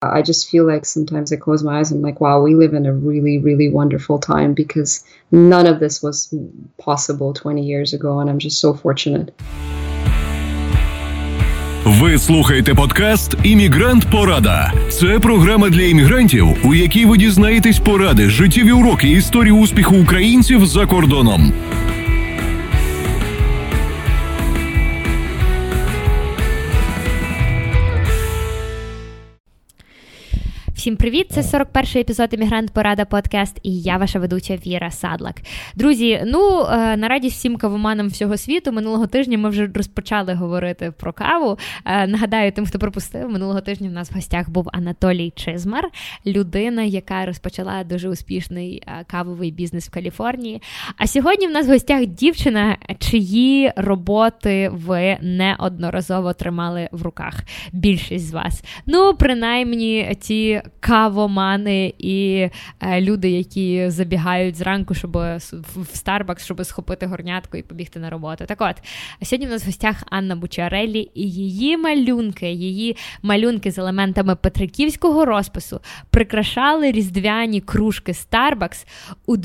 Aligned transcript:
I 0.00 0.22
just 0.22 0.48
feel 0.48 0.64
like 0.64 0.86
sometimes 0.86 1.32
I 1.32 1.36
close 1.36 1.64
my 1.64 1.80
eyes 1.80 1.90
and 1.90 1.98
I'm 1.98 2.02
like, 2.02 2.20
wow, 2.20 2.40
we 2.40 2.54
live 2.54 2.72
in 2.72 2.86
a 2.86 2.92
really, 2.92 3.38
really 3.38 3.68
wonderful 3.68 4.20
time 4.20 4.54
because 4.54 5.02
none 5.32 5.66
of 5.66 5.80
this 5.80 6.00
was 6.00 6.32
possible 6.78 7.34
20 7.34 7.62
years 7.62 7.92
ago, 7.92 8.20
and 8.20 8.30
I'm 8.30 8.38
just 8.38 8.60
so 8.60 8.74
fortunate. 8.74 9.32
Ви 11.84 12.18
слухаєте 12.18 12.74
подкаст 12.74 13.36
Іммігрант 13.42 14.10
Порада. 14.10 14.72
Це 14.90 15.18
програма 15.18 15.70
для 15.70 15.82
іммігрантів, 15.82 16.46
у 16.64 16.74
якій 16.74 17.06
ви 17.06 17.18
дізнаєтесь 17.18 17.78
поради, 17.78 18.30
життєві 18.30 18.72
уроки 18.72 19.10
історії 19.10 19.52
успіху 19.52 19.96
українців 19.96 20.66
за 20.66 20.86
кордоном. 20.86 21.52
Всім 30.88 30.96
привіт! 30.96 31.26
Це 31.30 31.40
41-й 31.40 32.00
епізод 32.00 32.34
Емігрант 32.34 32.70
Порада 32.70 33.04
Подкаст, 33.04 33.60
і 33.62 33.80
я 33.80 33.96
ваша 33.96 34.18
ведуча 34.18 34.56
Віра 34.66 34.90
Садлак. 34.90 35.36
Друзі, 35.74 36.22
ну 36.26 36.60
е, 36.60 36.96
на 36.96 37.08
радість 37.08 37.36
всім 37.36 37.56
кавоманам 37.56 38.08
всього 38.08 38.36
світу. 38.36 38.72
Минулого 38.72 39.06
тижня 39.06 39.38
ми 39.38 39.48
вже 39.48 39.70
розпочали 39.74 40.34
говорити 40.34 40.92
про 40.98 41.12
каву. 41.12 41.58
Е, 41.84 42.06
нагадаю, 42.06 42.52
тим, 42.52 42.66
хто 42.66 42.78
пропустив, 42.78 43.30
минулого 43.30 43.60
тижня 43.60 43.88
в 43.88 43.92
нас 43.92 44.10
в 44.10 44.14
гостях 44.14 44.50
був 44.50 44.68
Анатолій 44.72 45.32
Чизмар, 45.36 45.88
людина, 46.26 46.82
яка 46.82 47.26
розпочала 47.26 47.84
дуже 47.84 48.08
успішний 48.08 48.82
е, 48.86 49.04
кавовий 49.06 49.50
бізнес 49.50 49.88
в 49.88 49.90
Каліфорнії. 49.90 50.62
А 50.96 51.06
сьогодні 51.06 51.46
в 51.46 51.50
нас 51.50 51.66
в 51.66 51.70
гостях 51.70 52.06
дівчина, 52.06 52.76
чиї 52.98 53.72
роботи 53.76 54.70
ви 54.72 55.16
неодноразово 55.22 56.32
тримали 56.32 56.88
в 56.92 57.02
руках. 57.02 57.34
Більшість 57.72 58.28
з 58.28 58.32
вас. 58.32 58.64
Ну, 58.86 59.14
принаймні, 59.14 60.16
ті 60.20 60.62
кавомани 60.80 61.94
і 61.98 62.48
е, 62.80 63.00
люди, 63.00 63.30
які 63.30 63.90
забігають 63.90 64.56
зранку, 64.56 64.94
щоб 64.94 65.12
в 65.12 65.88
Starbucks, 65.94 66.44
щоб 66.44 66.64
схопити 66.64 67.06
горнятку 67.06 67.56
і 67.56 67.62
побігти 67.62 68.00
на 68.00 68.10
роботу. 68.10 68.44
Так 68.46 68.60
от 68.60 68.76
сьогодні 69.22 69.46
в 69.46 69.50
нас 69.50 69.62
в 69.62 69.66
гостях 69.66 70.02
Анна 70.10 70.36
Бучарелі 70.36 71.10
і 71.14 71.30
її 71.30 71.76
малюнки, 71.76 72.50
її 72.50 72.96
малюнки 73.22 73.70
з 73.70 73.78
елементами 73.78 74.36
петриківського 74.36 75.24
розпису 75.24 75.80
прикрашали 76.10 76.92
різдвяні 76.92 77.60
кружки 77.60 78.12
Starbucks 78.12 78.86
у 79.26 79.36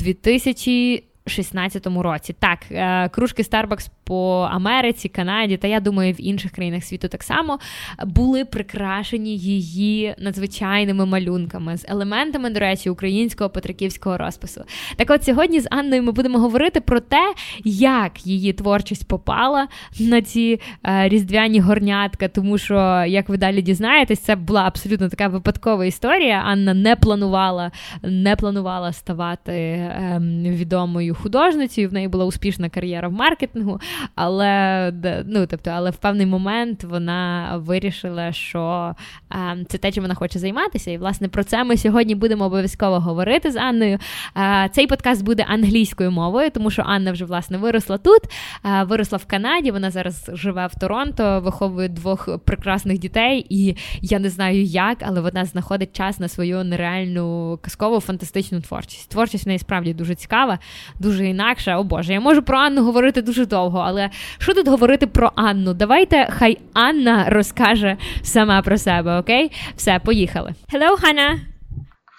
2016 1.26 2.02
році. 2.02 2.34
Так, 2.38 2.58
е, 2.70 3.08
кружки 3.08 3.42
Starbucks 3.42 3.88
по 4.04 4.48
Америці, 4.52 5.08
Канаді 5.08 5.56
та 5.56 5.68
я 5.68 5.80
думаю, 5.80 6.12
в 6.12 6.20
інших 6.20 6.52
країнах 6.52 6.84
світу 6.84 7.08
так 7.08 7.22
само 7.22 7.58
були 8.06 8.44
прикрашені 8.44 9.36
її 9.36 10.14
надзвичайними 10.18 11.06
малюнками 11.06 11.76
з 11.76 11.84
елементами, 11.88 12.50
до 12.50 12.60
речі, 12.60 12.90
українського 12.90 13.50
петриківського 13.50 14.18
розпису. 14.18 14.64
Так, 14.96 15.10
от 15.10 15.24
сьогодні 15.24 15.60
з 15.60 15.68
Анною 15.70 16.02
ми 16.02 16.12
будемо 16.12 16.38
говорити 16.38 16.80
про 16.80 17.00
те, 17.00 17.34
як 17.64 18.26
її 18.26 18.52
творчість 18.52 19.08
попала 19.08 19.68
на 20.00 20.22
ці 20.22 20.60
е, 20.86 21.08
різдвяні 21.08 21.60
горнятка, 21.60 22.28
тому 22.28 22.58
що, 22.58 23.04
як 23.08 23.28
ви 23.28 23.36
далі 23.36 23.62
дізнаєтесь, 23.62 24.20
це 24.20 24.36
була 24.36 24.62
абсолютно 24.62 25.08
така 25.08 25.28
випадкова 25.28 25.84
історія. 25.84 26.42
Анна 26.46 26.74
не 26.74 26.96
планувала, 26.96 27.70
не 28.02 28.36
планувала 28.36 28.92
ставати 28.92 29.52
е, 29.52 30.18
відомою 30.44 31.13
художницею. 31.14 31.88
В 31.88 31.92
неї 31.92 32.08
була 32.08 32.24
успішна 32.24 32.68
кар'єра 32.68 33.08
в 33.08 33.12
маркетингу. 33.12 33.80
Але 34.14 34.92
ну, 35.26 35.46
тобто, 35.46 35.70
але 35.70 35.90
в 35.90 35.96
певний 35.96 36.26
момент 36.26 36.84
вона 36.84 37.50
вирішила, 37.56 38.32
що 38.32 38.94
а, 39.28 39.54
це 39.68 39.78
те, 39.78 39.92
чим 39.92 40.02
вона 40.02 40.14
хоче 40.14 40.38
займатися. 40.38 40.90
І 40.90 40.98
власне 40.98 41.28
про 41.28 41.44
це 41.44 41.64
ми 41.64 41.76
сьогодні 41.76 42.14
будемо 42.14 42.44
обов'язково 42.44 43.00
говорити 43.00 43.50
з 43.50 43.56
Анною. 43.56 43.98
А, 44.34 44.68
цей 44.68 44.86
подкаст 44.86 45.24
буде 45.24 45.46
англійською 45.48 46.10
мовою, 46.10 46.50
тому 46.50 46.70
що 46.70 46.82
Анна 46.86 47.12
вже 47.12 47.24
власне 47.24 47.58
виросла 47.58 47.98
тут, 47.98 48.22
а, 48.62 48.84
виросла 48.84 49.18
в 49.18 49.24
Канаді. 49.24 49.70
Вона 49.70 49.90
зараз 49.90 50.30
живе 50.34 50.66
в 50.66 50.74
Торонто, 50.80 51.40
виховує 51.40 51.88
двох 51.88 52.38
прекрасних 52.44 52.98
дітей, 52.98 53.46
і 53.48 53.76
я 54.00 54.18
не 54.18 54.30
знаю 54.30 54.62
як, 54.62 54.98
але 55.00 55.20
вона 55.20 55.44
знаходить 55.44 55.96
час 55.96 56.18
на 56.18 56.28
свою 56.28 56.64
нереальну 56.64 57.58
казкову 57.62 58.00
фантастичну 58.00 58.60
творчість. 58.60 59.10
Творчість 59.10 59.44
в 59.44 59.48
неї 59.48 59.58
справді 59.58 59.94
дуже 59.94 60.14
цікава, 60.14 60.58
дуже 61.04 61.26
інакша. 61.26 61.78
О 61.78 61.84
Боже, 61.84 62.12
я 62.12 62.20
можу 62.20 62.42
про 62.42 62.58
Анну 62.58 62.82
говорити 62.82 63.22
дуже 63.22 63.46
довго 63.46 63.78
але 63.78 64.10
що 64.38 64.54
тут 64.54 64.68
говорити 64.68 65.06
про 65.06 65.32
Анну? 65.34 65.74
Давайте 65.74 66.26
хай 66.30 66.58
Анна 66.72 67.26
розкаже 67.28 67.96
сама 68.22 68.62
про 68.62 68.78
себе, 68.78 69.18
окей? 69.18 69.52
Все, 69.76 70.00
поїхали. 70.04 70.54
Hello, 70.72 70.96
Hannah. 71.02 71.34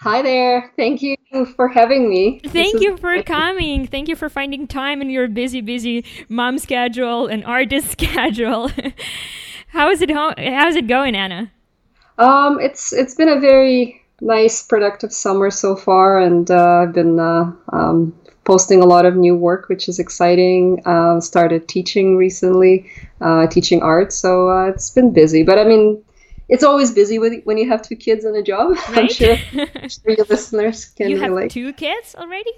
Hi 0.06 0.22
there. 0.22 0.58
Thank 0.78 1.02
you 1.02 1.16
for 1.56 1.68
having 1.80 2.04
me. 2.14 2.24
Thank 2.62 2.76
you 2.86 2.92
for 3.04 3.14
coming. 3.24 3.78
Thank 3.94 4.06
you 4.12 4.16
for 4.22 4.30
finding 4.30 4.68
time 4.68 4.98
in 5.04 5.10
your 5.18 5.28
busy, 5.42 5.62
busy 5.74 5.96
mom 6.30 6.56
schedule 6.66 7.22
and 7.34 7.42
artist 7.58 7.88
schedule. 7.96 8.64
how 9.78 9.86
is 9.94 10.00
it? 10.06 10.12
How 10.60 10.68
is 10.72 10.76
it 10.82 10.88
going, 10.96 11.16
Anna? 11.24 11.42
Um, 12.26 12.54
it's 12.68 12.84
it's 13.02 13.16
been 13.20 13.32
a 13.38 13.40
very 13.52 13.80
nice, 14.22 14.64
productive 14.64 15.12
summer 15.12 15.50
so 15.50 15.76
far, 15.76 16.20
and 16.20 16.50
uh, 16.50 16.84
I've 16.84 16.94
been 16.94 17.20
uh, 17.20 17.52
um, 17.72 18.14
posting 18.46 18.82
a 18.82 18.86
lot 18.86 19.06
of 19.06 19.16
new 19.16 19.36
work, 19.36 19.68
which 19.68 19.90
is 19.90 20.00
exciting. 20.00 20.82
Uh, 20.86 21.20
started 21.20 21.68
teaching 21.68 22.16
recently, 22.16 22.90
uh, 23.22 23.48
teaching 23.48 23.82
art, 23.82 24.14
so 24.14 24.50
uh, 24.50 24.66
it's 24.70 24.90
been 24.90 25.12
busy. 25.12 25.44
But 25.44 25.60
I 25.60 25.66
mean, 25.66 26.02
it's 26.48 26.64
always 26.64 26.92
busy 26.92 27.20
with, 27.20 27.44
when 27.44 27.58
you 27.58 27.68
have 27.68 27.82
two 27.82 27.96
kids 27.96 28.24
and 28.24 28.36
a 28.36 28.44
job. 28.44 28.78
Right? 28.90 28.98
I'm 28.98 29.10
sure, 29.10 29.38
I'm 29.54 29.90
sure 29.90 30.12
your 30.12 30.26
listeners 30.30 30.86
can 30.96 31.10
you 31.10 31.20
have 31.20 31.32
relate. 31.32 31.52
Two 31.52 31.74
kids 31.74 32.16
already? 32.16 32.52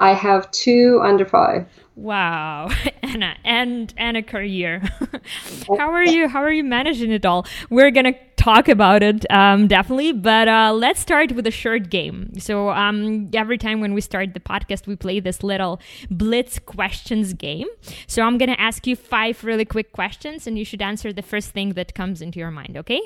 I 0.00 0.14
have 0.14 0.50
two 0.52 1.00
under 1.02 1.24
five. 1.24 1.66
Wow, 1.96 2.70
Anna, 3.02 3.36
and 3.44 3.92
and 3.96 4.16
a 4.16 4.22
career. 4.22 4.80
how 5.78 5.90
are 5.90 6.04
you? 6.04 6.28
How 6.28 6.40
are 6.40 6.52
you 6.52 6.62
managing 6.62 7.10
it 7.10 7.26
all? 7.26 7.44
We're 7.70 7.90
gonna 7.90 8.14
talk 8.36 8.68
about 8.68 9.02
it 9.02 9.28
um, 9.32 9.66
definitely, 9.66 10.12
but 10.12 10.46
uh, 10.46 10.72
let's 10.72 11.00
start 11.00 11.32
with 11.32 11.44
a 11.48 11.50
short 11.50 11.90
game. 11.90 12.38
So 12.38 12.70
um, 12.70 13.30
every 13.34 13.58
time 13.58 13.80
when 13.80 13.94
we 13.94 14.00
start 14.00 14.34
the 14.34 14.40
podcast, 14.40 14.86
we 14.86 14.94
play 14.94 15.18
this 15.18 15.42
little 15.42 15.80
blitz 16.08 16.60
questions 16.60 17.32
game. 17.32 17.66
So 18.06 18.22
I'm 18.22 18.38
gonna 18.38 18.56
ask 18.58 18.86
you 18.86 18.94
five 18.94 19.42
really 19.42 19.64
quick 19.64 19.92
questions, 19.92 20.46
and 20.46 20.56
you 20.56 20.64
should 20.64 20.80
answer 20.80 21.12
the 21.12 21.22
first 21.22 21.50
thing 21.50 21.70
that 21.70 21.96
comes 21.96 22.22
into 22.22 22.38
your 22.38 22.52
mind. 22.52 22.76
Okay? 22.76 23.00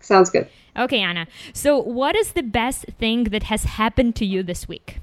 Sounds 0.00 0.30
good. 0.30 0.48
Okay, 0.76 1.00
Anna. 1.00 1.26
So, 1.52 1.78
what 1.78 2.14
is 2.16 2.32
the 2.32 2.42
best 2.42 2.86
thing 2.98 3.24
that 3.24 3.44
has 3.44 3.64
happened 3.64 4.16
to 4.16 4.26
you 4.26 4.42
this 4.42 4.68
week? 4.68 4.98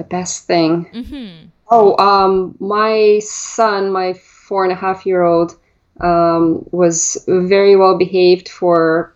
The 0.00 0.04
best 0.04 0.46
thing. 0.46 0.86
Mm-hmm. 0.94 1.48
Oh, 1.70 1.94
um, 1.98 2.56
my 2.58 3.20
son, 3.22 3.92
my 3.92 4.14
four 4.14 4.64
and 4.64 4.72
a 4.72 4.74
half 4.74 5.04
year 5.04 5.24
old, 5.24 5.58
um, 6.00 6.66
was 6.70 7.22
very 7.28 7.76
well 7.76 7.98
behaved 7.98 8.48
for 8.48 9.14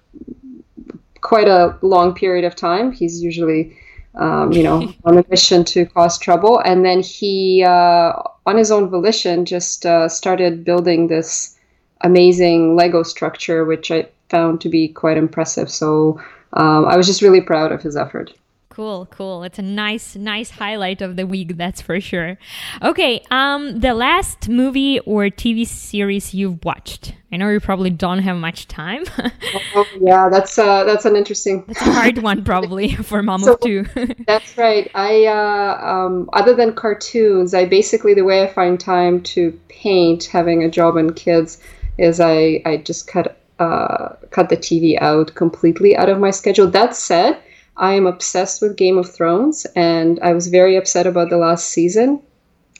quite 1.22 1.48
a 1.48 1.78
long 1.80 2.12
period 2.12 2.44
of 2.44 2.54
time. 2.54 2.92
He's 2.92 3.22
usually, 3.22 3.74
um, 4.14 4.52
you 4.52 4.62
know, 4.62 4.92
on 5.06 5.16
a 5.16 5.24
mission 5.30 5.64
to 5.72 5.86
cause 5.86 6.18
trouble. 6.18 6.58
And 6.58 6.84
then 6.84 7.00
he, 7.00 7.64
uh, 7.66 8.12
on 8.44 8.58
his 8.58 8.70
own 8.70 8.90
volition, 8.90 9.46
just 9.46 9.86
uh, 9.86 10.06
started 10.06 10.64
building 10.64 11.06
this 11.06 11.58
amazing 12.02 12.76
Lego 12.76 13.04
structure, 13.04 13.64
which 13.64 13.90
I 13.90 14.06
found 14.28 14.60
to 14.60 14.68
be 14.68 14.88
quite 14.88 15.16
impressive. 15.16 15.70
So 15.70 16.20
um, 16.52 16.84
I 16.84 16.98
was 16.98 17.06
just 17.06 17.22
really 17.22 17.40
proud 17.40 17.72
of 17.72 17.80
his 17.80 17.96
effort. 17.96 18.34
Cool, 18.74 19.06
cool. 19.06 19.44
It's 19.44 19.60
a 19.60 19.62
nice, 19.62 20.16
nice 20.16 20.50
highlight 20.50 21.00
of 21.00 21.14
the 21.14 21.28
week, 21.28 21.56
that's 21.56 21.80
for 21.80 22.00
sure. 22.00 22.36
Okay, 22.82 23.22
um, 23.30 23.78
the 23.78 23.94
last 23.94 24.48
movie 24.48 24.98
or 24.98 25.26
TV 25.26 25.64
series 25.64 26.34
you've 26.34 26.64
watched. 26.64 27.14
I 27.30 27.36
know 27.36 27.48
you 27.50 27.60
probably 27.60 27.90
don't 27.90 28.18
have 28.18 28.36
much 28.36 28.66
time. 28.66 29.04
oh, 29.76 29.86
yeah, 30.00 30.28
that's 30.28 30.58
uh, 30.58 30.82
that's 30.82 31.04
an 31.04 31.14
interesting. 31.14 31.62
That's 31.68 31.82
a 31.82 31.92
hard 31.92 32.18
one, 32.18 32.42
probably 32.52 32.96
for 33.10 33.22
mom 33.22 33.42
so, 33.42 33.52
of 33.52 33.60
two. 33.60 33.86
that's 34.26 34.58
right. 34.58 34.90
I 34.96 35.26
uh, 35.26 35.78
um, 35.80 36.28
other 36.32 36.52
than 36.52 36.74
cartoons, 36.74 37.54
I 37.54 37.66
basically 37.66 38.12
the 38.12 38.24
way 38.24 38.42
I 38.42 38.52
find 38.52 38.80
time 38.80 39.22
to 39.34 39.52
paint, 39.68 40.24
having 40.24 40.64
a 40.64 40.68
job 40.68 40.96
and 40.96 41.14
kids, 41.14 41.60
is 41.96 42.18
I 42.18 42.60
I 42.66 42.78
just 42.78 43.06
cut 43.06 43.36
uh, 43.60 44.14
cut 44.30 44.48
the 44.48 44.56
TV 44.56 45.00
out 45.00 45.32
completely 45.36 45.96
out 45.96 46.08
of 46.08 46.18
my 46.18 46.32
schedule. 46.32 46.68
That 46.68 46.96
said 46.96 47.40
I 47.76 47.94
am 47.94 48.06
obsessed 48.06 48.62
with 48.62 48.76
Game 48.76 48.98
of 48.98 49.12
Thrones, 49.12 49.66
and 49.74 50.20
I 50.20 50.32
was 50.32 50.48
very 50.48 50.76
upset 50.76 51.06
about 51.06 51.30
the 51.30 51.36
last 51.36 51.68
season. 51.68 52.20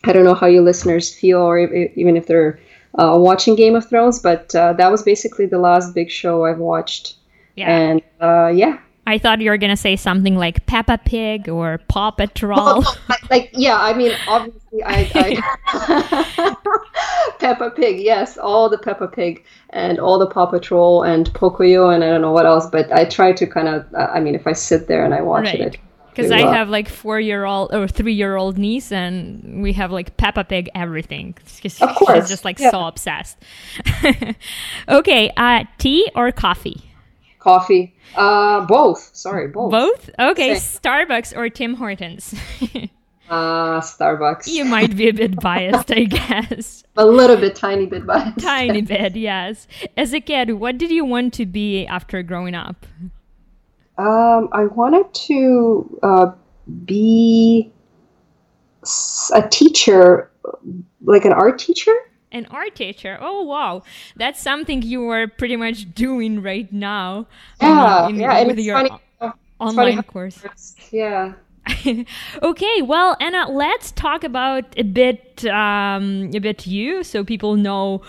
I 0.05 0.13
don't 0.13 0.25
know 0.25 0.35
how 0.35 0.47
you 0.47 0.63
listeners 0.63 1.13
feel, 1.13 1.41
or 1.41 1.59
if, 1.59 1.97
even 1.97 2.17
if 2.17 2.27
they're 2.27 2.61
uh, 2.99 3.17
watching 3.19 3.57
Game 3.57 3.75
of 3.75 3.89
Thrones, 3.89 4.19
but 4.19 4.55
uh, 4.55 4.73
that 4.75 4.91
was 4.91 5.03
basically 5.03 5.47
the 5.47 5.59
last 5.59 5.95
big 5.95 6.11
show 6.11 6.45
I've 6.45 6.59
watched. 6.59 7.17
Yeah. 7.57 7.71
And 7.71 8.03
uh, 8.21 8.49
yeah, 8.49 8.79
I 9.07 9.19
thought 9.19 9.41
you 9.41 9.51
were 9.51 9.59
gonna 9.59 9.77
say 9.77 9.97
something 9.97 10.37
like 10.37 10.67
Peppa 10.67 10.99
Pig 10.99 11.49
or 11.49 11.79
Paw 11.89 12.11
Patrol. 12.11 12.85
like, 13.31 13.51
yeah, 13.53 13.77
I 13.77 13.93
mean, 13.93 14.13
obviously, 14.27 14.83
I, 14.85 15.11
I 15.15 16.57
Peppa 17.39 17.71
Pig, 17.71 18.01
yes, 18.01 18.39
all 18.39 18.69
the 18.69 18.79
Peppa 18.79 19.09
Pig 19.09 19.45
and 19.71 19.99
all 19.99 20.19
the 20.19 20.27
Paw 20.27 20.47
Patrol 20.47 21.03
and 21.03 21.33
Pocoyo 21.35 21.95
and 21.95 22.03
I 22.03 22.09
don't 22.09 22.21
know 22.21 22.33
what 22.33 22.47
else. 22.47 22.67
But 22.67 22.91
I 22.93 23.05
try 23.05 23.33
to 23.33 23.47
kind 23.47 23.69
of, 23.69 23.87
uh, 23.95 24.11
I 24.13 24.21
mean, 24.21 24.35
if 24.35 24.47
I 24.47 24.53
sit 24.53 24.89
there 24.89 25.05
and 25.05 25.13
I 25.13 25.21
watch 25.21 25.47
right. 25.47 25.61
it, 25.61 25.77
because 26.15 26.31
I 26.31 26.41
have 26.41 26.69
like 26.69 26.89
four 26.89 27.19
year 27.19 27.45
old 27.45 27.75
or 27.75 27.89
three 27.89 28.15
year 28.15 28.37
old 28.37 28.57
niece, 28.57 28.93
and 28.93 29.63
we 29.63 29.73
have 29.73 29.91
like 29.91 30.17
Peppa 30.17 30.45
Pig 30.45 30.71
everything. 30.75 31.37
She's, 31.47 31.83
of 31.83 31.95
course, 31.97 32.21
she's 32.21 32.29
just 32.29 32.45
like 32.45 32.59
yeah. 32.59 32.71
so 32.71 32.87
obsessed. 32.87 33.37
okay, 34.89 35.33
uh, 35.37 35.65
tea 35.79 36.09
or 36.15 36.31
coffee? 36.31 36.94
Coffee. 37.45 37.95
Uh, 38.17 38.65
both. 38.65 39.11
Sorry, 39.13 39.49
both. 39.49 39.71
Both. 39.71 40.09
Okay. 40.19 40.55
Starbucks 40.55 41.37
or 41.37 41.51
Tim 41.51 41.75
Hortons. 41.75 42.35
uh, 43.29 43.83
Starbucks. 43.83 44.47
You 44.47 44.65
might 44.65 44.97
be 44.97 45.09
a 45.09 45.13
bit 45.13 45.39
biased, 45.49 45.91
I 45.91 46.05
guess. 46.05 46.85
a 46.97 47.05
little 47.05 47.37
bit, 47.37 47.55
tiny 47.55 47.85
bit 47.85 48.07
biased. 48.07 48.39
Tiny 48.39 48.81
bit, 48.95 49.15
yes. 49.15 49.69
As 49.95 50.15
a 50.15 50.21
kid, 50.21 50.53
what 50.53 50.79
did 50.79 50.91
you 50.91 51.05
want 51.05 51.35
to 51.35 51.45
be 51.45 51.87
after 51.87 52.23
growing 52.23 52.55
up? 52.55 52.87
Um, 53.99 54.49
I 54.53 54.65
wanted 54.65 55.13
to 55.29 56.01
uh, 56.03 56.33
be 56.87 57.71
a 59.35 59.47
teacher, 59.51 60.31
like 61.03 61.27
an 61.27 61.35
art 61.35 61.59
teacher. 61.59 61.95
An 62.35 62.47
art 62.51 62.75
teacher. 62.75 63.17
Oh 63.21 63.45
wow, 63.45 63.85
that's 64.17 64.43
something 64.43 64.83
you 64.83 65.09
are 65.09 65.29
pretty 65.29 65.57
much 65.57 65.95
doing 65.95 66.43
right 66.43 66.71
now. 66.73 67.27
Yeah, 67.63 68.09
in, 68.09 68.17
yeah, 68.17 68.43
with 68.43 68.59
your 68.59 68.77
funny, 68.77 68.91
online 69.61 70.03
course. 70.03 70.43
Yeah. 70.91 71.35
okay, 72.43 72.83
well, 72.83 73.17
Anna, 73.21 73.51
let's 73.51 73.93
talk 73.93 74.23
about 74.25 74.65
a 74.77 74.83
bit, 74.83 75.45
um, 75.47 76.31
a 76.35 76.39
bit 76.39 76.67
you, 76.67 77.03
so 77.03 77.25
people 77.25 77.57
know 77.57 78.03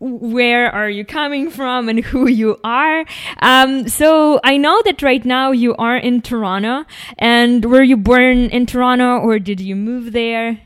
where 0.00 0.70
are 0.70 0.88
you 0.88 1.04
coming 1.04 1.50
from 1.50 1.88
and 1.88 2.00
who 2.00 2.28
you 2.28 2.58
are. 2.64 3.04
Um, 3.40 3.88
so 3.88 4.40
I 4.42 4.56
know 4.56 4.80
that 4.84 5.02
right 5.02 5.24
now 5.24 5.50
you 5.50 5.74
are 5.76 5.96
in 5.96 6.22
Toronto, 6.22 6.84
and 7.18 7.64
were 7.64 7.82
you 7.82 7.96
born 7.96 8.50
in 8.50 8.66
Toronto 8.66 9.18
or 9.18 9.38
did 9.38 9.60
you 9.60 9.76
move 9.76 10.12
there? 10.12 10.60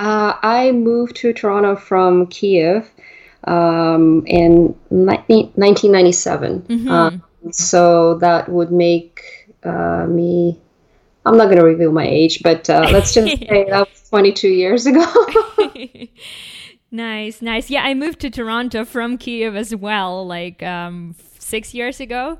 Uh, 0.00 0.34
I 0.42 0.72
moved 0.72 1.16
to 1.16 1.32
Toronto 1.32 1.76
from 1.76 2.26
Kiev 2.28 2.90
um, 3.44 4.24
in 4.26 4.74
1997. 4.88 6.62
Mm-hmm. 6.62 6.90
Uh, 6.90 7.10
so 7.52 8.14
that 8.16 8.48
would 8.48 8.72
make 8.72 9.20
uh, 9.62 10.06
me 10.08 10.58
I'm 11.26 11.36
not 11.36 11.46
going 11.46 11.58
to 11.58 11.64
reveal 11.64 11.92
my 11.92 12.06
age, 12.06 12.42
but 12.42 12.70
uh, 12.70 12.88
let's 12.92 13.12
just 13.12 13.38
say 13.48 13.66
that 13.68 13.88
was 13.90 14.08
22 14.08 14.48
years 14.48 14.86
ago. 14.86 15.04
nice, 16.90 17.42
nice. 17.42 17.68
Yeah, 17.68 17.84
I 17.84 17.94
moved 17.94 18.20
to 18.20 18.30
Toronto 18.30 18.84
from 18.84 19.18
Kiev 19.18 19.54
as 19.54 19.74
well, 19.74 20.26
like 20.26 20.62
um, 20.62 21.14
six 21.38 21.74
years 21.74 22.00
ago. 22.00 22.38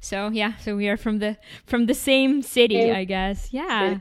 So 0.00 0.30
yeah, 0.30 0.56
so 0.56 0.76
we 0.76 0.88
are 0.88 0.96
from 0.96 1.18
the 1.18 1.36
from 1.66 1.86
the 1.86 1.94
same 1.94 2.40
city, 2.42 2.90
I 2.90 3.04
guess. 3.04 3.52
Yeah. 3.52 3.98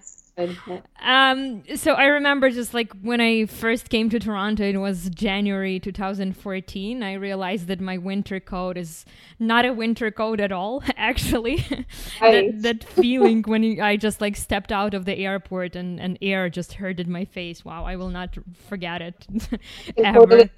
Um, 1.01 1.63
so 1.75 1.93
I 1.93 2.05
remember 2.05 2.49
just 2.49 2.73
like 2.73 2.93
when 3.01 3.19
I 3.21 3.45
first 3.45 3.89
came 3.89 4.09
to 4.09 4.19
Toronto, 4.19 4.63
it 4.63 4.77
was 4.77 5.09
January 5.09 5.79
2014. 5.79 7.03
I 7.03 7.13
realized 7.13 7.67
that 7.67 7.81
my 7.81 7.97
winter 7.97 8.39
coat 8.39 8.77
is 8.77 9.05
not 9.39 9.65
a 9.65 9.73
winter 9.73 10.11
coat 10.11 10.39
at 10.39 10.51
all, 10.51 10.83
actually. 10.97 11.57
that, 12.19 12.61
that 12.61 12.83
feeling 12.83 13.43
when 13.43 13.81
I 13.81 13.97
just 13.97 14.21
like 14.21 14.35
stepped 14.35 14.71
out 14.71 14.93
of 14.93 15.05
the 15.05 15.17
airport 15.17 15.75
and, 15.75 15.99
and 15.99 16.17
air 16.21 16.49
just 16.49 16.73
hurted 16.73 17.07
my 17.07 17.25
face. 17.25 17.65
Wow, 17.65 17.85
I 17.85 17.95
will 17.95 18.09
not 18.09 18.38
forget 18.67 19.01
it. 19.01 19.27
ever. 19.97 20.49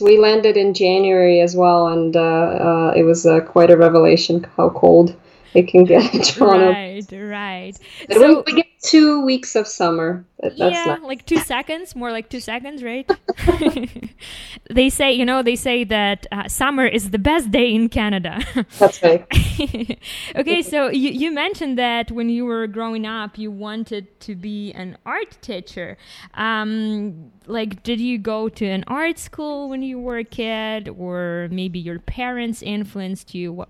We 0.00 0.18
landed 0.18 0.56
in 0.56 0.74
January 0.74 1.40
as 1.40 1.56
well, 1.56 1.88
and 1.88 2.16
uh, 2.16 2.20
uh, 2.20 2.92
it 2.96 3.02
was 3.02 3.26
uh, 3.26 3.40
quite 3.40 3.70
a 3.70 3.76
revelation 3.76 4.46
how 4.56 4.70
cold 4.70 5.14
it 5.54 5.68
can 5.68 5.84
get 5.84 6.14
in 6.14 6.22
Toronto. 6.22 6.70
Right, 6.70 7.06
right. 7.12 7.78
so, 8.10 8.42
we 8.46 8.54
get 8.54 8.66
two 8.82 9.24
weeks 9.24 9.54
of 9.54 9.66
summer. 9.66 10.24
That, 10.40 10.58
yeah, 10.58 10.84
not... 10.86 11.02
like 11.02 11.24
two 11.24 11.38
seconds, 11.38 11.94
more 11.94 12.10
like 12.10 12.28
two 12.28 12.40
seconds, 12.40 12.82
right? 12.82 13.08
they 14.70 14.90
say, 14.90 15.12
you 15.12 15.24
know, 15.24 15.40
they 15.42 15.54
say 15.54 15.84
that 15.84 16.26
uh, 16.32 16.48
summer 16.48 16.84
is 16.84 17.10
the 17.10 17.18
best 17.18 17.52
day 17.52 17.72
in 17.72 17.88
Canada. 17.88 18.40
That's 18.78 19.00
right. 19.02 19.24
okay, 20.34 20.62
so 20.62 20.88
you, 20.88 21.10
you 21.10 21.30
mentioned 21.30 21.78
that 21.78 22.10
when 22.10 22.28
you 22.28 22.44
were 22.44 22.66
growing 22.66 23.06
up, 23.06 23.38
you 23.38 23.52
wanted 23.52 24.18
to 24.20 24.34
be 24.34 24.72
an 24.72 24.98
art 25.06 25.38
teacher. 25.42 25.96
Um, 26.34 27.30
like, 27.46 27.84
did 27.84 28.00
you 28.00 28.18
go 28.18 28.48
to 28.48 28.66
an 28.66 28.84
art 28.88 29.18
school 29.18 29.68
when 29.68 29.82
you 29.82 30.00
were 30.00 30.18
a 30.18 30.24
kid, 30.24 30.88
or 30.88 31.48
maybe 31.50 31.78
your 31.78 32.00
parents 32.00 32.62
influenced 32.62 33.34
you? 33.34 33.52
What, 33.52 33.68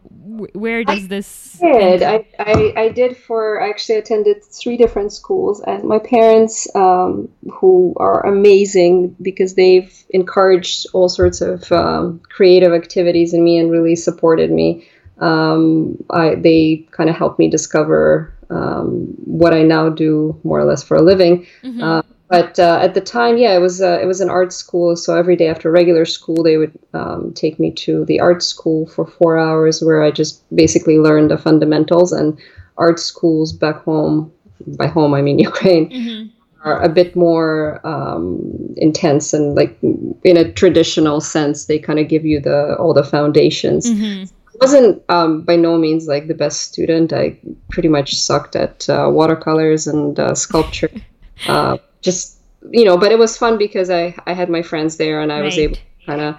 where 0.54 0.84
does 0.84 1.04
I 1.04 1.06
this? 1.06 1.58
Did 1.58 2.02
I, 2.02 2.26
I 2.38 2.72
I 2.76 2.88
did 2.88 3.16
for 3.16 3.62
I 3.62 3.68
actually 3.68 3.96
attended 3.96 4.44
three 4.44 4.76
different 4.76 5.01
schools, 5.10 5.60
and 5.66 5.84
my 5.84 5.99
parents 5.99 6.69
um, 6.75 7.28
who 7.50 7.94
are 7.96 8.25
amazing 8.26 9.16
because 9.22 9.54
they've 9.54 10.04
encouraged 10.10 10.87
all 10.93 11.08
sorts 11.08 11.40
of 11.40 11.70
um, 11.72 12.20
creative 12.28 12.72
activities 12.72 13.34
in 13.34 13.43
me 13.43 13.58
and 13.58 13.70
really 13.70 13.96
supported 13.96 14.50
me. 14.50 14.87
Um, 15.19 16.02
I, 16.10 16.34
they 16.34 16.87
kind 16.90 17.08
of 17.08 17.16
helped 17.16 17.38
me 17.38 17.49
discover 17.49 18.32
um, 18.50 19.14
what 19.25 19.54
I 19.54 19.62
now 19.62 19.88
do 19.88 20.38
more 20.44 20.58
or 20.58 20.64
less 20.64 20.82
for 20.82 20.96
a 20.96 21.02
living. 21.02 21.46
Mm-hmm. 21.62 21.82
Uh, 21.82 22.02
but 22.28 22.58
uh, 22.58 22.78
at 22.81 22.94
the 22.94 23.00
time, 23.00 23.37
yeah, 23.37 23.55
it 23.55 23.60
was 23.60 23.82
uh, 23.82 23.98
it 24.00 24.06
was 24.06 24.22
an 24.22 24.31
art 24.31 24.55
school. 24.55 24.96
So 24.96 25.16
every 25.16 25.37
day 25.37 25.48
after 25.48 25.70
regular 25.70 26.06
school, 26.06 26.43
they 26.43 26.56
would 26.56 26.78
um, 26.94 27.32
take 27.34 27.60
me 27.60 27.72
to 27.72 28.06
the 28.06 28.20
art 28.20 28.43
school 28.43 28.87
for 28.87 29.06
four 29.06 29.37
hours, 29.38 29.82
where 29.82 30.02
I 30.02 30.10
just 30.10 30.43
basically 30.55 30.98
learned 30.98 31.31
the 31.31 31.37
fundamentals. 31.37 32.10
And 32.10 32.38
art 32.78 32.98
schools 32.98 33.52
back 33.52 33.84
home, 33.84 34.32
by 34.66 34.86
home 34.86 35.14
I 35.14 35.22
mean 35.22 35.38
Ukraine, 35.50 35.90
mm-hmm. 35.90 36.68
are 36.68 36.80
a 36.82 36.88
bit 36.88 37.16
more 37.16 37.80
um, 37.86 38.40
intense 38.76 39.32
and 39.32 39.54
like 39.54 39.76
in 39.82 40.36
a 40.36 40.52
traditional 40.52 41.20
sense 41.20 41.66
they 41.66 41.78
kind 41.78 41.98
of 41.98 42.08
give 42.08 42.24
you 42.24 42.40
the 42.40 42.76
all 42.76 42.94
the 42.94 43.04
foundations. 43.04 43.90
Mm-hmm. 43.90 44.24
I 44.24 44.56
wasn't 44.60 45.02
um, 45.08 45.42
by 45.42 45.56
no 45.56 45.78
means 45.78 46.06
like 46.06 46.28
the 46.28 46.34
best 46.34 46.60
student. 46.60 47.12
I 47.12 47.36
pretty 47.70 47.88
much 47.88 48.14
sucked 48.14 48.54
at 48.54 48.88
uh, 48.88 49.08
watercolors 49.10 49.86
and 49.86 50.18
uh, 50.18 50.34
sculpture. 50.34 50.90
Uh, 51.48 51.76
just 52.02 52.38
you 52.70 52.84
know 52.84 52.96
but 52.96 53.10
it 53.10 53.18
was 53.18 53.36
fun 53.36 53.58
because 53.58 53.90
i 53.90 54.14
i 54.28 54.32
had 54.32 54.48
my 54.48 54.62
friends 54.62 54.96
there 54.96 55.20
and 55.20 55.32
i 55.32 55.36
right. 55.36 55.44
was 55.44 55.58
able 55.58 55.74
to 55.74 55.80
kind 56.06 56.20
of 56.20 56.36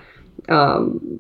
um, 0.47 1.19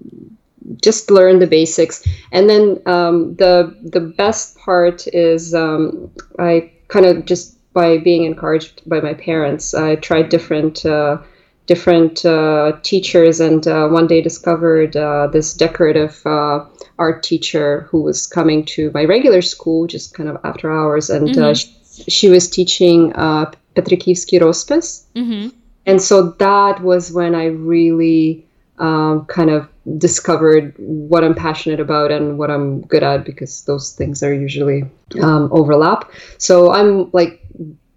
just 0.81 1.11
learn 1.11 1.39
the 1.39 1.47
basics. 1.47 2.05
And 2.31 2.49
then 2.49 2.81
um, 2.85 3.35
the 3.35 3.75
the 3.83 3.99
best 3.99 4.57
part 4.57 5.07
is 5.07 5.53
um, 5.53 6.11
i 6.39 6.71
kind 6.93 7.07
of 7.07 7.25
just 7.25 7.57
by 7.73 7.97
being 7.97 8.23
encouraged 8.23 8.87
by 8.87 9.01
my 9.01 9.15
parents. 9.15 9.73
I 9.73 9.95
tried 9.95 10.29
different 10.29 10.85
uh, 10.85 11.17
different 11.65 12.23
uh, 12.23 12.73
teachers, 12.83 13.39
and 13.39 13.67
uh, 13.67 13.87
one 13.87 14.07
day 14.07 14.21
discovered 14.21 14.95
uh, 14.95 15.27
this 15.27 15.55
decorative 15.55 16.21
uh, 16.25 16.65
art 16.99 17.23
teacher 17.23 17.87
who 17.89 18.03
was 18.03 18.27
coming 18.27 18.63
to 18.75 18.91
my 18.93 19.05
regular 19.05 19.41
school, 19.41 19.87
just 19.87 20.13
kind 20.13 20.29
of 20.29 20.37
after 20.43 20.71
hours, 20.71 21.09
and 21.09 21.29
uh, 21.29 21.51
mm-hmm. 21.51 22.03
she, 22.03 22.11
she, 22.11 22.29
was 22.29 22.49
teaching 22.49 23.11
uh, 23.13 23.51
Petrikivsky 23.75 24.39
Rospis. 24.39 25.05
Mm-hmm. 25.15 25.49
And 25.85 26.01
so 26.01 26.31
that 26.45 26.81
was 26.81 27.11
when 27.11 27.33
I 27.33 27.45
really 27.45 28.45
um, 28.79 29.25
kind 29.25 29.49
of 29.49 29.69
discovered 29.97 30.73
what 30.77 31.23
I'm 31.23 31.35
passionate 31.35 31.79
about 31.79 32.11
and 32.11 32.37
what 32.37 32.49
I'm 32.49 32.81
good 32.81 33.03
at 33.03 33.25
because 33.25 33.63
those 33.65 33.93
things 33.93 34.23
are 34.23 34.33
usually 34.33 34.83
um, 35.21 35.49
overlap. 35.51 36.11
So 36.37 36.71
I'm 36.71 37.09
like 37.11 37.41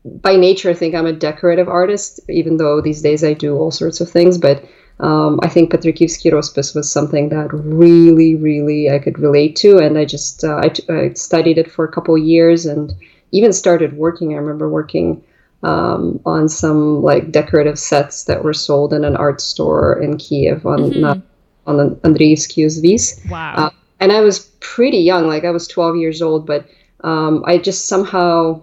by 0.04 0.36
nature, 0.36 0.70
I 0.70 0.74
think 0.74 0.94
I'm 0.94 1.06
a 1.06 1.12
decorative 1.12 1.68
artist, 1.68 2.20
even 2.28 2.58
though 2.58 2.80
these 2.80 3.02
days 3.02 3.24
I 3.24 3.32
do 3.32 3.56
all 3.56 3.70
sorts 3.70 4.00
of 4.00 4.10
things. 4.10 4.38
But 4.38 4.64
um, 5.00 5.40
I 5.42 5.48
think 5.48 5.70
Petrikivsky 5.70 6.32
Rospis 6.32 6.74
was 6.74 6.90
something 6.90 7.28
that 7.30 7.52
really, 7.52 8.34
really 8.34 8.90
I 8.90 8.98
could 8.98 9.18
relate 9.18 9.56
to, 9.56 9.78
and 9.78 9.98
I 9.98 10.04
just 10.04 10.44
uh, 10.44 10.60
I, 10.62 10.68
t- 10.68 10.88
I 10.88 11.12
studied 11.14 11.58
it 11.58 11.70
for 11.70 11.84
a 11.84 11.92
couple 11.92 12.16
years 12.16 12.66
and 12.66 12.94
even 13.32 13.52
started 13.52 13.96
working. 13.96 14.32
I 14.32 14.38
remember 14.38 14.68
working 14.68 15.22
um, 15.66 16.20
on 16.24 16.48
some 16.48 17.02
like 17.02 17.32
decorative 17.32 17.78
sets 17.78 18.24
that 18.24 18.44
were 18.44 18.54
sold 18.54 18.92
in 18.92 19.04
an 19.04 19.16
art 19.16 19.40
store 19.40 20.00
in 20.00 20.16
Kiev 20.16 20.64
on 20.64 20.78
mm-hmm. 20.78 21.20
on 21.66 21.76
the 21.76 21.96
Andreevsky 22.08 22.64
Uzvis. 22.64 23.28
Wow. 23.28 23.54
Uh, 23.56 23.70
and 23.98 24.12
I 24.12 24.20
was 24.20 24.50
pretty 24.60 24.98
young, 24.98 25.26
like 25.26 25.44
I 25.44 25.50
was 25.50 25.66
12 25.66 25.96
years 25.96 26.22
old, 26.22 26.46
but 26.46 26.68
um, 27.00 27.42
I 27.46 27.58
just 27.58 27.88
somehow 27.88 28.62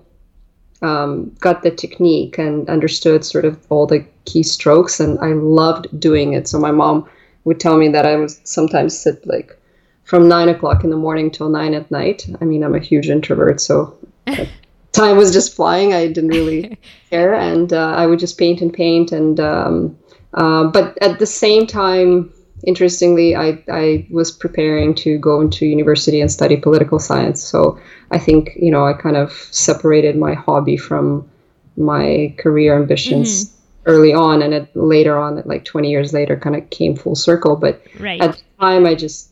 um, 0.82 1.36
got 1.40 1.64
the 1.64 1.72
technique 1.72 2.38
and 2.38 2.70
understood 2.70 3.26
sort 3.26 3.44
of 3.44 3.60
all 3.70 3.86
the 3.86 4.06
key 4.24 4.44
strokes, 4.44 5.02
and 5.02 5.20
I 5.20 5.34
loved 5.34 5.88
doing 6.00 6.34
it. 6.34 6.48
So 6.48 6.58
my 6.58 6.72
mom 6.72 7.10
would 7.44 7.60
tell 7.60 7.78
me 7.78 7.90
that 7.90 8.06
I 8.06 8.16
would 8.16 8.32
sometimes 8.48 8.98
sit 8.98 9.28
like 9.28 9.60
from 10.06 10.30
nine 10.30 10.48
o'clock 10.48 10.86
in 10.86 10.90
the 10.90 10.98
morning 10.98 11.32
till 11.32 11.50
nine 11.50 11.74
at 11.74 11.92
night. 11.92 12.30
I 12.40 12.46
mean, 12.46 12.64
I'm 12.64 12.76
a 12.76 12.80
huge 12.80 13.10
introvert, 13.10 13.60
so 13.60 13.98
time 14.94 15.18
was 15.18 15.34
just 15.34 15.56
flying. 15.56 15.94
I 15.94 16.08
didn't 16.08 16.30
really 16.30 16.78
care, 17.10 17.34
and 17.34 17.74
uh, 17.74 17.94
I 17.96 18.06
would 18.06 18.20
just 18.20 18.38
paint 18.38 18.62
and 18.62 18.74
paint. 18.74 19.12
And 19.12 19.40
um, 19.40 19.98
uh, 20.34 20.66
but 20.66 20.98
at 21.02 21.20
the 21.20 21.26
same 21.26 21.68
time, 21.68 22.32
interestingly, 22.66 23.36
I 23.36 23.62
I 23.70 24.08
was 24.10 24.32
preparing 24.32 24.96
to 24.96 25.18
go 25.18 25.42
into 25.42 25.66
university 25.66 26.22
and 26.22 26.32
study 26.32 26.56
political 26.56 27.00
science. 27.00 27.44
So 27.44 27.78
I 28.12 28.20
think 28.20 28.52
you 28.56 28.72
know 28.72 28.86
I 28.86 28.94
kind 28.94 29.18
of 29.18 29.32
separated 29.52 30.16
my 30.16 30.34
hobby 30.34 30.78
from 30.78 31.30
my 31.76 32.34
career 32.38 32.76
ambitions. 32.76 33.46
Mm-hmm. 33.46 33.60
Early 33.86 34.14
on, 34.14 34.42
and 34.42 34.54
it, 34.54 34.74
later 34.78 35.18
on, 35.18 35.44
like 35.44 35.66
20 35.66 35.90
years 35.92 36.14
later, 36.14 36.38
kind 36.38 36.56
of 36.56 36.70
came 36.70 36.96
full 36.96 37.16
circle. 37.16 37.58
But 37.58 37.86
right. 38.00 38.22
at 38.22 38.38
the 38.38 38.42
time, 38.58 38.86
I 38.86 38.96
just 38.96 39.30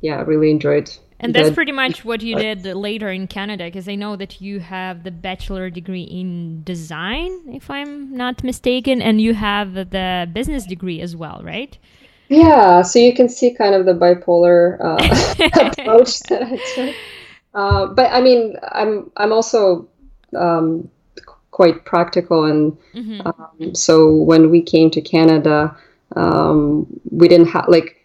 yeah, 0.00 0.20
really 0.26 0.50
enjoyed. 0.50 0.90
And 1.24 1.34
that's 1.34 1.54
pretty 1.54 1.72
much 1.72 2.04
what 2.04 2.20
you 2.20 2.36
did 2.36 2.64
later 2.64 3.10
in 3.10 3.26
Canada, 3.26 3.64
because 3.64 3.88
I 3.88 3.94
know 3.94 4.14
that 4.16 4.40
you 4.42 4.60
have 4.60 5.04
the 5.04 5.10
bachelor 5.10 5.70
degree 5.70 6.02
in 6.02 6.62
design, 6.64 7.30
if 7.48 7.70
I'm 7.70 8.14
not 8.14 8.44
mistaken, 8.44 9.00
and 9.00 9.20
you 9.20 9.32
have 9.32 9.72
the 9.74 10.28
business 10.32 10.66
degree 10.66 11.00
as 11.00 11.16
well, 11.16 11.40
right? 11.42 11.76
Yeah, 12.28 12.82
so 12.82 12.98
you 12.98 13.14
can 13.14 13.28
see 13.28 13.54
kind 13.54 13.74
of 13.74 13.86
the 13.86 13.94
bipolar 13.94 14.78
uh, 14.80 15.70
approach 15.70 16.20
that 16.28 16.42
I 16.42 16.56
took. 16.74 16.94
Uh, 17.54 17.86
but 17.86 18.10
I 18.12 18.20
mean, 18.20 18.56
I'm 18.72 19.10
I'm 19.16 19.32
also 19.32 19.88
um, 20.36 20.90
quite 21.52 21.84
practical, 21.84 22.44
and 22.44 22.76
mm-hmm. 22.94 23.26
um, 23.26 23.74
so 23.74 24.12
when 24.12 24.50
we 24.50 24.60
came 24.60 24.90
to 24.90 25.00
Canada, 25.00 25.76
um, 26.16 26.86
we 27.10 27.28
didn't 27.28 27.48
have 27.48 27.66
like 27.68 28.03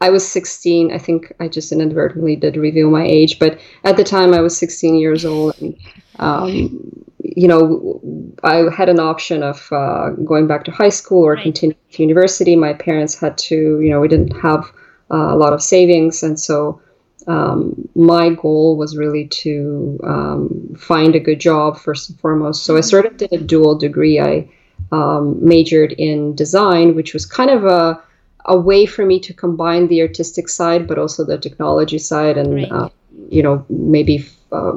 I 0.00 0.10
was 0.10 0.26
16. 0.26 0.92
I 0.92 0.98
think 0.98 1.32
I 1.40 1.48
just 1.48 1.72
inadvertently 1.72 2.36
did 2.36 2.56
reveal 2.56 2.90
my 2.90 3.04
age, 3.04 3.38
but 3.38 3.58
at 3.84 3.96
the 3.96 4.04
time 4.04 4.32
I 4.32 4.40
was 4.40 4.56
16 4.56 4.96
years 4.96 5.24
old. 5.24 5.60
And, 5.60 5.76
um, 6.18 7.04
you 7.18 7.48
know, 7.48 8.00
I 8.44 8.64
had 8.74 8.88
an 8.88 9.00
option 9.00 9.42
of 9.42 9.68
uh, 9.72 10.10
going 10.24 10.46
back 10.46 10.64
to 10.64 10.70
high 10.70 10.88
school 10.88 11.24
or 11.24 11.34
right. 11.34 11.42
continuing 11.42 11.78
to 11.92 12.02
university. 12.02 12.54
My 12.54 12.74
parents 12.74 13.18
had 13.18 13.36
to, 13.38 13.80
you 13.80 13.90
know, 13.90 14.00
we 14.00 14.08
didn't 14.08 14.36
have 14.40 14.72
uh, 15.10 15.34
a 15.34 15.36
lot 15.36 15.52
of 15.52 15.62
savings. 15.62 16.22
And 16.22 16.38
so 16.38 16.80
um, 17.26 17.88
my 17.94 18.30
goal 18.30 18.76
was 18.76 18.96
really 18.96 19.26
to 19.28 19.98
um, 20.04 20.76
find 20.78 21.14
a 21.14 21.20
good 21.20 21.40
job 21.40 21.78
first 21.78 22.10
and 22.10 22.20
foremost. 22.20 22.64
So 22.64 22.76
I 22.76 22.80
mm-hmm. 22.80 22.88
sort 22.88 23.06
of 23.06 23.16
did 23.16 23.32
a 23.32 23.38
dual 23.38 23.76
degree. 23.76 24.20
I 24.20 24.48
um, 24.92 25.44
majored 25.44 25.92
in 25.92 26.34
design, 26.34 26.94
which 26.94 27.12
was 27.12 27.26
kind 27.26 27.50
of 27.50 27.64
a 27.64 28.02
a 28.48 28.56
way 28.56 28.86
for 28.86 29.04
me 29.04 29.20
to 29.20 29.34
combine 29.34 29.86
the 29.86 30.00
artistic 30.00 30.48
side 30.48 30.88
but 30.88 30.98
also 30.98 31.24
the 31.24 31.38
technology 31.38 31.98
side 31.98 32.36
and 32.36 32.54
right. 32.54 32.72
uh, 32.72 32.88
you 33.28 33.42
know 33.42 33.64
maybe 33.68 34.26
uh, 34.50 34.72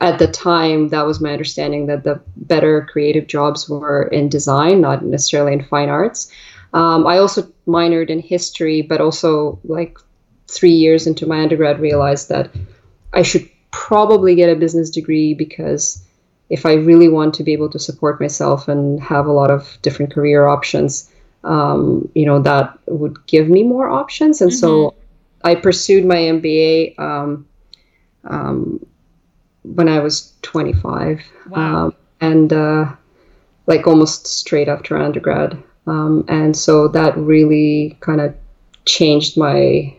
at 0.00 0.18
the 0.18 0.26
time 0.26 0.88
that 0.88 1.06
was 1.06 1.20
my 1.20 1.32
understanding 1.32 1.86
that 1.86 2.02
the 2.02 2.20
better 2.36 2.86
creative 2.90 3.26
jobs 3.26 3.68
were 3.68 4.02
in 4.08 4.28
design 4.28 4.80
not 4.80 5.04
necessarily 5.04 5.52
in 5.52 5.62
fine 5.62 5.88
arts 5.88 6.30
um, 6.74 7.06
i 7.06 7.16
also 7.16 7.42
minored 7.66 8.10
in 8.10 8.18
history 8.18 8.82
but 8.82 9.00
also 9.00 9.58
like 9.64 9.96
three 10.48 10.72
years 10.72 11.06
into 11.06 11.26
my 11.26 11.40
undergrad 11.40 11.80
realized 11.80 12.28
that 12.28 12.50
i 13.12 13.22
should 13.22 13.48
probably 13.70 14.34
get 14.34 14.50
a 14.50 14.56
business 14.56 14.90
degree 14.90 15.34
because 15.34 16.04
if 16.50 16.66
i 16.66 16.74
really 16.74 17.08
want 17.08 17.32
to 17.32 17.44
be 17.44 17.52
able 17.52 17.70
to 17.70 17.78
support 17.78 18.20
myself 18.20 18.66
and 18.66 19.00
have 19.00 19.26
a 19.26 19.32
lot 19.32 19.50
of 19.50 19.78
different 19.82 20.12
career 20.12 20.46
options 20.46 21.10
um, 21.44 22.08
you 22.14 22.26
know, 22.26 22.40
that 22.40 22.78
would 22.86 23.24
give 23.26 23.48
me 23.48 23.62
more 23.62 23.88
options. 23.88 24.40
And 24.40 24.50
mm-hmm. 24.50 24.58
so 24.58 24.94
I 25.44 25.54
pursued 25.54 26.04
my 26.04 26.16
MBA 26.16 26.98
um, 26.98 27.46
um, 28.24 28.84
when 29.62 29.88
I 29.88 30.00
was 30.00 30.32
25. 30.42 31.22
Wow. 31.50 31.86
Um, 31.86 31.94
and 32.20 32.52
uh, 32.52 32.92
like 33.66 33.86
almost 33.86 34.26
straight 34.26 34.68
after 34.68 34.96
undergrad. 34.96 35.62
Um, 35.86 36.24
and 36.28 36.56
so 36.56 36.88
that 36.88 37.16
really 37.16 37.96
kind 38.00 38.20
of 38.20 38.34
changed 38.86 39.36
my 39.36 39.94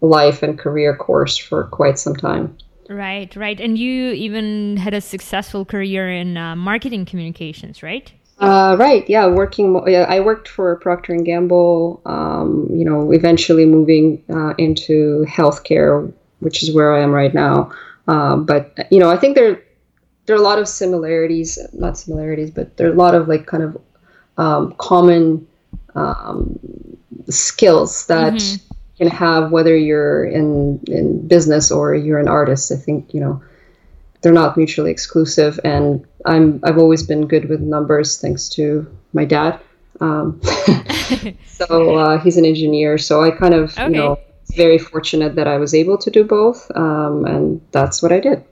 life 0.00 0.42
and 0.44 0.56
career 0.56 0.96
course 0.96 1.36
for 1.36 1.64
quite 1.64 1.98
some 1.98 2.14
time. 2.14 2.56
Right, 2.88 3.34
right. 3.36 3.60
And 3.60 3.76
you 3.76 4.12
even 4.12 4.76
had 4.76 4.94
a 4.94 5.00
successful 5.00 5.64
career 5.64 6.10
in 6.10 6.36
uh, 6.36 6.56
marketing 6.56 7.04
communications, 7.04 7.82
right? 7.82 8.12
Uh, 8.40 8.76
right. 8.78 9.08
Yeah. 9.08 9.26
Working. 9.26 9.82
Yeah, 9.86 10.06
I 10.08 10.20
worked 10.20 10.48
for 10.48 10.76
Procter 10.76 11.12
and 11.12 11.24
Gamble. 11.24 12.00
Um, 12.06 12.68
you 12.70 12.84
know, 12.84 13.10
eventually 13.10 13.64
moving 13.64 14.22
uh, 14.30 14.54
into 14.58 15.24
healthcare, 15.28 16.12
which 16.40 16.62
is 16.62 16.72
where 16.72 16.94
I 16.94 17.02
am 17.02 17.12
right 17.12 17.34
now. 17.34 17.72
Uh, 18.06 18.36
but 18.36 18.86
you 18.90 19.00
know, 19.00 19.10
I 19.10 19.16
think 19.16 19.34
there 19.34 19.60
there 20.26 20.36
are 20.36 20.38
a 20.38 20.42
lot 20.42 20.58
of 20.58 20.68
similarities. 20.68 21.58
Not 21.72 21.98
similarities, 21.98 22.50
but 22.50 22.76
there 22.76 22.88
are 22.88 22.92
a 22.92 22.96
lot 22.96 23.14
of 23.14 23.28
like 23.28 23.46
kind 23.46 23.62
of 23.62 23.80
um, 24.36 24.74
common 24.78 25.46
um, 25.94 26.58
skills 27.28 28.06
that 28.06 28.34
mm-hmm. 28.34 28.54
you 28.54 28.76
can 28.98 29.08
have 29.08 29.50
whether 29.50 29.76
you're 29.76 30.24
in 30.24 30.80
in 30.86 31.26
business 31.26 31.70
or 31.72 31.94
you're 31.94 32.18
an 32.18 32.28
artist. 32.28 32.70
I 32.70 32.76
think 32.76 33.12
you 33.12 33.20
know 33.20 33.42
they're 34.20 34.32
not 34.32 34.56
mutually 34.56 34.90
exclusive. 34.90 35.60
And 35.64 36.04
I'm 36.26 36.60
I've 36.64 36.78
always 36.78 37.02
been 37.02 37.26
good 37.26 37.48
with 37.48 37.60
numbers 37.60 38.20
thanks 38.20 38.48
to 38.50 38.86
my 39.12 39.24
dad. 39.24 39.60
Um, 40.00 40.40
so 41.46 41.96
uh, 41.96 42.18
he's 42.18 42.36
an 42.36 42.44
engineer. 42.44 42.98
So 42.98 43.22
I 43.22 43.30
kind 43.30 43.54
of 43.54 43.72
okay. 43.72 43.84
you 43.84 43.90
know 43.90 44.18
very 44.56 44.78
fortunate 44.78 45.34
that 45.36 45.46
I 45.46 45.58
was 45.58 45.74
able 45.74 45.98
to 45.98 46.10
do 46.10 46.24
both, 46.24 46.70
um, 46.74 47.24
and 47.26 47.60
that's 47.72 48.02
what 48.02 48.12
I 48.12 48.20
did. 48.20 48.44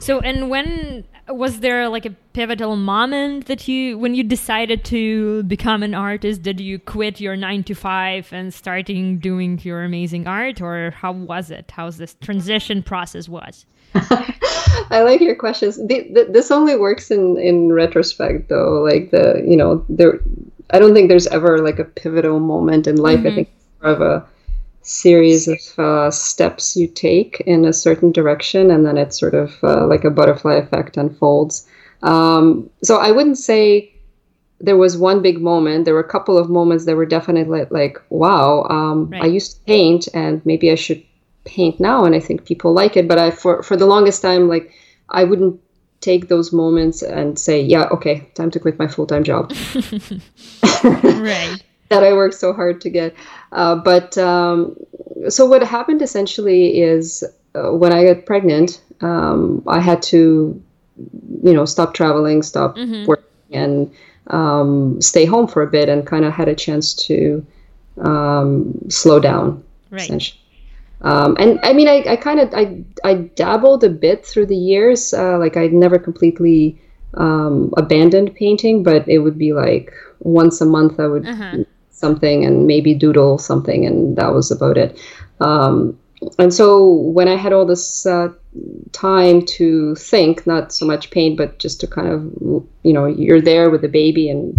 So 0.00 0.20
and 0.20 0.50
when 0.50 1.04
was 1.28 1.60
there 1.60 1.88
like 1.88 2.06
a 2.06 2.10
pivotal 2.32 2.76
moment 2.76 3.46
that 3.46 3.66
you 3.66 3.98
when 3.98 4.14
you 4.14 4.22
decided 4.22 4.84
to 4.84 5.42
become 5.44 5.82
an 5.82 5.94
artist 5.94 6.42
did 6.42 6.60
you 6.60 6.78
quit 6.78 7.20
your 7.20 7.34
9 7.34 7.64
to 7.64 7.74
5 7.74 8.32
and 8.32 8.54
starting 8.54 9.18
doing 9.18 9.58
your 9.62 9.82
amazing 9.82 10.28
art 10.28 10.60
or 10.60 10.92
how 10.92 11.10
was 11.10 11.50
it 11.50 11.72
how's 11.72 11.96
this 11.96 12.14
transition 12.20 12.82
process 12.82 13.28
was 13.28 13.66
I 14.90 15.02
like 15.02 15.20
your 15.20 15.34
questions. 15.34 15.76
The, 15.76 16.08
the, 16.12 16.28
this 16.30 16.50
only 16.50 16.76
works 16.76 17.10
in 17.10 17.36
in 17.38 17.72
retrospect, 17.72 18.48
though. 18.48 18.82
Like 18.82 19.10
the 19.10 19.42
you 19.46 19.56
know 19.56 19.84
there, 19.88 20.20
I 20.70 20.78
don't 20.78 20.94
think 20.94 21.08
there's 21.08 21.26
ever 21.28 21.58
like 21.58 21.78
a 21.78 21.84
pivotal 21.84 22.40
moment 22.40 22.86
in 22.86 22.96
life. 22.96 23.18
Mm-hmm. 23.20 23.28
I 23.28 23.34
think 23.34 23.48
more 23.82 23.92
of 23.92 24.00
a 24.00 24.26
series 24.82 25.48
of 25.48 25.78
uh, 25.78 26.10
steps 26.10 26.76
you 26.76 26.86
take 26.86 27.40
in 27.46 27.64
a 27.64 27.72
certain 27.72 28.12
direction, 28.12 28.70
and 28.70 28.86
then 28.86 28.96
it's 28.96 29.18
sort 29.18 29.34
of 29.34 29.56
uh, 29.62 29.86
like 29.86 30.04
a 30.04 30.10
butterfly 30.10 30.54
effect 30.54 30.96
unfolds. 30.96 31.66
Um, 32.02 32.70
so 32.82 32.98
I 32.98 33.10
wouldn't 33.10 33.38
say 33.38 33.92
there 34.60 34.76
was 34.76 34.96
one 34.96 35.22
big 35.22 35.40
moment. 35.40 35.84
There 35.84 35.94
were 35.94 36.00
a 36.00 36.08
couple 36.08 36.38
of 36.38 36.48
moments 36.48 36.84
that 36.86 36.96
were 36.96 37.06
definitely 37.06 37.66
like, 37.70 37.98
wow, 38.10 38.64
um, 38.70 39.10
right. 39.10 39.24
I 39.24 39.26
used 39.26 39.56
to 39.56 39.60
paint, 39.64 40.08
and 40.14 40.44
maybe 40.46 40.70
I 40.70 40.76
should 40.76 41.02
paint 41.46 41.80
now 41.80 42.04
and 42.04 42.14
I 42.14 42.20
think 42.20 42.44
people 42.44 42.72
like 42.72 42.96
it. 42.96 43.08
But 43.08 43.18
I 43.18 43.30
for 43.30 43.62
for 43.62 43.76
the 43.76 43.86
longest 43.86 44.20
time 44.22 44.48
like 44.48 44.72
I 45.08 45.24
wouldn't 45.24 45.60
take 46.00 46.28
those 46.28 46.52
moments 46.52 47.02
and 47.02 47.38
say, 47.38 47.60
yeah, 47.60 47.84
okay, 47.90 48.28
time 48.34 48.50
to 48.50 48.60
quit 48.60 48.78
my 48.78 48.86
full 48.86 49.06
time 49.06 49.24
job. 49.24 49.52
right. 50.84 51.62
that 51.88 52.02
I 52.02 52.12
worked 52.12 52.34
so 52.34 52.52
hard 52.52 52.80
to 52.82 52.90
get. 52.90 53.14
Uh, 53.52 53.76
but 53.76 54.18
um, 54.18 54.76
so 55.28 55.46
what 55.46 55.62
happened 55.62 56.02
essentially 56.02 56.80
is 56.80 57.24
uh, 57.54 57.72
when 57.72 57.92
I 57.92 58.04
got 58.04 58.26
pregnant, 58.26 58.80
um, 59.00 59.62
I 59.66 59.80
had 59.80 60.02
to, 60.04 60.60
you 61.42 61.52
know, 61.52 61.64
stop 61.64 61.94
traveling, 61.94 62.42
stop 62.42 62.76
mm-hmm. 62.76 63.06
working, 63.06 63.24
and 63.52 63.94
um, 64.28 65.00
stay 65.00 65.24
home 65.24 65.46
for 65.46 65.62
a 65.62 65.66
bit, 65.66 65.88
and 65.88 66.06
kind 66.06 66.24
of 66.24 66.32
had 66.32 66.48
a 66.48 66.54
chance 66.54 66.94
to 67.06 67.46
um, 67.98 68.74
slow 68.88 69.20
down. 69.20 69.62
Right. 69.90 70.32
Um, 71.02 71.36
and 71.38 71.60
I 71.62 71.72
mean, 71.72 71.88
I, 71.88 72.04
I 72.06 72.16
kind 72.16 72.40
of 72.40 72.52
I, 72.54 72.82
I 73.04 73.14
dabbled 73.14 73.84
a 73.84 73.90
bit 73.90 74.24
through 74.24 74.46
the 74.46 74.56
years. 74.56 75.12
Uh, 75.12 75.38
like 75.38 75.56
I 75.56 75.66
never 75.68 75.98
completely 75.98 76.80
um, 77.14 77.72
abandoned 77.76 78.34
painting, 78.34 78.82
but 78.82 79.08
it 79.08 79.18
would 79.18 79.38
be 79.38 79.52
like 79.52 79.92
once 80.20 80.60
a 80.60 80.66
month 80.66 80.98
I 80.98 81.06
would 81.06 81.26
uh-huh. 81.26 81.58
something 81.90 82.44
and 82.44 82.66
maybe 82.66 82.94
doodle 82.94 83.38
something, 83.38 83.84
and 83.84 84.16
that 84.16 84.32
was 84.32 84.50
about 84.50 84.78
it. 84.78 84.98
Um, 85.40 85.98
and 86.38 86.52
so 86.52 86.92
when 86.92 87.28
I 87.28 87.36
had 87.36 87.52
all 87.52 87.66
this 87.66 88.06
uh, 88.06 88.28
time 88.92 89.42
to 89.42 89.94
think, 89.96 90.46
not 90.46 90.72
so 90.72 90.86
much 90.86 91.10
paint, 91.10 91.36
but 91.36 91.58
just 91.58 91.80
to 91.80 91.86
kind 91.86 92.08
of 92.08 92.22
you 92.82 92.92
know 92.92 93.04
you're 93.04 93.42
there 93.42 93.70
with 93.70 93.82
the 93.82 93.88
baby 93.88 94.30
and 94.30 94.56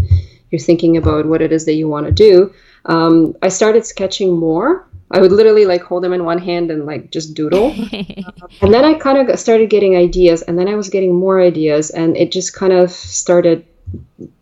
you're 0.51 0.59
thinking 0.59 0.95
about 0.95 1.25
what 1.25 1.41
it 1.41 1.51
is 1.51 1.65
that 1.65 1.73
you 1.73 1.87
want 1.87 2.05
to 2.05 2.11
do. 2.11 2.53
Um, 2.85 3.35
I 3.41 3.49
started 3.49 3.85
sketching 3.85 4.37
more 4.37 4.87
I 5.11 5.21
would 5.21 5.31
literally 5.31 5.65
like 5.65 5.81
hold 5.83 6.03
them 6.03 6.13
in 6.13 6.25
one 6.25 6.39
hand 6.39 6.69
and 6.69 6.85
like 6.85 7.11
just 7.11 7.33
doodle. 7.33 7.71
and 8.61 8.73
then 8.73 8.83
I 8.83 8.93
kind 8.95 9.17
of 9.17 9.39
started 9.39 9.69
getting 9.69 9.95
ideas, 9.95 10.41
and 10.41 10.59
then 10.59 10.67
I 10.67 10.75
was 10.75 10.89
getting 10.89 11.15
more 11.15 11.41
ideas, 11.41 11.89
and 11.89 12.17
it 12.17 12.31
just 12.31 12.53
kind 12.53 12.73
of 12.73 12.91
started 12.91 13.65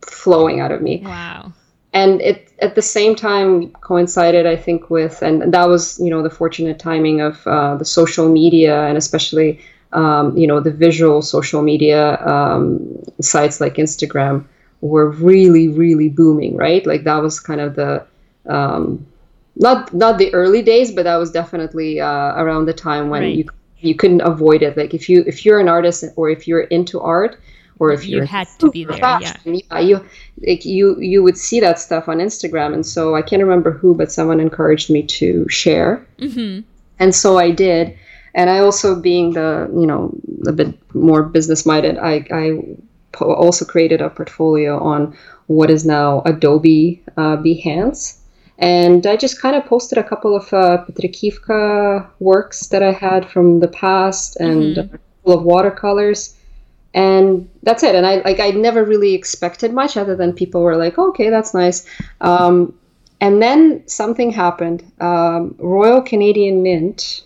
flowing 0.02 0.60
out 0.60 0.72
of 0.72 0.82
me. 0.82 1.02
Wow. 1.06 1.54
and 1.94 2.20
it 2.22 2.52
at 2.60 2.76
the 2.76 2.82
same 2.82 3.16
time 3.16 3.72
coincided, 3.82 4.46
I 4.46 4.56
think, 4.56 4.90
with 4.90 5.22
and 5.22 5.54
that 5.54 5.68
was 5.68 6.00
you 6.00 6.10
know 6.10 6.22
the 6.22 6.30
fortunate 6.30 6.80
timing 6.80 7.22
of 7.22 7.46
uh, 7.48 7.76
the 7.78 7.86
social 7.86 8.30
media 8.30 8.86
and 8.88 8.98
especially 8.98 9.60
um, 9.94 10.36
you 10.38 10.48
know 10.48 10.60
the 10.60 10.72
visual 10.72 11.22
social 11.22 11.62
media 11.62 12.20
um, 12.26 12.98
sites 13.22 13.62
like 13.62 13.76
Instagram 13.76 14.46
were 14.82 15.10
really 15.12 15.68
really 15.68 16.10
booming, 16.10 16.58
right? 16.58 16.86
Like 16.86 17.04
that 17.04 17.22
was 17.22 17.40
kind 17.40 17.62
of 17.62 17.76
the 17.76 18.06
um, 18.48 19.06
not 19.56 19.94
not 19.94 20.18
the 20.18 20.34
early 20.34 20.62
days, 20.62 20.92
but 20.92 21.04
that 21.04 21.18
was 21.18 21.32
definitely 21.32 22.00
uh, 22.00 22.34
around 22.36 22.66
the 22.66 22.74
time 22.74 23.10
when 23.10 23.22
right. 23.22 23.36
you 23.36 23.46
you 23.80 23.96
couldn't 23.96 24.22
avoid 24.22 24.62
it. 24.62 24.78
Like 24.78 24.94
if 24.94 25.10
you 25.10 25.24
if 25.28 25.46
you're 25.46 25.60
an 25.60 25.70
artist 25.70 26.04
or 26.16 26.30
if 26.30 26.48
you're 26.48 26.62
into 26.62 27.00
art, 27.00 27.40
or 27.80 27.92
if 27.92 28.08
you 28.08 28.22
had 28.22 28.48
to 28.60 28.72
be 28.72 28.86
there, 28.86 28.98
yeah. 28.98 29.36
yeah, 29.46 29.80
you 29.80 30.06
like 30.46 30.66
you 30.66 31.00
you 31.00 31.24
would 31.24 31.38
see 31.38 31.60
that 31.60 31.80
stuff 31.80 32.08
on 32.08 32.18
Instagram, 32.18 32.74
and 32.74 32.86
so 32.86 33.16
I 33.16 33.22
can't 33.22 33.42
remember 33.42 33.72
who, 33.72 33.96
but 33.96 34.12
someone 34.12 34.40
encouraged 34.40 34.90
me 34.90 35.04
to 35.04 35.48
share, 35.50 36.06
mm-hmm. 36.18 36.62
and 37.00 37.16
so 37.16 37.38
I 37.38 37.52
did. 37.52 37.98
And 38.34 38.50
I 38.50 38.60
also, 38.60 39.00
being 39.00 39.32
the 39.34 39.70
you 39.74 39.88
know 39.88 40.14
a 40.46 40.52
bit 40.52 40.78
more 40.94 41.24
business 41.24 41.66
minded, 41.66 41.98
I 41.98 42.26
I 42.32 42.60
also 43.22 43.64
created 43.64 44.02
a 44.02 44.10
portfolio 44.10 44.78
on 44.78 45.16
what 45.48 45.70
is 45.70 45.86
now 45.86 46.22
Adobe 46.26 47.02
uh, 47.16 47.38
Behance 47.38 48.18
and 48.58 49.06
I 49.06 49.18
just 49.18 49.42
kind 49.42 49.56
of 49.56 49.66
posted 49.66 49.98
a 49.98 50.04
couple 50.04 50.36
of 50.36 50.52
uh, 50.54 50.86
Petrikivka 50.86 52.08
works 52.20 52.68
that 52.68 52.82
I 52.82 52.92
had 52.92 53.30
from 53.30 53.60
the 53.60 53.68
past 53.68 54.38
and 54.38 54.78
mm-hmm. 54.78 54.96
a 54.96 54.98
couple 54.98 55.34
of 55.34 55.44
watercolors. 55.44 56.38
And 56.94 57.50
that's 57.64 57.84
it. 57.84 57.94
And 57.96 58.06
I 58.06 58.18
like 58.18 58.40
I 58.40 58.52
never 58.52 58.86
really 58.86 59.14
expected 59.14 59.74
much 59.74 59.98
other 59.98 60.16
than 60.16 60.32
people 60.32 60.62
were 60.62 60.78
like, 60.78 60.98
okay, 60.98 61.30
that's 61.30 61.54
nice. 61.54 61.86
Um, 62.22 62.74
and 63.20 63.42
then 63.42 63.86
something 63.88 64.32
happened. 64.32 64.90
Um, 65.02 65.56
Royal 65.58 66.02
Canadian 66.02 66.64
Mint. 66.64 67.24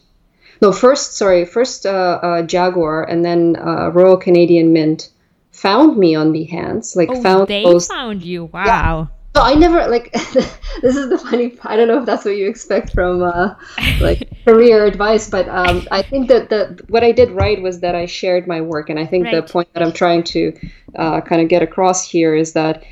No, 0.62 0.72
first, 0.72 1.16
sorry, 1.16 1.46
first 1.46 1.86
uh, 1.86 2.20
uh, 2.22 2.42
Jaguar 2.42 3.04
and 3.04 3.24
then 3.24 3.56
uh, 3.58 3.92
Royal 3.92 4.18
Canadian 4.18 4.74
Mint 4.74 5.12
found 5.52 5.98
me 5.98 6.16
on 6.16 6.34
Behance. 6.34 6.96
Like 6.96 7.10
oh, 7.12 7.22
found 7.22 7.48
they 7.48 7.64
those, 7.64 7.86
found 7.86 8.24
you. 8.24 8.46
Wow. 8.46 8.66
Yeah 8.66 9.19
so 9.36 9.44
I 9.44 9.54
never 9.54 9.88
like 9.88 10.12
this 10.82 10.96
is 10.96 11.10
the 11.10 11.18
funny. 11.18 11.58
I 11.64 11.76
don't 11.76 11.88
know 11.88 12.00
if 12.00 12.06
that's 12.06 12.26
what 12.26 12.36
you 12.36 12.48
expect 12.50 12.94
from 12.94 13.22
uh, 13.22 13.56
like 14.02 14.30
career 14.46 14.86
advice, 14.86 15.30
but 15.30 15.48
um, 15.50 15.88
I 15.92 16.02
think 16.02 16.28
that 16.30 16.50
the 16.50 16.84
what 16.88 17.04
I 17.04 17.12
did 17.12 17.32
right 17.32 17.62
was 17.62 17.80
that 17.82 17.96
I 17.96 18.06
shared 18.06 18.48
my 18.48 18.60
work, 18.60 18.90
and 18.90 19.00
I 19.00 19.06
think 19.06 19.26
right. 19.26 19.36
the 19.36 19.52
point 19.52 19.72
that 19.74 19.84
I'm 19.84 19.94
trying 19.94 20.24
to 20.24 20.58
uh, 20.96 21.22
kind 21.22 21.42
of 21.42 21.48
get 21.48 21.62
across 21.62 22.10
here 22.10 22.36
is 22.36 22.54
that 22.54 22.84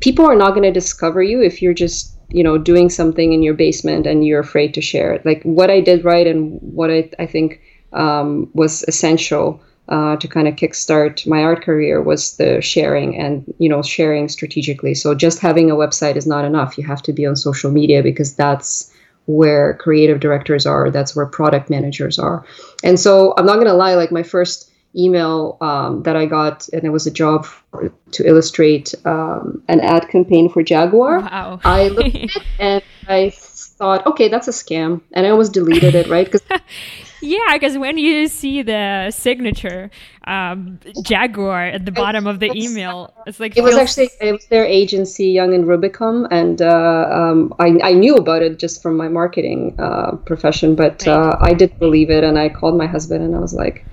people 0.00 0.26
are 0.26 0.36
not 0.36 0.50
going 0.50 0.62
to 0.62 0.72
discover 0.72 1.22
you 1.22 1.40
if 1.40 1.62
you're 1.62 1.74
just 1.74 2.14
you 2.28 2.44
know 2.44 2.58
doing 2.58 2.90
something 2.90 3.32
in 3.32 3.42
your 3.42 3.54
basement 3.54 4.06
and 4.06 4.26
you're 4.26 4.40
afraid 4.40 4.74
to 4.74 4.82
share 4.82 5.12
it. 5.14 5.24
Like 5.24 5.42
what 5.42 5.70
I 5.70 5.80
did 5.80 6.04
right 6.04 6.26
and 6.26 6.58
what 6.60 6.90
I 6.90 7.10
I 7.18 7.24
think 7.24 7.60
um, 7.94 8.50
was 8.52 8.84
essential 8.88 9.62
uh, 9.88 10.16
to 10.16 10.28
kind 10.28 10.46
of 10.48 10.54
kickstart 10.54 11.26
my 11.26 11.42
art 11.42 11.62
career 11.62 12.02
was 12.02 12.36
the 12.36 12.60
sharing 12.60 13.18
and 13.18 13.52
you 13.58 13.68
know 13.68 13.82
sharing 13.82 14.28
strategically. 14.28 14.94
So 14.94 15.14
just 15.14 15.38
having 15.38 15.70
a 15.70 15.74
website 15.74 16.16
is 16.16 16.26
not 16.26 16.44
enough. 16.44 16.76
You 16.76 16.86
have 16.86 17.02
to 17.02 17.12
be 17.12 17.26
on 17.26 17.36
social 17.36 17.70
media 17.70 18.02
because 18.02 18.34
that's 18.34 18.92
where 19.26 19.74
creative 19.74 20.20
directors 20.20 20.64
are 20.64 20.90
that's 20.90 21.14
where 21.14 21.26
product 21.26 21.68
managers 21.68 22.18
are. 22.18 22.44
And 22.82 22.98
so 22.98 23.34
i'm 23.36 23.46
not 23.46 23.54
going 23.54 23.66
to 23.66 23.74
lie 23.74 23.94
like 23.94 24.10
my 24.10 24.22
first 24.22 24.70
email 24.96 25.58
um, 25.60 26.02
that 26.04 26.16
i 26.16 26.24
got 26.24 26.66
and 26.72 26.84
it 26.84 26.88
was 26.88 27.06
a 27.06 27.10
job 27.10 27.44
for, 27.44 27.92
to 28.12 28.26
illustrate 28.26 28.94
um, 29.04 29.62
an 29.68 29.80
ad 29.80 30.08
campaign 30.08 30.48
for 30.48 30.62
jaguar. 30.62 31.20
Wow. 31.20 31.60
i 31.64 31.88
looked 31.88 32.16
at 32.16 32.22
it 32.24 32.42
and 32.58 32.82
i 33.06 33.30
thought 33.30 34.06
okay 34.06 34.28
that's 34.28 34.48
a 34.48 34.52
scam. 34.52 35.02
And 35.12 35.26
i 35.26 35.30
almost 35.30 35.52
deleted 35.52 35.94
it 35.94 36.08
right? 36.08 36.30
Because 36.30 36.42
Yeah, 37.20 37.54
because 37.54 37.76
when 37.76 37.98
you 37.98 38.28
see 38.28 38.62
the 38.62 39.10
signature 39.10 39.90
um, 40.24 40.78
Jaguar 41.02 41.64
at 41.64 41.84
the 41.84 41.92
bottom 41.92 42.26
of 42.26 42.38
the 42.38 42.50
email, 42.54 43.12
it's 43.26 43.40
like 43.40 43.56
it 43.56 43.62
was 43.62 43.76
actually 43.76 44.10
it 44.20 44.32
was 44.32 44.46
their 44.46 44.64
agency, 44.64 45.26
Young 45.26 45.54
and 45.54 45.64
Rubicam, 45.64 46.28
and 46.30 46.62
uh, 46.62 47.08
um, 47.10 47.54
I, 47.58 47.78
I 47.82 47.92
knew 47.92 48.16
about 48.16 48.42
it 48.42 48.58
just 48.58 48.82
from 48.82 48.96
my 48.96 49.08
marketing 49.08 49.74
uh, 49.78 50.16
profession, 50.16 50.74
but 50.74 51.06
right. 51.06 51.08
uh, 51.08 51.36
I 51.40 51.54
didn't 51.54 51.78
believe 51.78 52.10
it, 52.10 52.24
and 52.24 52.38
I 52.38 52.48
called 52.48 52.76
my 52.76 52.86
husband, 52.86 53.24
and 53.24 53.34
I 53.34 53.38
was 53.38 53.54
like, 53.54 53.84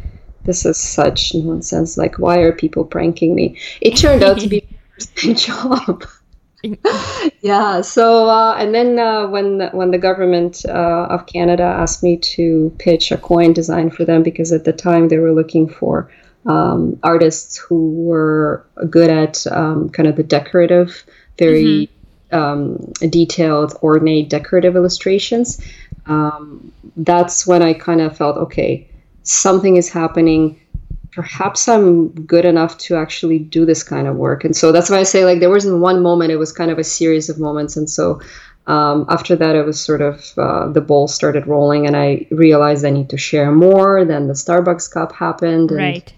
"This 0.44 0.66
is 0.66 0.78
such 0.78 1.34
nonsense! 1.34 1.98
Like, 1.98 2.20
why 2.20 2.40
are 2.40 2.52
people 2.52 2.86
pranking 2.86 3.34
me?" 3.34 3.58
It 3.82 3.96
turned 3.98 4.24
out 4.24 4.40
to 4.40 4.48
be 4.48 4.68
a 5.24 5.34
job. 5.34 6.06
yeah. 7.42 7.82
So 7.82 8.30
uh, 8.30 8.56
and 8.58 8.74
then 8.74 9.00
uh, 9.00 9.28
when 9.28 9.60
the, 9.60 9.70
when 9.70 9.92
the 9.92 9.98
government 9.98 10.66
uh, 10.68 11.08
of 11.10 11.26
Canada 11.26 11.64
asked 11.64 12.04
me 12.04 12.18
to 12.18 12.76
pitch 12.80 13.12
a 13.12 13.18
coin 13.18 13.54
design 13.54 13.90
for 13.90 14.06
them 14.06 14.24
because 14.24 14.52
at 14.52 14.64
the 14.64 14.74
time 14.74 15.08
they 15.08 15.18
were 15.18 15.34
looking 15.34 15.68
for 15.68 16.10
um, 16.46 17.00
artists 17.04 17.58
who 17.58 17.92
were 17.92 18.66
good 18.90 19.10
at 19.10 19.46
um, 19.48 19.90
kind 19.90 20.08
of 20.08 20.16
the 20.16 20.24
decorative, 20.24 21.04
very 21.38 21.90
mm-hmm. 22.32 22.38
um, 22.38 22.94
detailed, 23.10 23.74
ornate 23.82 24.30
decorative 24.30 24.76
illustrations. 24.76 25.62
Um, 26.06 26.72
that's 26.98 27.48
when 27.48 27.62
I 27.64 27.74
kind 27.74 28.02
of 28.02 28.16
felt 28.16 28.38
okay, 28.38 28.88
something 29.24 29.76
is 29.76 29.90
happening 29.90 30.60
perhaps 31.16 31.68
I'm 31.70 32.10
good 32.10 32.46
enough 32.46 32.78
to 32.80 32.98
actually 32.98 33.40
do 33.40 33.66
this 33.66 33.84
kind 33.84 34.06
of 34.06 34.18
work. 34.18 34.44
And 34.44 34.56
so 34.56 34.74
that's 34.74 34.90
why 34.90 35.00
I 35.00 35.04
say 35.04 35.24
like 35.24 35.40
there 35.40 35.50
wasn't 35.50 35.80
one 35.80 36.04
moment; 36.04 36.32
it 36.32 36.36
was 36.36 36.52
kind 36.52 36.70
of 36.70 36.78
a 36.78 36.84
series 36.84 37.30
of 37.30 37.40
moments. 37.40 37.78
And 37.78 37.90
so 37.90 38.20
um, 38.68 39.06
after 39.10 39.36
that, 39.38 39.56
it 39.56 39.66
was 39.66 39.80
sort 39.80 40.02
of 40.02 40.38
uh, 40.38 40.68
the 40.68 40.82
ball 40.82 41.08
started 41.08 41.48
rolling, 41.48 41.88
and 41.88 41.96
I 41.96 42.28
realized 42.32 42.84
I 42.84 42.90
need 42.90 43.10
to 43.12 43.18
share 43.18 43.52
more. 43.52 44.04
Then 44.04 44.28
the 44.28 44.34
Starbucks 44.34 44.92
cup 44.92 45.14
happened, 45.14 45.72
and, 45.72 45.80
right? 45.80 46.14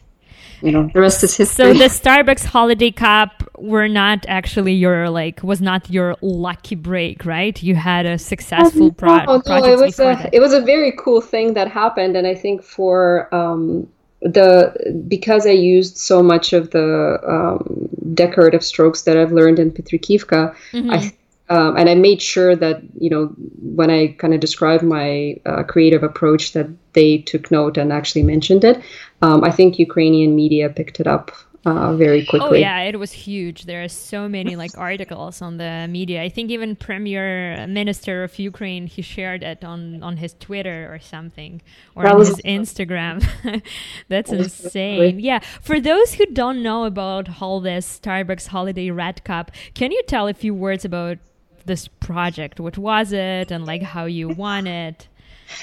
You 0.62 0.72
know, 0.72 0.90
the 0.92 1.02
rest 1.02 1.24
is 1.24 1.38
history. 1.38 1.66
So 1.66 1.74
the 1.74 1.86
Starbucks 1.86 2.46
holiday 2.46 2.90
cup 2.90 3.44
were 3.60 3.88
not 3.88 4.26
actually 4.28 4.74
your 4.74 5.12
like 5.12 5.44
was 5.44 5.62
not 5.62 5.92
your 5.92 6.16
lucky 6.22 6.74
break, 6.74 7.24
right? 7.24 7.62
You 7.62 7.76
had 7.76 8.08
a 8.08 8.18
successful 8.18 8.92
pro- 8.94 9.26
no, 9.26 9.42
no, 9.46 9.64
it 9.66 9.78
was 9.78 10.00
a 10.00 10.04
that. 10.04 10.34
it 10.34 10.40
was 10.40 10.54
a 10.54 10.62
very 10.62 10.94
cool 10.98 11.22
thing 11.22 11.54
that 11.54 11.68
happened, 11.68 12.18
and 12.18 12.26
I 12.26 12.34
think 12.34 12.64
for 12.64 13.34
um, 13.36 13.88
the 14.22 15.04
because 15.08 15.46
I 15.46 15.52
used 15.52 15.98
so 15.98 16.24
much 16.24 16.54
of 16.54 16.72
the 16.72 17.20
um, 17.28 17.90
decorative 18.14 18.64
strokes 18.64 19.04
that 19.04 19.18
I've 19.18 19.32
learned 19.32 19.60
in 19.60 19.72
Petrikivka, 19.72 20.56
mm-hmm. 20.72 20.90
I 20.90 21.14
um, 21.50 21.78
and 21.78 21.90
I 21.90 21.96
made 21.96 22.22
sure 22.22 22.56
that 22.56 22.82
you 23.00 23.10
know 23.10 23.28
when 23.62 23.90
I 23.90 24.08
kind 24.18 24.34
of 24.34 24.40
described 24.40 24.84
my 24.84 25.40
uh, 25.46 25.64
creative 25.64 26.04
approach 26.04 26.54
that 26.54 26.68
they 26.94 27.20
took 27.20 27.52
note 27.52 27.78
and 27.78 27.94
actually 27.94 28.24
mentioned 28.24 28.64
it. 28.64 28.82
Um, 29.22 29.44
I 29.44 29.52
think 29.52 29.80
Ukrainian 29.80 30.36
media 30.36 30.70
picked 30.70 31.00
it 31.00 31.08
up 31.08 31.32
uh, 31.68 31.94
very 31.96 32.24
oh, 32.24 32.30
quickly. 32.30 32.50
Oh 32.50 32.54
yeah, 32.54 32.82
it 32.82 32.98
was 32.98 33.12
huge. 33.12 33.64
There 33.64 33.84
are 33.84 33.90
so 33.90 34.30
many 34.30 34.56
like 34.56 34.78
articles 34.78 35.42
on 35.42 35.58
the 35.58 35.88
media. 35.90 36.24
I 36.24 36.30
think 36.30 36.50
even 36.50 36.76
Premier 36.76 37.68
Minister 37.68 38.24
of 38.24 38.38
Ukraine 38.40 38.88
he 38.88 39.02
shared 39.02 39.44
it 39.44 39.64
on 39.64 40.02
on 40.04 40.18
his 40.18 40.34
Twitter 40.40 40.94
or 40.94 41.00
something 41.00 41.62
or 41.96 42.04
that 42.04 42.14
on 42.14 42.20
his 42.20 42.42
Instagram. 42.42 43.26
That's 44.08 44.32
insane. 44.32 45.20
Yeah, 45.20 45.40
for 45.62 45.80
those 45.80 46.14
who 46.14 46.26
don't 46.28 46.64
know 46.64 46.86
about 46.86 47.42
all 47.42 47.60
this 47.60 48.00
Starbucks 48.00 48.48
Holiday 48.48 48.90
Red 48.90 49.24
Cup, 49.24 49.52
can 49.74 49.92
you 49.92 50.02
tell 50.08 50.28
a 50.28 50.34
few 50.34 50.54
words 50.54 50.86
about 50.86 51.18
this 51.66 51.88
project? 51.88 52.60
What 52.60 52.78
was 52.78 53.12
it, 53.12 53.52
and 53.52 53.66
like 53.66 53.82
how 53.82 54.06
you 54.06 54.30
won 54.30 54.68
it? 54.68 55.08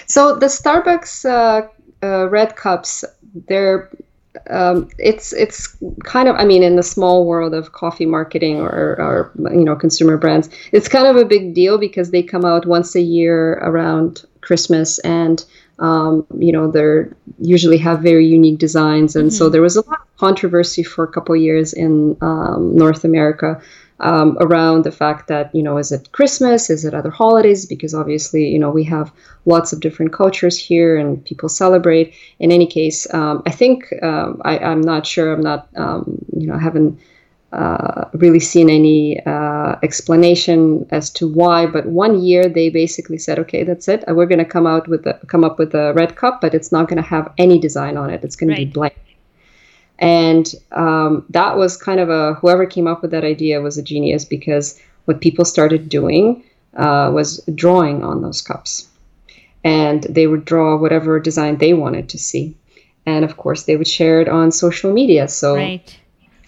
So 0.07 0.37
the 0.37 0.47
Starbucks 0.47 1.25
uh, 1.25 1.69
uh, 2.03 2.29
Red 2.29 2.57
Cups, 2.57 3.05
they're 3.49 3.91
um, 4.51 4.89
it's 4.99 5.33
it's 5.33 5.77
kind 6.05 6.29
of 6.29 6.37
I 6.37 6.45
mean 6.45 6.63
in 6.63 6.77
the 6.77 6.83
small 6.83 7.27
world 7.27 7.55
of 7.55 7.73
coffee 7.73 8.07
marketing 8.07 8.61
or, 8.61 9.01
or 9.01 9.33
you 9.53 9.65
know 9.65 9.77
consumer 9.77 10.17
brands 10.17 10.49
it's 10.73 10.89
kind 10.89 11.07
of 11.07 11.17
a 11.17 11.25
big 11.25 11.55
deal 11.55 11.79
because 11.79 12.11
they 12.11 12.23
come 12.23 12.45
out 12.45 12.67
once 12.67 12.95
a 12.95 13.01
year 13.01 13.55
around 13.55 14.25
Christmas 14.41 14.99
and 15.01 15.45
um, 15.79 16.27
you 16.39 16.53
know 16.53 16.71
they're 16.71 17.15
usually 17.39 17.79
have 17.79 18.01
very 18.01 18.27
unique 18.27 18.59
designs 18.59 19.17
and 19.17 19.31
mm-hmm. 19.31 19.37
so 19.37 19.49
there 19.49 19.63
was 19.63 19.77
a 19.77 19.87
lot 19.87 20.01
of 20.01 20.17
controversy 20.17 20.83
for 20.83 21.05
a 21.05 21.09
couple 21.09 21.35
years 21.37 21.73
in 21.73 22.17
um, 22.21 22.77
North 22.77 23.05
America 23.05 23.61
um, 24.01 24.37
around 24.41 24.85
the 24.85 24.91
fact 24.91 25.29
that 25.29 25.55
you 25.55 25.63
know 25.63 25.79
is 25.79 25.93
it 25.93 26.11
Christmas, 26.13 26.71
is 26.71 26.85
it 26.85 26.95
other 26.95 27.11
holidays? 27.11 27.67
Because 27.67 27.95
obviously 27.95 28.47
you 28.49 28.59
know 28.59 28.71
we 28.71 28.85
have 28.85 29.13
lots 29.45 29.73
of 29.73 29.81
different 29.81 30.13
cultures 30.13 30.59
here 30.59 30.97
and 30.97 31.25
people 31.25 31.49
celebrate. 31.49 32.15
In 32.39 32.51
any 32.51 32.67
case, 32.67 33.13
um, 33.15 33.43
I 33.47 33.51
think 33.51 33.93
um, 34.03 34.43
I, 34.45 34.59
am 34.59 34.81
not 34.81 35.07
sure. 35.07 35.33
I'm 35.33 35.43
not 35.43 35.69
um, 35.77 36.19
you 36.37 36.47
know 36.47 36.55
I 36.55 36.61
haven't. 36.61 36.99
Uh, 37.53 38.11
really 38.15 38.41
seen 38.41 38.69
any 38.69 39.25
uh, 39.27 39.77
explanation 39.85 40.85
as 40.91 41.09
to 41.09 41.29
why, 41.29 41.67
but 41.67 41.87
one 41.87 42.21
year 42.21 42.49
they 42.49 42.69
basically 42.69 43.17
said, 43.17 43.39
"Okay, 43.39 43.63
that's 43.63 43.87
it. 43.87 44.03
We're 44.09 44.27
going 44.27 44.41
to 44.41 44.45
come 44.45 44.67
out 44.67 44.89
with 44.89 45.05
the, 45.05 45.21
come 45.29 45.45
up 45.45 45.57
with 45.57 45.73
a 45.73 45.93
red 45.93 46.17
cup, 46.17 46.41
but 46.41 46.53
it's 46.53 46.73
not 46.73 46.89
going 46.89 47.01
to 47.01 47.09
have 47.09 47.33
any 47.39 47.61
design 47.61 47.97
on 47.97 48.11
it. 48.11 48.25
It's 48.25 48.35
going 48.35 48.49
right. 48.49 48.57
to 48.59 48.67
be 48.67 48.73
blank." 48.73 49.14
And 50.05 50.55
um, 50.73 51.25
that 51.31 51.57
was 51.57 51.79
kind 51.79 51.99
of 51.99 52.11
a 52.11 52.35
whoever 52.35 52.67
came 52.67 52.87
up 52.87 53.01
with 53.01 53.11
that 53.13 53.25
idea 53.25 53.63
was 53.63 53.79
a 53.79 53.83
genius 53.83 54.27
because 54.27 54.79
what 55.07 55.23
people 55.23 55.47
started 55.47 55.89
doing 55.89 56.45
uh, 56.77 57.11
was 57.11 57.43
drawing 57.55 58.05
on 58.05 58.21
those 58.21 58.43
cups. 58.43 58.87
And 59.65 60.03
they 60.03 60.27
would 60.27 60.45
draw 60.45 60.77
whatever 60.77 61.19
design 61.19 61.57
they 61.57 61.73
wanted 61.73 62.11
to 62.11 62.19
see. 62.19 62.55
And 63.07 63.25
of 63.25 63.39
course, 63.39 63.63
they 63.63 63.77
would 63.77 63.89
share 63.89 64.21
it 64.21 64.29
on 64.29 64.53
social 64.53 64.93
media. 64.93 65.27
So, 65.27 65.55
right. 65.55 65.99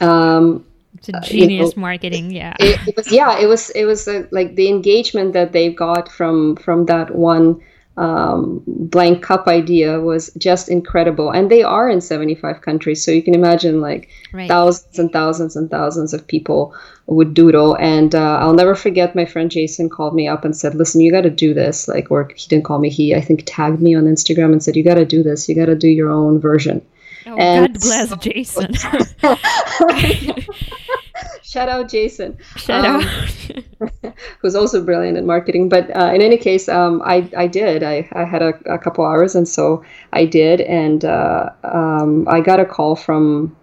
um, 0.02 0.62
it's 0.98 1.08
a 1.08 1.20
genius 1.22 1.72
uh, 1.72 1.76
know, 1.76 1.80
marketing, 1.80 2.32
yeah. 2.32 2.54
It, 2.60 2.88
it, 2.88 2.96
was, 2.96 3.10
yeah, 3.10 3.38
it 3.38 3.46
was, 3.46 3.70
it 3.70 3.86
was 3.86 4.06
uh, 4.06 4.26
like 4.32 4.56
the 4.56 4.68
engagement 4.68 5.32
that 5.32 5.52
they 5.52 5.72
got 5.72 6.10
from 6.12 6.56
from 6.56 6.86
that 6.86 7.14
one 7.14 7.62
um, 7.96 8.62
blank 8.66 9.22
cup 9.22 9.46
idea 9.46 10.00
was 10.00 10.30
just 10.36 10.68
incredible. 10.68 11.30
And 11.30 11.50
they 11.50 11.62
are 11.62 11.88
in 11.88 12.00
75 12.00 12.60
countries. 12.60 13.04
So 13.04 13.10
you 13.10 13.22
can 13.22 13.34
imagine 13.34 13.80
like 13.80 14.08
right. 14.32 14.48
thousands 14.48 14.98
and 14.98 15.12
thousands 15.12 15.56
and 15.56 15.70
thousands 15.70 16.12
of 16.12 16.26
people 16.26 16.74
would 17.06 17.34
doodle. 17.34 17.74
And 17.76 18.14
uh, 18.14 18.38
I'll 18.38 18.54
never 18.54 18.74
forget 18.74 19.16
my 19.16 19.24
friend 19.24 19.50
Jason 19.50 19.88
called 19.88 20.14
me 20.14 20.28
up 20.28 20.44
and 20.44 20.56
said, 20.56 20.74
listen, 20.74 21.00
you 21.00 21.10
got 21.10 21.22
to 21.22 21.30
do 21.30 21.54
this. 21.54 21.88
Like, 21.88 22.10
or 22.10 22.28
he 22.36 22.48
didn't 22.48 22.64
call 22.64 22.78
me, 22.78 22.90
he, 22.90 23.14
I 23.14 23.20
think, 23.20 23.44
tagged 23.46 23.80
me 23.80 23.94
on 23.94 24.04
Instagram 24.04 24.52
and 24.52 24.62
said, 24.62 24.76
you 24.76 24.84
got 24.84 24.94
to 24.94 25.06
do 25.06 25.22
this. 25.22 25.48
You 25.48 25.54
got 25.54 25.66
to 25.66 25.76
do 25.76 25.88
your 25.88 26.10
own 26.10 26.38
version. 26.40 26.84
Oh, 27.26 27.36
and 27.36 27.72
God 27.72 27.80
bless 27.80 28.08
so- 28.10 28.16
Jason. 28.16 28.74
Shout 31.42 31.68
out 31.68 31.88
Jason. 31.88 32.38
Shout 32.56 32.84
um, 32.84 33.02
out. 33.02 34.14
who's 34.40 34.54
also 34.54 34.82
brilliant 34.84 35.18
in 35.18 35.26
marketing. 35.26 35.68
But 35.68 35.94
uh, 35.96 36.12
in 36.14 36.22
any 36.22 36.36
case, 36.36 36.68
um, 36.68 37.02
I, 37.04 37.28
I 37.36 37.46
did. 37.46 37.82
I, 37.82 38.08
I 38.12 38.24
had 38.24 38.42
a, 38.42 38.54
a, 38.66 38.78
couple 38.78 39.04
hours, 39.04 39.34
and 39.34 39.48
so 39.48 39.84
I 40.12 40.24
did. 40.24 40.60
And 40.60 41.04
uh, 41.04 41.50
um, 41.64 42.26
I 42.28 42.40
got 42.40 42.60
a 42.60 42.64
call 42.64 42.96
from 42.96 43.56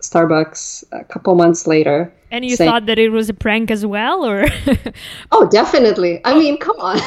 Starbucks 0.00 0.84
a 0.92 1.04
couple 1.04 1.34
months 1.34 1.66
later. 1.66 2.12
And 2.32 2.46
you 2.46 2.56
saying, 2.56 2.70
thought 2.70 2.86
that 2.86 2.98
it 2.98 3.10
was 3.10 3.28
a 3.28 3.34
prank 3.34 3.70
as 3.70 3.84
well, 3.84 4.24
or? 4.24 4.46
oh, 5.32 5.46
definitely. 5.50 6.22
I 6.24 6.32
mean, 6.32 6.56
come 6.56 6.76
on. 6.80 6.98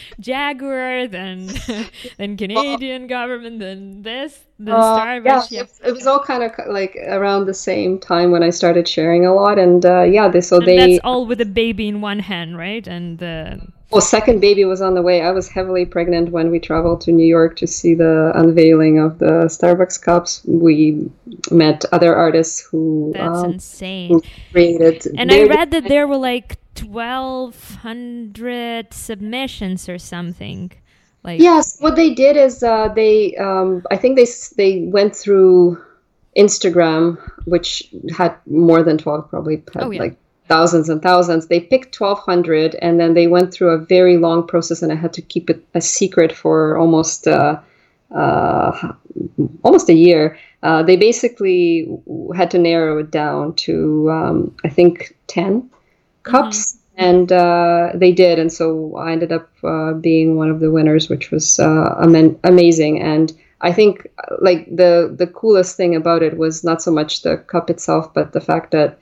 Jaguar, 0.20 1.06
then 1.06 1.50
then 2.16 2.38
Canadian 2.38 3.08
government, 3.08 3.58
then 3.58 4.00
this, 4.00 4.40
then 4.58 4.74
uh, 4.74 4.98
Starbucks. 4.98 5.50
Yeah, 5.50 5.64
yeah. 5.82 5.88
It, 5.88 5.92
was 5.92 6.06
all 6.06 6.18
kind 6.18 6.42
of 6.42 6.52
like 6.66 6.96
around 7.08 7.44
the 7.44 7.52
same 7.52 8.00
time 8.00 8.30
when 8.30 8.42
I 8.42 8.48
started 8.48 8.88
sharing 8.88 9.26
a 9.26 9.34
lot, 9.34 9.58
and 9.58 9.84
uh, 9.84 10.04
yeah, 10.04 10.28
they, 10.28 10.40
so 10.40 10.56
and 10.56 10.66
they. 10.66 10.76
That's 10.76 11.00
all 11.04 11.26
with 11.26 11.42
a 11.42 11.46
baby 11.46 11.86
in 11.86 12.00
one 12.00 12.18
hand, 12.18 12.56
right? 12.56 12.86
And. 12.86 13.22
Uh, 13.22 13.56
well, 13.92 14.00
second 14.00 14.40
baby 14.40 14.64
was 14.64 14.80
on 14.80 14.94
the 14.94 15.02
way. 15.02 15.22
I 15.22 15.30
was 15.30 15.48
heavily 15.48 15.84
pregnant 15.84 16.30
when 16.30 16.50
we 16.50 16.58
traveled 16.58 17.02
to 17.02 17.12
New 17.12 17.26
York 17.26 17.56
to 17.56 17.66
see 17.66 17.94
the 17.94 18.32
unveiling 18.34 18.98
of 18.98 19.18
the 19.18 19.46
Starbucks 19.46 20.00
cups. 20.00 20.42
We 20.46 21.10
met 21.50 21.84
other 21.92 22.14
artists 22.14 22.60
who 22.60 23.12
that's 23.14 23.38
um, 23.38 23.52
insane 23.52 24.08
who 24.08 24.22
created. 24.50 25.06
And 25.16 25.30
I 25.30 25.44
read 25.44 25.70
that 25.72 25.88
there 25.88 26.06
were 26.06 26.16
like 26.16 26.58
twelve 26.74 27.74
hundred 27.82 28.92
submissions 28.94 29.88
or 29.88 29.98
something. 29.98 30.72
Like 31.22 31.40
yes, 31.40 31.76
what 31.80 31.94
they 31.94 32.14
did 32.14 32.36
is 32.36 32.62
uh, 32.62 32.88
they 32.88 33.36
um, 33.36 33.84
I 33.90 33.96
think 33.96 34.16
they 34.16 34.26
they 34.56 34.86
went 34.86 35.14
through 35.14 35.82
Instagram, 36.36 37.18
which 37.44 37.92
had 38.16 38.34
more 38.46 38.82
than 38.82 38.96
twelve, 38.96 39.28
probably 39.28 39.62
had 39.74 39.84
oh, 39.84 39.90
yeah. 39.90 40.00
like 40.00 40.16
thousands 40.52 40.88
and 40.90 41.00
thousands. 41.00 41.46
They 41.46 41.60
picked 41.60 41.98
1,200 41.98 42.76
and 42.82 43.00
then 43.00 43.14
they 43.14 43.26
went 43.26 43.52
through 43.52 43.70
a 43.70 43.78
very 43.78 44.18
long 44.18 44.46
process, 44.46 44.82
and 44.82 44.92
I 44.92 44.96
had 44.96 45.12
to 45.14 45.22
keep 45.22 45.48
it 45.48 45.64
a 45.74 45.80
secret 45.80 46.30
for 46.42 46.76
almost 46.76 47.26
uh, 47.26 47.58
uh, 48.14 48.92
almost 49.62 49.88
a 49.88 49.94
year. 49.94 50.38
Uh, 50.62 50.82
they 50.82 50.96
basically 50.96 51.88
had 52.36 52.50
to 52.50 52.58
narrow 52.58 52.98
it 52.98 53.10
down 53.10 53.54
to 53.66 54.10
um, 54.10 54.54
I 54.64 54.68
think 54.68 55.16
10 55.28 55.70
cups. 56.22 56.60
Mm-hmm. 56.60 56.78
And 56.94 57.32
uh, 57.32 57.92
they 57.94 58.12
did, 58.12 58.38
and 58.38 58.52
so 58.52 58.94
I 58.96 59.12
ended 59.12 59.32
up 59.32 59.48
uh, 59.64 59.94
being 59.94 60.36
one 60.36 60.50
of 60.50 60.60
the 60.60 60.70
winners, 60.70 61.08
which 61.08 61.30
was 61.30 61.58
uh, 61.58 61.94
am- 61.98 62.38
amazing. 62.44 63.00
And 63.00 63.32
I 63.62 63.72
think 63.72 64.06
like 64.40 64.66
the 64.76 64.92
the 65.20 65.26
coolest 65.26 65.74
thing 65.78 65.96
about 65.96 66.22
it 66.22 66.36
was 66.36 66.62
not 66.62 66.82
so 66.82 66.90
much 66.90 67.22
the 67.22 67.38
cup 67.38 67.70
itself, 67.70 68.12
but 68.12 68.32
the 68.32 68.42
fact 68.42 68.72
that 68.72 68.98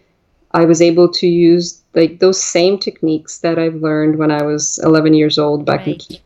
I 0.52 0.64
was 0.64 0.82
able 0.82 1.08
to 1.12 1.26
use 1.26 1.82
like 1.94 2.20
those 2.20 2.42
same 2.42 2.78
techniques 2.78 3.38
that 3.38 3.58
I've 3.58 3.76
learned 3.76 4.18
when 4.18 4.30
I 4.30 4.42
was 4.42 4.78
11 4.82 5.14
years 5.14 5.38
old 5.38 5.64
back 5.64 5.80
right. 5.80 5.88
in 5.88 5.98
Kiev. 5.98 6.20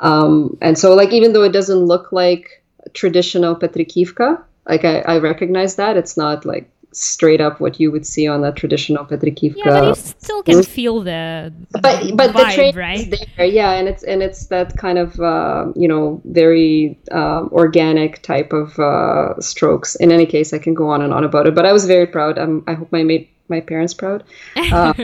Um, 0.00 0.58
and 0.60 0.76
so, 0.76 0.94
like, 0.94 1.12
even 1.12 1.32
though 1.32 1.44
it 1.44 1.52
doesn't 1.52 1.78
look 1.78 2.10
like 2.12 2.62
traditional 2.92 3.54
Petrikivka, 3.54 4.42
like 4.68 4.84
I, 4.84 5.00
I 5.00 5.18
recognize 5.18 5.76
that 5.76 5.96
it's 5.96 6.16
not 6.16 6.44
like 6.44 6.68
straight 6.94 7.40
up 7.40 7.58
what 7.58 7.80
you 7.80 7.90
would 7.90 8.06
see 8.06 8.28
on 8.28 8.44
a 8.44 8.52
traditional 8.52 9.04
Petrikivka. 9.04 9.56
Yeah, 9.56 9.64
but 9.64 9.88
you 9.88 9.94
still 9.94 10.42
can 10.42 10.62
feel 10.62 11.00
the 11.00 11.52
but 11.70 11.82
but 12.16 12.30
vibe, 12.30 12.34
the 12.34 12.54
train 12.54 12.76
right? 12.76 13.14
there. 13.36 13.46
Yeah, 13.46 13.72
and 13.72 13.88
it's 13.88 14.02
and 14.02 14.22
it's 14.22 14.46
that 14.46 14.76
kind 14.76 14.98
of 14.98 15.18
uh, 15.20 15.66
you 15.74 15.88
know 15.88 16.20
very 16.24 16.98
um, 17.12 17.48
organic 17.52 18.22
type 18.22 18.52
of 18.52 18.78
uh, 18.78 19.40
strokes. 19.40 19.94
In 19.96 20.12
any 20.12 20.26
case, 20.26 20.52
I 20.52 20.58
can 20.58 20.74
go 20.74 20.88
on 20.88 21.02
and 21.02 21.12
on 21.12 21.24
about 21.24 21.46
it. 21.46 21.54
But 21.54 21.64
I 21.64 21.72
was 21.72 21.86
very 21.86 22.06
proud. 22.06 22.38
Um, 22.38 22.64
I 22.66 22.74
hope 22.74 22.90
my 22.92 23.02
mate 23.02 23.30
my 23.52 23.60
parents 23.60 23.94
proud. 23.94 24.24
Uh, 24.72 24.94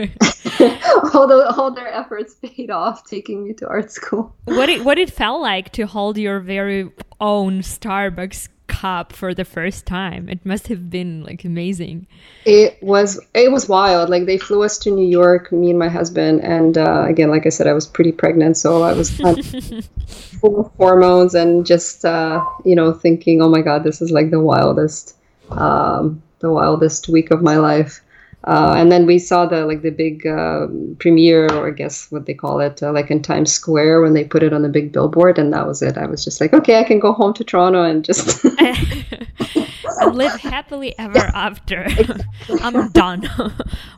although 1.13 1.45
all 1.57 1.71
their 1.71 1.93
efforts 1.93 2.35
paid 2.35 2.71
off 2.71 3.07
taking 3.07 3.43
me 3.45 3.53
to 3.53 3.67
art 3.67 3.91
school. 3.91 4.35
What 4.45 4.69
it 4.69 4.83
what 4.83 4.97
it 4.97 5.11
felt 5.11 5.41
like 5.41 5.71
to 5.73 5.85
hold 5.85 6.17
your 6.17 6.39
very 6.39 6.89
own 7.19 7.61
Starbucks 7.61 8.49
cup 8.69 9.11
for 9.11 9.33
the 9.33 9.43
first 9.43 9.85
time. 9.85 10.29
It 10.29 10.45
must 10.45 10.67
have 10.67 10.89
been 10.89 11.23
like 11.23 11.43
amazing. 11.43 12.07
It 12.45 12.81
was 12.81 13.19
it 13.33 13.51
was 13.51 13.67
wild. 13.67 14.09
Like 14.09 14.25
they 14.25 14.37
flew 14.37 14.63
us 14.63 14.77
to 14.79 14.91
New 14.91 15.07
York, 15.07 15.51
me 15.51 15.69
and 15.71 15.79
my 15.79 15.89
husband, 15.89 16.41
and 16.41 16.77
uh, 16.77 17.03
again, 17.09 17.29
like 17.29 17.45
I 17.45 17.49
said, 17.49 17.67
I 17.67 17.73
was 17.73 17.85
pretty 17.85 18.13
pregnant, 18.13 18.55
so 18.55 18.83
I 18.83 18.93
was 18.93 19.09
full 20.39 20.61
of 20.61 20.71
hormones 20.77 21.35
and 21.35 21.65
just 21.65 22.05
uh, 22.05 22.41
you 22.63 22.75
know 22.75 22.93
thinking, 22.93 23.41
oh 23.41 23.49
my 23.49 23.61
god, 23.61 23.83
this 23.83 24.01
is 24.01 24.11
like 24.11 24.31
the 24.31 24.39
wildest, 24.39 25.17
um, 25.51 26.21
the 26.39 26.51
wildest 26.51 27.09
week 27.09 27.31
of 27.31 27.41
my 27.41 27.57
life. 27.57 28.01
Uh, 28.45 28.73
and 28.77 28.89
then 28.89 29.05
we 29.05 29.19
saw 29.19 29.45
the 29.45 29.65
like 29.65 29.81
the 29.81 29.89
big 29.89 30.25
uh, 30.25 30.67
premiere, 30.99 31.47
or 31.53 31.67
I 31.67 31.71
guess 31.71 32.09
what 32.09 32.25
they 32.25 32.33
call 32.33 32.61
it, 32.61 32.81
uh, 32.81 32.91
like 32.93 33.11
in 33.11 33.21
Times 33.21 33.51
Square 33.51 34.01
when 34.01 34.13
they 34.13 34.23
put 34.23 34.43
it 34.43 34.53
on 34.53 34.61
the 34.61 34.69
big 34.69 34.93
billboard, 34.93 35.37
and 35.37 35.51
that 35.51 35.67
was 35.67 35.81
it. 35.81 35.97
I 35.97 36.05
was 36.05 36.23
just 36.23 36.39
like, 36.39 36.53
okay, 36.53 36.79
I 36.79 36.85
can 36.85 36.99
go 36.99 37.11
home 37.11 37.33
to 37.33 37.43
Toronto 37.43 37.83
and 37.83 38.03
just 38.03 38.45
live 40.13 40.39
happily 40.39 40.97
ever 40.97 41.19
after. 41.19 41.85
I'm 42.61 42.89
done. 42.91 43.29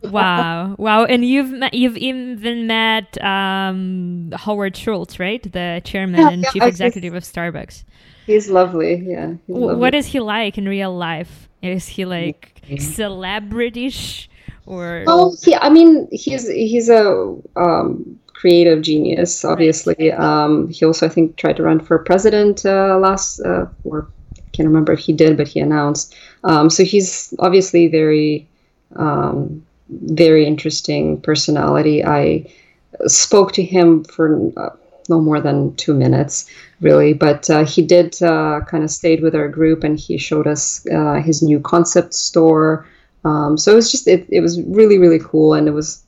wow, 0.03 0.75
wow! 0.79 1.05
And 1.05 1.23
you've 1.23 1.51
met, 1.51 1.75
you've 1.75 1.97
even 1.97 2.65
met 2.65 3.23
um, 3.23 4.31
Howard 4.33 4.75
Schultz, 4.75 5.19
right, 5.19 5.43
the 5.43 5.81
chairman 5.83 6.19
yeah, 6.19 6.29
and 6.29 6.43
yeah, 6.43 6.49
chief 6.49 6.63
executive 6.63 7.13
of 7.13 7.23
Starbucks. 7.23 7.83
He's 8.25 8.49
lovely. 8.49 9.03
Yeah. 9.05 9.33
He's 9.45 9.55
lovely. 9.55 9.75
What 9.75 9.93
is 9.93 10.07
he 10.07 10.19
like 10.19 10.57
in 10.57 10.67
real 10.67 10.95
life? 10.95 11.47
Is 11.61 11.87
he 11.87 12.05
like 12.05 12.59
celebrity 12.79 13.89
or? 14.71 15.03
Oh 15.07 15.35
yeah 15.45 15.59
i 15.61 15.69
mean 15.69 16.07
he's 16.11 16.47
he's 16.49 16.89
a 16.89 17.35
um, 17.55 18.19
creative 18.27 18.81
genius 18.81 19.45
obviously. 19.45 20.11
Um, 20.11 20.69
he 20.69 20.85
also 20.85 21.05
i 21.05 21.09
think 21.09 21.35
tried 21.35 21.57
to 21.57 21.63
run 21.63 21.79
for 21.79 21.99
president 21.99 22.65
uh, 22.65 22.97
last 22.97 23.39
uh, 23.41 23.65
or 23.83 24.07
can't 24.53 24.67
remember 24.67 24.93
if 24.93 24.99
he 24.99 25.13
did 25.13 25.37
but 25.37 25.47
he 25.47 25.59
announced. 25.59 26.15
Um, 26.43 26.69
so 26.69 26.83
he's 26.83 27.33
obviously 27.39 27.87
very 27.87 28.47
um, 28.95 29.65
very 29.89 30.45
interesting 30.45 31.21
personality. 31.21 32.03
I 32.03 32.45
spoke 33.07 33.51
to 33.53 33.63
him 33.63 34.03
for 34.03 34.51
uh, 34.57 34.69
no 35.09 35.19
more 35.19 35.41
than 35.41 35.75
two 35.75 35.93
minutes 35.93 36.45
really 36.79 37.13
but 37.13 37.49
uh, 37.49 37.65
he 37.65 37.81
did 37.81 38.21
uh, 38.21 38.61
kind 38.67 38.83
of 38.83 38.91
stayed 38.91 39.21
with 39.21 39.35
our 39.35 39.47
group 39.47 39.83
and 39.83 39.99
he 39.99 40.17
showed 40.17 40.47
us 40.47 40.85
uh, 40.89 41.15
his 41.21 41.41
new 41.41 41.59
concept 41.59 42.13
store 42.13 42.85
um, 43.23 43.57
so 43.57 43.71
it 43.71 43.75
was 43.75 43.91
just 43.91 44.07
it, 44.07 44.25
it 44.29 44.41
was 44.41 44.61
really 44.63 44.97
really 44.97 45.19
cool, 45.19 45.53
and 45.53 45.67
it 45.67 45.71
was 45.71 46.03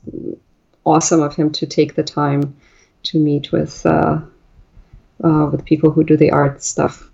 awesome 0.84 1.22
of 1.22 1.34
him 1.34 1.50
to 1.52 1.66
take 1.66 1.94
the 1.94 2.02
time 2.02 2.54
to 3.04 3.18
meet 3.18 3.52
with 3.52 3.84
uh, 3.86 4.18
uh, 5.22 5.48
with 5.50 5.64
people 5.64 5.90
who 5.90 6.04
do 6.04 6.16
the 6.16 6.30
art 6.30 6.62
stuff. 6.62 7.08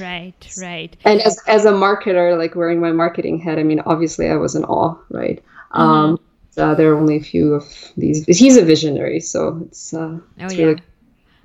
Right, 0.00 0.34
right. 0.60 0.96
And 1.04 1.20
as 1.20 1.40
as 1.46 1.64
a 1.64 1.72
marketer, 1.72 2.36
like 2.36 2.54
wearing 2.54 2.80
my 2.80 2.92
marketing 2.92 3.38
hat, 3.38 3.58
I 3.58 3.62
mean, 3.62 3.80
obviously 3.80 4.28
I 4.28 4.36
was 4.36 4.54
in 4.54 4.64
awe, 4.64 4.96
right? 5.10 5.42
Mm-hmm. 5.72 5.80
Um, 5.80 6.20
uh, 6.58 6.74
there 6.74 6.90
are 6.92 6.98
only 6.98 7.16
a 7.16 7.22
few 7.22 7.54
of 7.54 7.64
these. 7.96 8.24
He's 8.26 8.56
a 8.56 8.64
visionary, 8.64 9.20
so 9.20 9.62
it's. 9.66 9.94
Uh, 9.94 10.18
oh 10.40 10.50
yeah. 10.50 10.56
Really... 10.56 10.82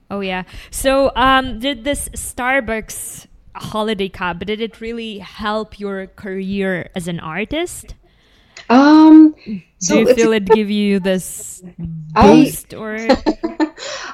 Oh 0.10 0.20
yeah. 0.22 0.44
So, 0.72 1.12
um, 1.16 1.60
did 1.60 1.84
this 1.84 2.10
Starbucks 2.10 3.28
holiday 3.54 4.08
cup 4.08 4.40
did 4.40 4.62
it 4.62 4.80
really 4.80 5.20
help 5.20 5.80
your 5.80 6.08
career 6.08 6.90
as 6.96 7.08
an 7.08 7.20
artist? 7.20 7.96
Um, 8.72 9.36
so 9.80 9.96
do 9.96 9.98
you 9.98 10.06
feel 10.06 10.32
it 10.34 10.46
give 10.50 10.70
you 10.70 11.00
this 11.00 11.64
boost 12.14 12.74
I, 12.74 12.74
or? 12.74 13.18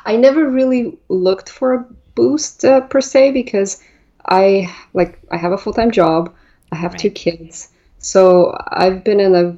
I 0.06 0.16
never 0.18 0.50
really 0.50 0.98
looked 1.10 1.50
for 1.50 1.74
a 1.74 1.86
boost 2.16 2.66
uh, 2.66 2.82
per 2.82 3.02
se 3.02 3.32
because 3.32 3.82
I 4.26 4.74
like 4.94 5.20
I 5.32 5.38
have 5.38 5.52
a 5.52 5.58
full 5.58 5.74
time 5.74 5.92
job. 5.92 6.34
I 6.72 6.76
have 6.76 6.96
right. 6.96 6.98
two 6.98 7.10
kids, 7.12 7.70
so 8.00 8.56
I've 8.68 9.04
been 9.04 9.20
in 9.20 9.36
a 9.36 9.58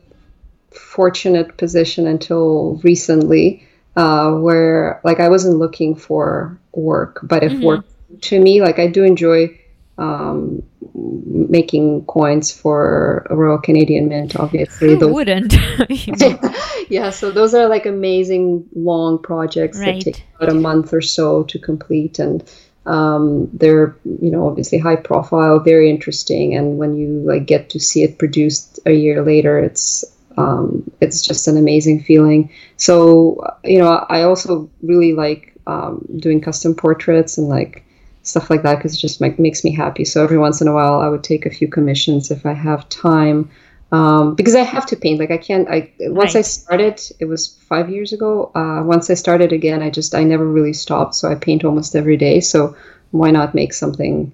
fortunate 0.72 1.58
position 1.58 2.08
until 2.08 2.76
recently 2.84 3.68
uh, 3.98 4.34
where 4.34 5.02
like 5.04 5.20
I 5.20 5.30
wasn't 5.30 5.58
looking 5.60 5.96
for 5.96 6.60
work, 6.74 7.20
but 7.24 7.44
if 7.44 7.62
Mhm. 7.62 7.62
work 7.62 7.86
to 8.22 8.40
me, 8.40 8.62
like 8.62 8.80
I 8.80 8.88
do 8.88 9.04
enjoy 9.04 9.59
um, 10.00 10.64
making 10.96 12.06
coins 12.06 12.52
for 12.52 13.26
Royal 13.30 13.58
Canadian 13.60 14.08
Mint, 14.08 14.36
obviously. 14.36 14.90
Who 14.90 14.98
Those- 14.98 15.14
wouldn't? 15.14 15.54
Yeah, 16.90 17.12
so 17.12 17.30
those 17.30 17.54
are 17.54 17.68
like 17.70 17.86
amazing 17.86 18.66
long 18.76 19.20
projects 19.22 19.78
Right. 19.80 20.04
that 20.04 20.14
take 20.14 20.24
about 20.38 20.50
a 20.50 20.56
month 20.56 20.92
or 20.92 21.02
so 21.02 21.44
to 21.44 21.60
complete, 21.60 22.18
and 22.18 22.44
um, 22.88 23.48
they're 23.54 23.96
you 24.06 24.32
know 24.32 24.48
obviously 24.48 24.80
high 24.80 24.96
profile, 24.96 25.60
very 25.60 25.88
interesting, 25.92 26.56
and 26.56 26.80
when 26.80 26.96
you 26.96 27.08
like 27.26 27.46
get 27.46 27.70
to 27.72 27.80
see 27.80 28.02
it 28.02 28.18
produced 28.18 28.80
a 28.88 28.94
year 28.94 29.22
later, 29.24 29.60
it's 29.60 30.04
um, 30.38 30.90
it's 31.00 31.22
just 31.22 31.48
an 31.48 31.58
amazing 31.58 32.02
feeling. 32.02 32.50
So 32.78 33.38
you 33.64 33.78
know, 33.78 34.04
I 34.10 34.24
also 34.24 34.68
really 34.82 35.14
like 35.14 35.54
um, 35.68 36.04
doing 36.18 36.42
custom 36.42 36.74
portraits 36.74 37.38
and 37.38 37.50
like 37.50 37.86
stuff 38.24 38.50
like 38.50 38.64
that 38.64 38.76
because 38.76 38.96
it 38.96 39.00
just 39.00 39.22
make, 39.22 39.40
makes 39.40 39.64
me 39.64 39.72
happy. 39.72 40.06
So 40.06 40.24
every 40.24 40.38
once 40.38 40.62
in 40.62 40.68
a 40.68 40.74
while, 40.74 41.00
I 41.00 41.08
would 41.08 41.24
take 41.24 41.46
a 41.46 41.50
few 41.50 41.68
commissions 41.68 42.32
if 42.32 42.46
I 42.46 42.54
have 42.54 42.88
time 42.90 43.50
um, 43.92 44.36
because 44.36 44.56
I 44.56 44.62
have 44.62 44.86
to 44.88 44.96
paint. 44.96 45.20
Like 45.20 45.32
I 45.32 45.38
can't. 45.38 45.68
I 45.68 45.92
once 46.00 46.36
I 46.36 46.42
started, 46.42 47.02
it 47.20 47.26
was 47.26 47.48
five 47.48 47.90
years 47.90 48.14
ago. 48.14 48.52
Uh, 48.54 48.84
once 48.84 49.10
I 49.10 49.16
started 49.16 49.52
again, 49.52 49.82
I 49.82 49.90
just 49.90 50.14
I 50.14 50.24
never 50.24 50.46
really 50.46 50.74
stopped. 50.74 51.16
So 51.16 51.30
I 51.30 51.36
paint 51.36 51.64
almost 51.64 51.96
every 51.96 52.18
day. 52.18 52.40
So 52.40 52.76
why 53.12 53.32
not 53.32 53.56
make 53.56 53.74
something 53.74 54.32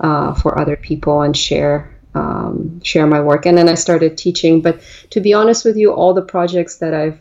uh, 0.00 0.34
for 0.34 0.58
other 0.58 0.76
people 0.76 1.22
and 1.22 1.34
share 1.34 1.90
um, 2.14 2.82
share 2.82 3.06
my 3.06 3.20
work? 3.20 3.46
And 3.46 3.56
then 3.56 3.68
I 3.68 3.74
started 3.74 4.18
teaching. 4.18 4.60
But 4.60 4.80
to 5.10 5.20
be 5.20 5.32
honest 5.32 5.64
with 5.64 5.78
you, 5.78 5.92
all 5.92 6.12
the 6.12 6.22
projects 6.22 6.76
that 6.78 6.92
I've 6.92 7.20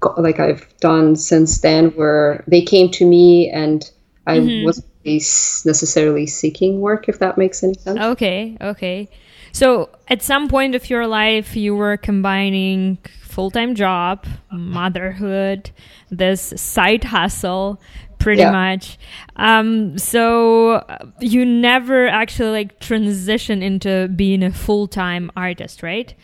got, 0.00 0.18
like 0.18 0.40
I've 0.40 0.66
done 0.80 1.14
since 1.14 1.60
then 1.60 1.94
were 1.94 2.42
they 2.46 2.62
came 2.62 2.90
to 2.92 3.06
me 3.06 3.50
and 3.50 3.90
I 4.26 4.38
Mhm. 4.38 4.64
wasn't 4.64 4.86
necessarily 5.04 6.26
seeking 6.26 6.80
work. 6.80 7.08
If 7.08 7.18
that 7.18 7.36
makes 7.36 7.62
any 7.62 7.74
sense. 7.74 8.00
Okay, 8.00 8.56
okay. 8.60 9.08
So 9.52 9.88
at 10.08 10.22
some 10.22 10.48
point 10.48 10.74
of 10.74 10.90
your 10.90 11.06
life, 11.06 11.54
you 11.56 11.76
were 11.76 11.96
combining 11.96 12.98
full 13.20 13.50
time 13.50 13.74
job, 13.74 14.26
motherhood, 14.50 15.70
this 16.10 16.52
side 16.56 17.04
hustle, 17.04 17.80
pretty 18.18 18.40
Yeah. 18.40 18.50
much. 18.50 18.98
Um, 19.36 19.98
so 19.98 20.82
you 21.20 21.44
never 21.44 22.08
actually 22.08 22.50
like 22.50 22.80
transition 22.80 23.62
into 23.62 24.08
being 24.16 24.42
a 24.42 24.50
full 24.50 24.86
time 24.86 25.30
artist, 25.36 25.82
right? 25.82 26.14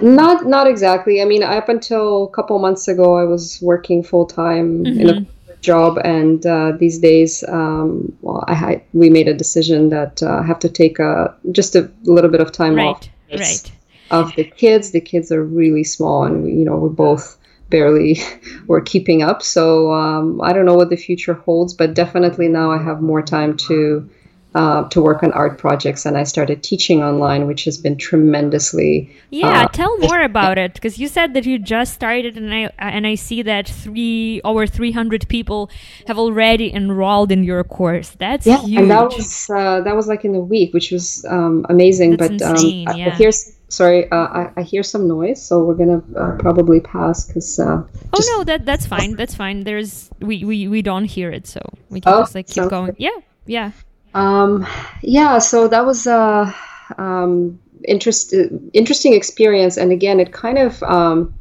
Not 0.00 0.46
not 0.46 0.66
exactly. 0.66 1.22
I 1.22 1.24
mean, 1.24 1.42
up 1.42 1.68
until 1.68 2.24
a 2.24 2.30
couple 2.30 2.58
months 2.58 2.88
ago, 2.88 3.16
I 3.16 3.24
was 3.24 3.58
working 3.62 4.02
full 4.02 4.26
time 4.26 4.86
in 4.86 5.08
a 5.08 5.14
corporate 5.14 5.26
job, 5.62 5.98
and 6.04 6.44
uh, 6.44 6.72
these 6.78 6.98
days, 6.98 7.42
um, 7.48 8.12
well, 8.20 8.44
I 8.48 8.54
had, 8.54 8.82
we 8.92 9.08
made 9.08 9.28
a 9.28 9.34
decision 9.34 9.88
that 9.88 10.22
uh, 10.22 10.40
I 10.40 10.42
have 10.42 10.58
to 10.60 10.68
take 10.68 10.98
a 10.98 11.34
just 11.52 11.74
a 11.74 11.90
little 12.02 12.30
bit 12.30 12.40
of 12.40 12.52
time 12.52 12.78
off 12.78 13.08
Right, 13.30 13.40
right. 13.40 13.72
of 14.10 14.34
the 14.36 14.44
kids. 14.44 14.90
The 14.90 15.00
kids 15.00 15.32
are 15.32 15.42
really 15.44 15.84
small, 15.84 16.24
and 16.24 16.46
you 16.46 16.64
know, 16.64 16.76
we're 16.76 16.88
both 16.90 17.38
barely 17.70 18.18
we're 18.66 18.82
keeping 18.82 19.22
up. 19.22 19.42
So 19.42 19.92
um, 19.92 20.40
I 20.42 20.52
don't 20.52 20.66
know 20.66 20.74
what 20.74 20.90
the 20.90 20.96
future 20.96 21.34
holds, 21.34 21.72
but 21.74 21.94
definitely 21.94 22.48
now 22.48 22.70
I 22.70 22.82
have 22.82 23.00
more 23.00 23.22
time 23.22 23.56
to. 23.68 24.08
Uh, 24.54 24.86
to 24.90 25.00
work 25.00 25.22
on 25.22 25.32
art 25.32 25.56
projects, 25.56 26.04
and 26.04 26.18
I 26.18 26.24
started 26.24 26.62
teaching 26.62 27.02
online, 27.02 27.46
which 27.46 27.64
has 27.64 27.78
been 27.78 27.96
tremendously 27.96 29.08
Yeah, 29.30 29.62
Uh, 29.62 29.68
tell 29.68 29.96
more 29.98 30.20
about 30.20 30.58
it 30.58 30.74
because 30.74 30.98
you 30.98 31.08
said 31.08 31.32
that 31.32 31.46
you 31.46 31.58
just 31.58 31.94
started, 31.94 32.36
and 32.36 32.52
I 32.52 32.68
and 32.78 33.06
I 33.06 33.14
see 33.16 33.40
that 33.42 33.66
three 33.66 34.42
over 34.44 34.66
three 34.66 34.92
hundred 34.92 35.26
people 35.28 35.70
have 36.06 36.18
already 36.18 36.68
enrolled 36.74 37.32
in 37.32 37.44
your 37.44 37.64
course. 37.64 38.10
That's 38.18 38.46
yeah 38.46 38.60
huge. 38.60 38.78
and 38.80 38.90
that 38.90 39.04
was 39.08 39.48
uh, 39.48 39.80
that 39.84 39.96
was 39.96 40.06
like 40.06 40.22
in 40.28 40.34
a 40.34 40.44
week 40.54 40.74
which 40.74 40.92
was 40.92 41.24
um, 41.30 41.64
amazing 41.70 42.16
That's 42.16 42.28
but 42.28 42.42
insane, 42.52 42.88
um, 42.88 42.96
yeah. 42.98 43.08
I 43.08 43.16
hear 43.16 43.28
s- 43.28 43.56
sorry 43.68 44.04
uh, 44.12 44.28
I, 44.40 44.42
I 44.60 44.62
hear 44.62 44.82
some 44.82 45.08
noise 45.08 45.40
so 45.40 45.64
we're 45.64 45.80
gonna 45.80 46.02
uh, 46.14 46.36
probably 46.36 46.80
pass 46.80 47.24
because 47.26 47.58
uh, 47.58 47.80
oh 48.12 48.22
no, 48.36 48.44
that 48.44 48.66
that's 48.66 48.84
fine. 48.84 49.16
That's 49.16 49.34
fine. 49.34 49.64
There's 49.64 50.10
we 50.20 50.44
we 50.44 50.68
we 50.68 50.82
don't 50.82 51.08
hear 51.08 51.30
it, 51.32 51.46
so 51.46 51.60
we 51.88 52.00
can 52.04 52.12
Oh, 52.12 52.20
just 52.20 52.34
like 52.34 52.48
keep 52.52 52.68
going. 52.68 52.92
good. 52.92 52.96
Yeah, 53.00 53.18
yeah. 53.46 53.70
Um, 54.14 54.66
yeah 55.02 55.38
so 55.38 55.68
that 55.68 55.84
was 55.86 56.06
a 56.06 56.54
um, 56.98 57.58
interest, 57.84 58.34
interesting 58.72 59.14
experience 59.14 59.76
and 59.76 59.92
again 59.92 60.20
it 60.20 60.32
kind 60.32 60.58
of 60.58 60.82
um, 60.82 61.34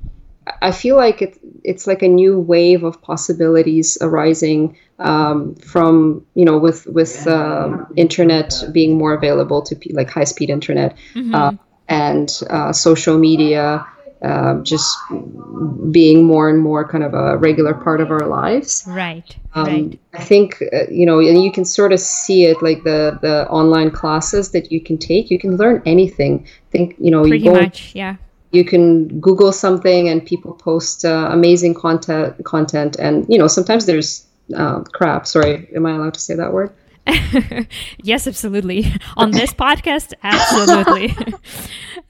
I 0.61 0.71
feel 0.71 0.95
like 0.95 1.21
it, 1.21 1.37
it's 1.63 1.85
like 1.85 2.01
a 2.01 2.07
new 2.07 2.39
wave 2.39 2.83
of 2.83 3.01
possibilities 3.01 3.97
arising 4.01 4.77
um, 4.99 5.55
from 5.55 6.25
you 6.33 6.45
know 6.45 6.57
with 6.57 6.87
with 6.87 7.27
um 7.27 7.91
internet 7.95 8.63
being 8.71 8.97
more 8.97 9.13
available 9.13 9.61
to 9.63 9.75
pe- 9.75 9.93
like 9.93 10.09
high 10.09 10.23
speed 10.23 10.49
internet 10.49 10.97
Mhm. 11.15 11.33
uh, 11.33 11.51
and 11.87 12.41
uh, 12.49 12.71
social 12.73 13.17
media 13.17 13.85
uh, 14.21 14.61
just 14.61 14.97
being 15.89 16.23
more 16.23 16.49
and 16.49 16.59
more 16.59 16.87
kind 16.87 17.03
of 17.03 17.13
a 17.13 17.37
regular 17.37 17.73
part 17.73 18.01
of 18.01 18.11
our 18.11 18.27
lives. 18.27 18.83
right, 18.87 19.35
Um, 19.55 19.65
right. 19.65 19.99
I 20.13 20.23
think 20.23 20.61
uh, 20.61 20.85
you 20.91 21.05
know, 21.05 21.19
and 21.19 21.43
you 21.43 21.51
can 21.51 21.65
sort 21.65 21.91
of 21.91 21.99
see 21.99 22.45
it 22.45 22.61
like 22.61 22.83
the 22.83 23.17
the 23.21 23.47
online 23.49 23.91
classes 23.91 24.51
that 24.51 24.71
you 24.71 24.79
can 24.79 24.97
take. 24.97 25.31
You 25.31 25.39
can 25.39 25.57
learn 25.57 25.81
anything. 25.85 26.45
think 26.71 26.95
you 26.99 27.09
know, 27.09 27.23
Pretty 27.23 27.45
you 27.45 27.51
go, 27.51 27.61
much, 27.61 27.95
yeah. 27.95 28.15
you 28.51 28.63
can 28.63 29.19
Google 29.19 29.51
something, 29.51 30.07
and 30.07 30.25
people 30.25 30.53
post 30.53 31.03
uh, 31.03 31.29
amazing 31.31 31.73
content. 31.73 32.43
Content, 32.45 32.97
and 32.97 33.25
you 33.27 33.37
know, 33.37 33.47
sometimes 33.47 33.85
there's 33.87 34.25
uh, 34.55 34.81
crap. 34.81 35.25
Sorry, 35.25 35.67
am 35.75 35.85
I 35.85 35.95
allowed 35.95 36.13
to 36.13 36.19
say 36.19 36.35
that 36.35 36.53
word? 36.53 36.71
yes, 38.03 38.27
absolutely. 38.27 38.93
On 39.17 39.31
this 39.31 39.53
podcast, 39.53 40.13
absolutely. 40.23 41.15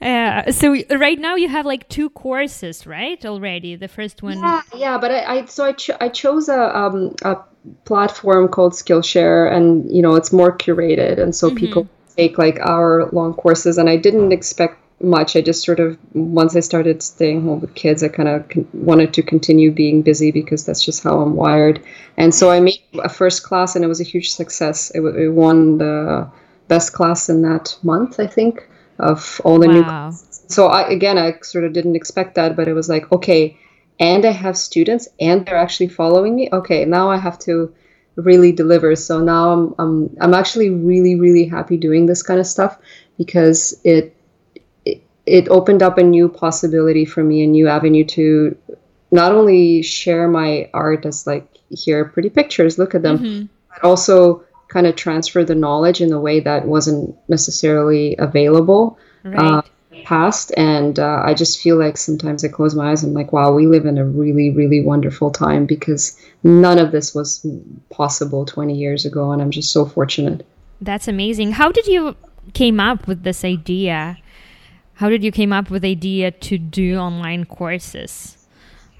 uh, 0.02 0.50
so 0.52 0.76
right 0.96 1.18
now 1.18 1.34
you 1.36 1.48
have 1.48 1.66
like 1.66 1.88
two 1.88 2.10
courses, 2.10 2.86
right? 2.86 3.24
Already, 3.24 3.76
the 3.76 3.88
first 3.88 4.22
one. 4.22 4.38
Yeah, 4.38 4.62
yeah, 4.74 4.98
but 4.98 5.10
I, 5.10 5.38
I 5.38 5.44
so 5.46 5.64
I, 5.64 5.72
cho- 5.72 5.96
I 6.00 6.08
chose 6.08 6.48
a 6.48 6.76
um 6.76 7.14
a 7.22 7.38
platform 7.84 8.48
called 8.48 8.72
Skillshare, 8.72 9.50
and 9.52 9.90
you 9.90 10.02
know 10.02 10.14
it's 10.14 10.32
more 10.32 10.56
curated, 10.56 11.18
and 11.18 11.34
so 11.34 11.54
people 11.54 11.88
take 12.16 12.36
like 12.38 12.58
hour 12.60 13.08
long 13.12 13.34
courses, 13.34 13.78
and 13.78 13.88
I 13.88 13.96
didn't 13.96 14.32
expect 14.32 14.78
much. 15.02 15.36
I 15.36 15.40
just 15.40 15.64
sort 15.64 15.80
of 15.80 15.98
once 16.14 16.56
I 16.56 16.60
started 16.60 17.02
staying 17.02 17.42
home 17.42 17.60
with 17.60 17.74
kids, 17.74 18.02
I 18.02 18.08
kind 18.08 18.28
of 18.28 18.48
con- 18.48 18.68
wanted 18.72 19.12
to 19.14 19.22
continue 19.22 19.70
being 19.70 20.02
busy 20.02 20.30
because 20.30 20.64
that's 20.64 20.84
just 20.84 21.02
how 21.02 21.20
I'm 21.20 21.34
wired, 21.34 21.82
and 22.16 22.34
so 22.34 22.50
I 22.50 22.60
made 22.60 22.80
a 23.02 23.08
first 23.08 23.42
class, 23.42 23.76
and 23.76 23.84
it 23.84 23.88
was 23.88 24.00
a 24.00 24.04
huge 24.04 24.32
success. 24.32 24.90
It, 24.90 24.98
w- 25.00 25.28
it 25.28 25.32
won 25.32 25.78
the 25.78 26.30
best 26.68 26.92
class 26.92 27.28
in 27.28 27.42
that 27.42 27.76
month, 27.82 28.20
I 28.20 28.26
think, 28.26 28.68
of 28.98 29.40
all 29.44 29.58
the 29.58 29.68
new 29.68 29.84
Wow. 29.84 30.10
so 30.48 30.66
I 30.66 30.88
again 30.90 31.18
I 31.18 31.38
sort 31.42 31.64
of 31.64 31.72
didn't 31.72 31.96
expect 31.96 32.34
that, 32.34 32.56
but 32.56 32.68
it 32.68 32.74
was 32.74 32.88
like 32.88 33.10
okay, 33.12 33.58
and 34.00 34.24
I 34.24 34.32
have 34.32 34.56
students 34.56 35.08
and 35.20 35.44
they're 35.46 35.56
actually 35.56 35.88
following 35.88 36.36
me. 36.36 36.48
Okay, 36.52 36.84
now 36.84 37.10
I 37.10 37.16
have 37.16 37.38
to 37.40 37.74
really 38.16 38.52
deliver. 38.52 38.94
So 38.96 39.20
now 39.20 39.52
I'm 39.52 39.74
I'm 39.78 40.16
I'm 40.20 40.34
actually 40.34 40.70
really 40.70 41.14
really 41.18 41.44
happy 41.44 41.76
doing 41.76 42.06
this 42.06 42.22
kind 42.22 42.40
of 42.40 42.46
stuff 42.46 42.78
because 43.18 43.78
it 43.84 44.14
it, 45.26 45.48
opened 45.48 45.82
up 45.82 45.98
a 45.98 46.02
new 46.02 46.28
possibility 46.28 47.04
for 47.04 47.22
me, 47.22 47.42
a 47.44 47.46
new 47.46 47.68
avenue 47.68 48.04
to 48.04 48.56
not 49.10 49.32
only 49.32 49.82
share 49.82 50.28
my 50.28 50.68
art 50.74 51.04
as 51.06 51.26
like 51.26 51.46
here 51.70 52.04
pretty 52.04 52.28
pictures, 52.30 52.78
look 52.78 52.94
at 52.94 53.02
them, 53.02 53.18
Mhm. 53.18 53.48
but 53.70 53.86
also 53.88 54.42
kind 54.68 54.86
of 54.86 54.96
transfer 54.96 55.44
the 55.44 55.54
knowledge 55.54 56.00
in 56.00 56.12
a 56.12 56.20
way 56.20 56.40
that 56.40 56.66
wasn't 56.66 57.14
necessarily 57.28 58.16
available 58.18 58.98
Right. 59.24 59.38
uh, 59.38 59.62
past 60.04 60.50
and 60.56 60.98
uh, 60.98 61.20
i 61.24 61.32
just 61.34 61.60
feel 61.60 61.76
like 61.76 61.96
sometimes 61.96 62.42
i 62.44 62.48
close 62.48 62.74
my 62.74 62.90
eyes 62.90 63.04
and 63.04 63.10
I'm 63.10 63.14
like 63.14 63.32
wow 63.32 63.52
we 63.52 63.66
live 63.68 63.84
in 63.86 63.98
a 63.98 64.04
really 64.04 64.50
really 64.50 64.80
wonderful 64.80 65.30
time 65.30 65.66
because 65.66 66.16
none 66.42 66.78
of 66.78 66.90
this 66.90 67.14
was 67.14 67.46
possible 67.90 68.44
20 68.46 68.74
years 68.74 69.04
ago 69.04 69.30
and 69.30 69.40
i'm 69.42 69.50
just 69.52 69.70
so 69.70 69.84
fortunate 69.84 70.44
That's 70.80 71.06
amazing. 71.06 71.52
How 71.52 71.70
did 71.70 71.86
you 71.86 72.16
came 72.54 72.80
up 72.80 73.06
with 73.06 73.22
this 73.22 73.44
idea? 73.44 74.18
How 74.94 75.08
did 75.08 75.24
you 75.24 75.32
came 75.32 75.52
up 75.52 75.70
with 75.70 75.82
the 75.82 75.90
idea 75.90 76.30
to 76.30 76.58
do 76.58 76.96
online 76.96 77.44
courses? 77.44 78.38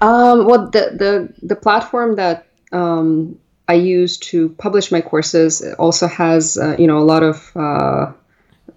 um, 0.01 0.45
well 0.45 0.69
the, 0.69 0.91
the 0.97 1.33
the 1.41 1.55
platform 1.55 2.15
that 2.17 2.45
um, 2.71 3.37
i 3.69 3.73
use 3.73 4.17
to 4.17 4.49
publish 4.59 4.91
my 4.91 5.01
courses 5.01 5.63
also 5.79 6.07
has 6.07 6.57
uh, 6.57 6.75
you 6.77 6.87
know 6.87 6.97
a 6.97 7.07
lot 7.13 7.23
of 7.23 7.51
uh, 7.55 8.11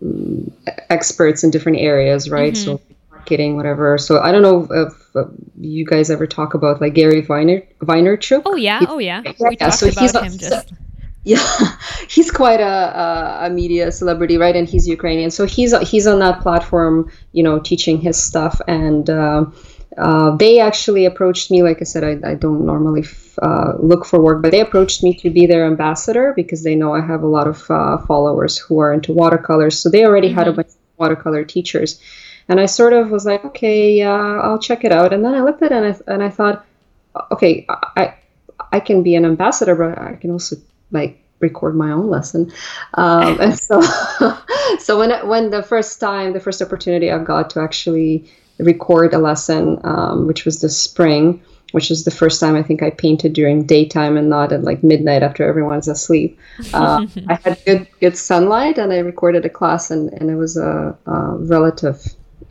mm, 0.02 0.52
experts 0.88 1.42
in 1.42 1.50
different 1.50 1.78
areas 1.78 2.30
right 2.30 2.56
so 2.56 2.80
marketing 3.10 3.56
whatever 3.56 3.98
so 3.98 4.20
i 4.20 4.30
don't 4.30 4.42
know 4.42 4.68
if 4.70 5.16
uh, 5.16 5.24
you 5.58 5.84
guys 5.84 6.10
ever 6.10 6.26
talk 6.26 6.54
about 6.54 6.80
like 6.80 6.94
gary 6.94 7.22
Vayner, 7.22 7.66
Vaynerchuk 7.80 8.42
Oh 8.46 8.54
yeah, 8.54 8.80
oh 8.88 8.98
yeah. 8.98 9.22
Yeah, 9.24 9.32
We 9.40 9.56
talked 9.56 9.74
so 9.74 9.86
he's 9.86 9.96
about 9.96 10.22
a- 10.22 10.24
him 10.24 10.38
just. 10.38 10.72
Yeah, 11.26 11.44
he's 12.08 12.30
quite 12.30 12.60
a, 12.60 12.64
a, 12.64 13.46
a, 13.46 13.50
media 13.50 13.90
celebrity, 13.90 14.38
right? 14.38 14.54
And 14.54 14.68
he's 14.68 14.86
Ukrainian, 14.86 15.32
so 15.32 15.44
he's 15.44 15.76
he's 15.80 16.06
on 16.06 16.20
that 16.20 16.40
platform, 16.40 17.10
you 17.32 17.42
know, 17.42 17.58
teaching 17.58 18.00
his 18.00 18.16
stuff. 18.16 18.60
And 18.68 19.10
uh, 19.10 19.46
uh, 19.98 20.36
they 20.36 20.60
actually 20.60 21.04
approached 21.04 21.50
me. 21.50 21.64
Like 21.64 21.78
I 21.80 21.84
said, 21.84 22.04
I, 22.04 22.30
I 22.30 22.34
don't 22.34 22.64
normally 22.64 23.00
f- 23.00 23.38
uh, 23.42 23.72
look 23.80 24.06
for 24.06 24.20
work, 24.22 24.40
but 24.40 24.52
they 24.52 24.60
approached 24.60 25.02
me 25.02 25.14
to 25.14 25.28
be 25.28 25.46
their 25.46 25.66
ambassador 25.66 26.32
because 26.36 26.62
they 26.62 26.76
know 26.76 26.94
I 26.94 27.00
have 27.00 27.24
a 27.24 27.32
lot 27.38 27.48
of 27.48 27.68
uh, 27.68 27.98
followers 28.06 28.56
who 28.56 28.78
are 28.78 28.92
into 28.92 29.12
watercolors. 29.12 29.80
So 29.80 29.90
they 29.90 30.04
already 30.04 30.28
mm-hmm. 30.28 30.38
had 30.38 30.46
a 30.46 30.50
mm-hmm. 30.50 30.58
bunch 30.58 30.68
of 30.68 30.98
watercolor 30.98 31.44
teachers, 31.44 32.00
and 32.48 32.60
I 32.60 32.66
sort 32.66 32.92
of 32.92 33.10
was 33.10 33.26
like, 33.26 33.44
okay, 33.46 34.00
I'll 34.04 34.60
check 34.60 34.84
it 34.84 34.92
out. 34.92 35.12
And 35.12 35.24
then 35.24 35.34
I 35.34 35.40
looked 35.40 35.62
at 35.62 35.72
it 35.72 35.82
and 35.82 35.86
I, 35.86 36.12
and 36.12 36.22
I 36.22 36.30
thought, 36.30 36.64
okay, 37.32 37.66
I 37.68 38.14
I 38.70 38.78
can 38.78 39.02
be 39.02 39.16
an 39.16 39.24
ambassador, 39.24 39.74
but 39.74 39.98
I 39.98 40.14
can 40.14 40.30
also 40.30 40.56
like 40.90 41.22
record 41.40 41.76
my 41.76 41.90
own 41.90 42.08
lesson. 42.08 42.52
Um, 42.94 43.40
and 43.40 43.58
so, 43.58 43.82
so 44.78 44.98
when 44.98 45.10
when 45.28 45.50
the 45.50 45.62
first 45.62 46.00
time, 46.00 46.32
the 46.32 46.40
first 46.40 46.62
opportunity 46.62 47.10
I 47.10 47.18
got 47.18 47.50
to 47.50 47.60
actually 47.60 48.30
record 48.58 49.12
a 49.12 49.18
lesson, 49.18 49.78
um, 49.84 50.26
which 50.26 50.44
was 50.44 50.60
this 50.60 50.80
spring, 50.80 51.42
which 51.72 51.90
was 51.90 52.04
the 52.04 52.10
first 52.10 52.40
time 52.40 52.56
I 52.56 52.62
think 52.62 52.82
I 52.82 52.90
painted 52.90 53.32
during 53.32 53.64
daytime 53.64 54.16
and 54.16 54.30
not 54.30 54.52
at 54.52 54.62
like 54.62 54.82
midnight 54.82 55.22
after 55.22 55.46
everyone's 55.46 55.88
asleep. 55.88 56.38
Uh, 56.72 57.06
I 57.28 57.34
had 57.44 57.58
good 57.66 57.86
good 58.00 58.16
sunlight, 58.16 58.78
and 58.78 58.92
I 58.92 58.98
recorded 58.98 59.44
a 59.44 59.50
class, 59.50 59.90
and 59.90 60.12
and 60.14 60.30
it 60.30 60.36
was 60.36 60.56
a, 60.56 60.96
a 61.06 61.36
relative. 61.38 62.02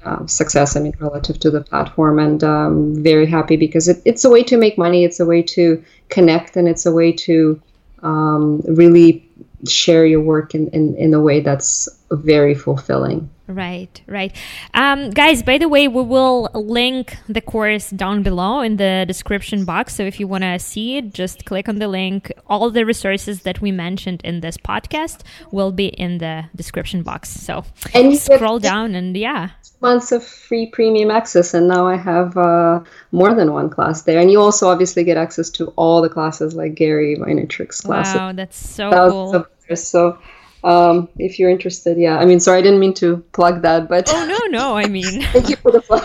Uh, 0.03 0.23
success, 0.27 0.75
I 0.75 0.81
mean, 0.81 0.93
relative 0.99 1.39
to 1.39 1.49
the 1.49 1.61
platform, 1.61 2.19
and 2.19 2.43
um, 2.43 3.03
very 3.03 3.25
happy 3.25 3.55
because 3.55 3.87
it, 3.87 4.03
it's 4.05 4.23
a 4.23 4.29
way 4.29 4.43
to 4.43 4.55
make 4.55 4.77
money, 4.77 5.03
it's 5.03 5.19
a 5.19 5.25
way 5.25 5.41
to 5.41 5.83
connect, 6.09 6.55
and 6.55 6.67
it's 6.67 6.85
a 6.85 6.91
way 6.91 7.11
to 7.11 7.59
um, 8.05 8.61
really 8.67 9.27
share 9.67 10.05
your 10.05 10.21
work 10.21 10.53
in, 10.55 10.69
in, 10.69 10.95
in 10.95 11.13
a 11.13 11.19
way 11.19 11.41
that's 11.41 11.89
very 12.11 12.53
fulfilling. 12.53 13.29
Right, 13.47 14.01
right. 14.07 14.35
Um, 14.73 15.11
guys, 15.11 15.43
by 15.43 15.59
the 15.59 15.69
way, 15.69 15.87
we 15.87 16.01
will 16.01 16.49
link 16.55 17.17
the 17.29 17.41
course 17.41 17.91
down 17.91 18.23
below 18.23 18.61
in 18.61 18.77
the 18.77 19.05
description 19.07 19.65
box. 19.65 19.93
So 19.93 20.03
if 20.03 20.19
you 20.19 20.27
want 20.27 20.43
to 20.43 20.57
see 20.57 20.97
it, 20.97 21.13
just 21.13 21.45
click 21.45 21.69
on 21.69 21.77
the 21.77 21.87
link. 21.87 22.31
All 22.47 22.71
the 22.71 22.85
resources 22.85 23.43
that 23.43 23.61
we 23.61 23.71
mentioned 23.71 24.21
in 24.23 24.41
this 24.41 24.57
podcast 24.57 25.21
will 25.51 25.71
be 25.71 25.87
in 25.87 26.17
the 26.17 26.45
description 26.55 27.03
box. 27.03 27.29
So 27.29 27.63
and 27.93 28.17
scroll 28.17 28.57
down 28.57 28.95
and 28.95 29.15
yeah. 29.15 29.51
Months 29.81 30.11
of 30.11 30.23
free 30.25 30.65
premium 30.67 31.11
access, 31.11 31.53
and 31.53 31.67
now 31.67 31.85
I 31.85 31.97
have 31.97 32.35
uh, 32.37 32.79
more 33.11 33.35
than 33.35 33.53
one 33.53 33.69
class 33.69 34.03
there. 34.03 34.19
And 34.19 34.31
you 34.31 34.41
also 34.41 34.69
obviously 34.69 35.03
get 35.03 35.17
access 35.17 35.51
to 35.51 35.67
all 35.75 36.01
the 36.01 36.09
classes 36.09 36.55
like 36.55 36.73
Gary 36.73 37.15
Vaynerchuk's 37.15 37.81
classes. 37.81 38.15
Wow, 38.15 38.31
that's 38.31 38.57
so 38.57 38.89
cool. 38.89 39.45
So 39.75 40.17
um, 40.65 41.07
if 41.19 41.37
you're 41.37 41.51
interested, 41.51 41.95
yeah. 41.95 42.17
I 42.17 42.25
mean, 42.25 42.39
sorry, 42.39 42.57
I 42.57 42.61
didn't 42.63 42.79
mean 42.79 42.95
to 42.95 43.17
plug 43.33 43.61
that, 43.61 43.87
but 43.87 44.09
oh 44.11 44.25
no, 44.25 44.57
no, 44.57 44.75
I 44.75 44.87
mean, 44.97 45.21
thank 45.25 45.49
you 45.49 45.55
for 45.57 45.71
the 45.71 45.79
plug. 45.79 46.03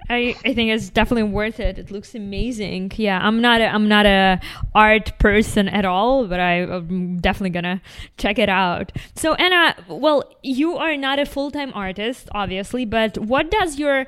I, 0.10 0.36
I 0.44 0.52
think 0.52 0.70
it's 0.70 0.90
definitely 0.90 1.22
worth 1.22 1.58
it. 1.58 1.78
It 1.78 1.90
looks 1.90 2.14
amazing. 2.14 2.92
Yeah, 2.96 3.18
I'm 3.26 3.40
not 3.40 3.62
a, 3.62 3.66
I'm 3.66 3.88
not 3.88 4.04
a 4.04 4.40
art 4.74 5.18
person 5.18 5.70
at 5.70 5.86
all, 5.86 6.26
but 6.26 6.38
I, 6.38 6.58
am 6.58 7.18
definitely 7.20 7.50
gonna 7.50 7.80
check 8.18 8.38
it 8.38 8.50
out. 8.50 8.92
So 9.16 9.32
Anna, 9.34 9.74
well, 9.88 10.22
you 10.42 10.76
are 10.76 10.98
not 10.98 11.18
a 11.18 11.24
full 11.24 11.50
time 11.50 11.72
artist, 11.74 12.28
obviously, 12.32 12.84
but 12.84 13.16
what 13.16 13.50
does 13.50 13.78
your 13.78 14.06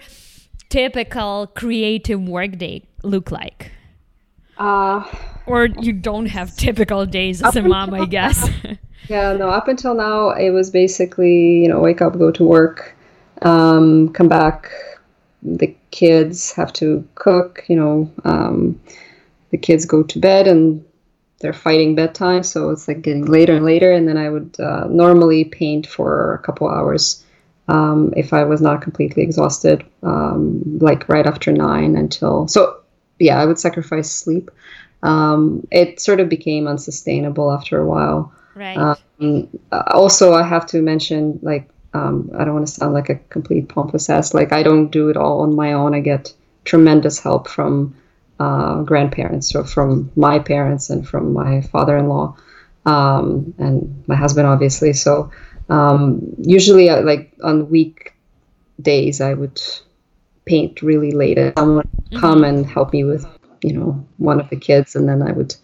typical 0.68 1.46
creative 1.54 2.20
workday 2.20 2.82
look 3.02 3.30
like? 3.30 3.72
Uh, 4.58 5.04
or 5.46 5.66
you 5.80 5.94
don't 5.94 6.26
have 6.26 6.54
typical 6.54 7.06
days 7.06 7.42
as 7.42 7.56
a 7.56 7.62
mom, 7.62 7.94
I 7.94 8.04
guess. 8.04 8.46
Yeah, 9.08 9.34
no, 9.34 9.50
up 9.50 9.68
until 9.68 9.94
now, 9.94 10.30
it 10.30 10.50
was 10.50 10.70
basically, 10.70 11.62
you 11.62 11.68
know, 11.68 11.80
wake 11.80 12.00
up, 12.00 12.18
go 12.18 12.30
to 12.30 12.44
work, 12.44 12.94
um, 13.42 14.12
come 14.12 14.28
back. 14.28 14.70
The 15.42 15.74
kids 15.90 16.52
have 16.52 16.72
to 16.74 17.06
cook, 17.14 17.64
you 17.68 17.76
know, 17.76 18.10
um, 18.24 18.80
the 19.50 19.58
kids 19.58 19.84
go 19.84 20.02
to 20.02 20.18
bed 20.18 20.48
and 20.48 20.82
they're 21.40 21.52
fighting 21.52 21.94
bedtime. 21.94 22.42
So 22.42 22.70
it's 22.70 22.88
like 22.88 23.02
getting 23.02 23.26
later 23.26 23.54
and 23.54 23.64
later. 23.66 23.92
And 23.92 24.08
then 24.08 24.16
I 24.16 24.30
would 24.30 24.56
uh, 24.58 24.86
normally 24.88 25.44
paint 25.44 25.86
for 25.86 26.34
a 26.34 26.38
couple 26.38 26.68
hours 26.68 27.22
um, 27.68 28.14
if 28.16 28.32
I 28.32 28.44
was 28.44 28.62
not 28.62 28.80
completely 28.80 29.22
exhausted, 29.22 29.84
um, 30.02 30.78
like 30.78 31.08
right 31.10 31.26
after 31.26 31.52
nine 31.52 31.94
until. 31.94 32.48
So, 32.48 32.80
yeah, 33.18 33.38
I 33.38 33.44
would 33.44 33.58
sacrifice 33.58 34.10
sleep. 34.10 34.50
Um, 35.02 35.66
it 35.70 36.00
sort 36.00 36.20
of 36.20 36.30
became 36.30 36.66
unsustainable 36.66 37.52
after 37.52 37.78
a 37.78 37.86
while. 37.86 38.32
Right. 38.54 38.76
Um, 39.20 39.48
also, 39.70 40.32
I 40.32 40.42
have 40.42 40.66
to 40.66 40.80
mention, 40.80 41.38
like, 41.42 41.68
um, 41.92 42.30
I 42.38 42.44
don't 42.44 42.54
want 42.54 42.66
to 42.66 42.72
sound 42.72 42.94
like 42.94 43.08
a 43.08 43.16
complete 43.30 43.68
pompous 43.68 44.08
ass. 44.10 44.34
Like, 44.34 44.52
I 44.52 44.62
don't 44.62 44.90
do 44.90 45.08
it 45.08 45.16
all 45.16 45.40
on 45.40 45.54
my 45.54 45.72
own. 45.72 45.94
I 45.94 46.00
get 46.00 46.32
tremendous 46.64 47.18
help 47.18 47.48
from 47.48 47.96
uh, 48.40 48.82
grandparents, 48.82 49.50
so 49.50 49.64
from 49.64 50.10
my 50.16 50.38
parents 50.38 50.90
and 50.90 51.06
from 51.06 51.32
my 51.32 51.60
father-in-law 51.62 52.36
um, 52.86 53.54
and 53.58 54.04
my 54.06 54.16
husband, 54.16 54.46
obviously. 54.46 54.92
So 54.92 55.30
um, 55.68 56.20
usually, 56.38 56.88
uh, 56.90 57.02
like 57.02 57.32
on 57.42 57.70
weekdays, 57.70 59.20
I 59.20 59.34
would 59.34 59.60
paint 60.44 60.82
really 60.82 61.12
late. 61.12 61.38
Someone 61.56 61.86
mm-hmm. 61.86 62.18
come 62.18 62.44
and 62.44 62.66
help 62.66 62.92
me 62.92 63.04
with, 63.04 63.26
you 63.62 63.72
know, 63.72 64.04
one 64.18 64.40
of 64.40 64.50
the 64.50 64.56
kids, 64.56 64.96
and 64.96 65.08
then 65.08 65.22
I 65.22 65.32
would 65.32 65.54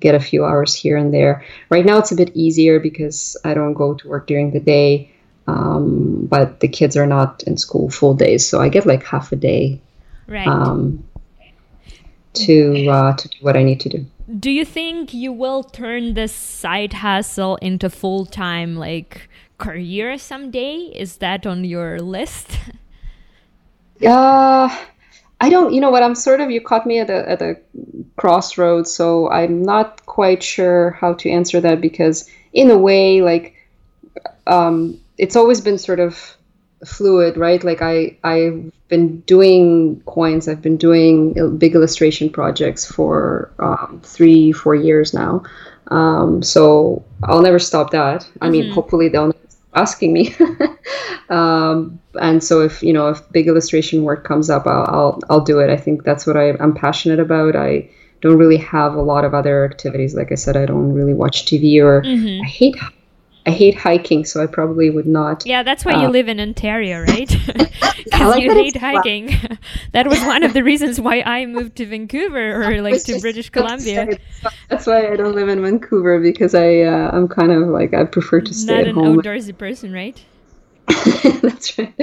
get 0.00 0.14
a 0.14 0.20
few 0.20 0.44
hours 0.44 0.74
here 0.74 0.96
and 0.96 1.12
there. 1.12 1.44
Right 1.70 1.84
now, 1.84 1.98
it's 1.98 2.12
a 2.12 2.16
bit 2.16 2.30
easier 2.34 2.80
because 2.80 3.36
I 3.44 3.54
don't 3.54 3.74
go 3.74 3.94
to 3.94 4.08
work 4.08 4.26
during 4.26 4.50
the 4.50 4.60
day, 4.60 5.10
um, 5.46 6.26
but 6.26 6.60
the 6.60 6.68
kids 6.68 6.96
are 6.96 7.06
not 7.06 7.42
in 7.44 7.56
school 7.56 7.90
full 7.90 8.14
days, 8.14 8.46
so 8.46 8.60
I 8.60 8.68
get 8.68 8.86
like 8.86 9.04
half 9.04 9.32
a 9.32 9.36
day 9.36 9.80
right. 10.26 10.46
um, 10.46 11.02
to 12.34 12.88
uh, 12.88 13.12
to 13.14 13.28
do 13.28 13.36
what 13.40 13.56
I 13.56 13.62
need 13.62 13.80
to 13.80 13.88
do. 13.88 14.06
Do 14.38 14.50
you 14.50 14.64
think 14.64 15.14
you 15.14 15.32
will 15.32 15.62
turn 15.62 16.14
this 16.14 16.32
side 16.32 16.94
hustle 16.94 17.56
into 17.56 17.88
full 17.88 18.26
time 18.26 18.76
like 18.76 19.28
career 19.58 20.18
someday? 20.18 20.90
Is 20.94 21.18
that 21.18 21.46
on 21.46 21.64
your 21.64 22.00
list? 22.00 22.58
Yeah. 23.98 24.68
Uh, 24.76 24.76
I 25.40 25.50
don't, 25.50 25.72
you 25.74 25.80
know 25.80 25.90
what? 25.90 26.02
I'm 26.02 26.14
sort 26.14 26.40
of 26.40 26.50
you 26.50 26.60
caught 26.60 26.86
me 26.86 26.98
at 26.98 27.10
a 27.10 27.28
at 27.28 27.42
a 27.42 27.56
crossroads, 28.16 28.92
so 28.92 29.30
I'm 29.30 29.62
not 29.62 30.04
quite 30.06 30.42
sure 30.42 30.92
how 30.92 31.12
to 31.14 31.30
answer 31.30 31.60
that 31.60 31.80
because 31.80 32.28
in 32.52 32.70
a 32.70 32.78
way, 32.78 33.20
like, 33.20 33.54
um, 34.46 34.98
it's 35.18 35.36
always 35.36 35.60
been 35.60 35.78
sort 35.78 36.00
of 36.00 36.36
fluid, 36.86 37.36
right? 37.36 37.62
Like 37.62 37.82
I 37.82 38.16
I've 38.24 38.72
been 38.88 39.20
doing 39.20 40.00
coins, 40.06 40.48
I've 40.48 40.62
been 40.62 40.78
doing 40.78 41.58
big 41.58 41.74
illustration 41.74 42.30
projects 42.30 42.90
for 42.90 43.50
um, 43.58 44.00
three 44.02 44.52
four 44.52 44.74
years 44.74 45.12
now, 45.12 45.42
um, 45.88 46.42
so 46.42 47.04
I'll 47.24 47.42
never 47.42 47.58
stop 47.58 47.90
that. 47.90 48.26
I 48.40 48.48
mean, 48.48 48.64
mm-hmm. 48.64 48.74
hopefully 48.74 49.08
they'll 49.08 49.34
asking 49.76 50.12
me. 50.12 50.34
um, 51.28 52.00
and 52.20 52.42
so 52.42 52.60
if 52.60 52.82
you 52.82 52.92
know 52.92 53.08
if 53.08 53.30
big 53.32 53.46
illustration 53.46 54.02
work 54.02 54.24
comes 54.24 54.50
up, 54.50 54.66
I'll 54.66 54.86
I'll, 54.88 55.20
I'll 55.30 55.40
do 55.40 55.60
it. 55.60 55.70
I 55.70 55.76
think 55.76 56.04
that's 56.04 56.26
what 56.26 56.36
I, 56.36 56.52
I'm 56.58 56.74
passionate 56.74 57.20
about. 57.20 57.54
I 57.54 57.88
don't 58.22 58.38
really 58.38 58.56
have 58.56 58.94
a 58.94 59.02
lot 59.02 59.24
of 59.24 59.34
other 59.34 59.64
activities. 59.64 60.14
Like 60.14 60.32
I 60.32 60.36
said, 60.36 60.56
I 60.56 60.66
don't 60.66 60.92
really 60.92 61.14
watch 61.14 61.44
TV 61.44 61.80
or 61.80 62.02
mm-hmm. 62.02 62.42
I 62.42 62.46
hate 62.46 62.76
I 63.46 63.50
hate 63.50 63.76
hiking, 63.76 64.24
so 64.24 64.42
I 64.42 64.46
probably 64.46 64.90
would 64.90 65.06
not. 65.06 65.46
Yeah, 65.46 65.62
that's 65.62 65.84
why 65.84 65.92
uh, 65.92 66.02
you 66.02 66.08
live 66.08 66.28
in 66.28 66.40
Ontario, 66.40 67.02
right? 67.02 67.30
Because 68.04 68.34
like 68.34 68.42
you 68.42 68.52
hate 68.52 68.76
hiking. 68.76 69.30
that 69.92 70.06
was 70.06 70.20
one 70.20 70.42
of 70.42 70.52
the 70.52 70.62
reasons 70.62 71.00
why 71.00 71.22
I 71.22 71.46
moved 71.46 71.76
to 71.76 71.86
Vancouver 71.86 72.62
or 72.62 72.80
like 72.82 73.02
to 73.04 73.20
British 73.20 73.50
Columbia. 73.50 74.18
That's 74.68 74.86
why 74.86 75.12
I 75.12 75.16
don't 75.16 75.34
live 75.34 75.48
in 75.48 75.62
Vancouver 75.62 76.20
because 76.20 76.54
I 76.54 76.82
uh, 76.82 77.10
I'm 77.12 77.26
kind 77.28 77.52
of 77.52 77.68
like 77.68 77.94
I 77.94 78.04
prefer 78.04 78.40
to 78.40 78.54
stay 78.54 78.76
not 78.76 78.86
at 78.88 78.94
home. 78.94 79.16
Not 79.16 79.26
an 79.26 79.32
outdoorsy 79.32 79.56
person, 79.56 79.92
right? 79.92 80.22
that's 81.42 81.76
right. 81.78 81.94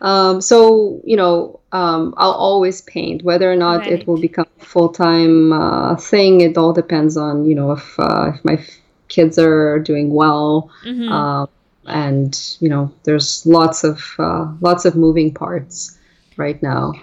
Um, 0.00 0.40
so 0.40 1.00
you 1.04 1.16
know, 1.16 1.60
um, 1.72 2.14
I'll 2.16 2.32
always 2.32 2.80
paint. 2.82 3.22
Whether 3.22 3.50
or 3.50 3.56
not 3.56 3.80
right. 3.80 3.92
it 3.92 4.06
will 4.06 4.20
become 4.20 4.46
a 4.60 4.64
full 4.64 4.88
time 4.88 5.52
uh, 5.52 5.96
thing, 5.96 6.40
it 6.40 6.56
all 6.56 6.72
depends 6.72 7.16
on 7.16 7.44
you 7.44 7.54
know 7.54 7.72
if 7.72 8.00
uh, 8.00 8.32
if 8.34 8.44
my 8.44 8.64
kids 9.12 9.38
are 9.38 9.78
doing 9.78 10.12
well. 10.12 10.70
Mm-hmm. 10.84 11.12
Uh, 11.12 11.46
and 11.86 12.56
you 12.60 12.68
know, 12.68 12.92
there's 13.04 13.44
lots 13.44 13.84
of 13.84 14.14
uh, 14.18 14.50
lots 14.60 14.84
of 14.84 14.96
moving 14.96 15.32
parts 15.34 15.98
right 16.36 16.60
now. 16.62 16.94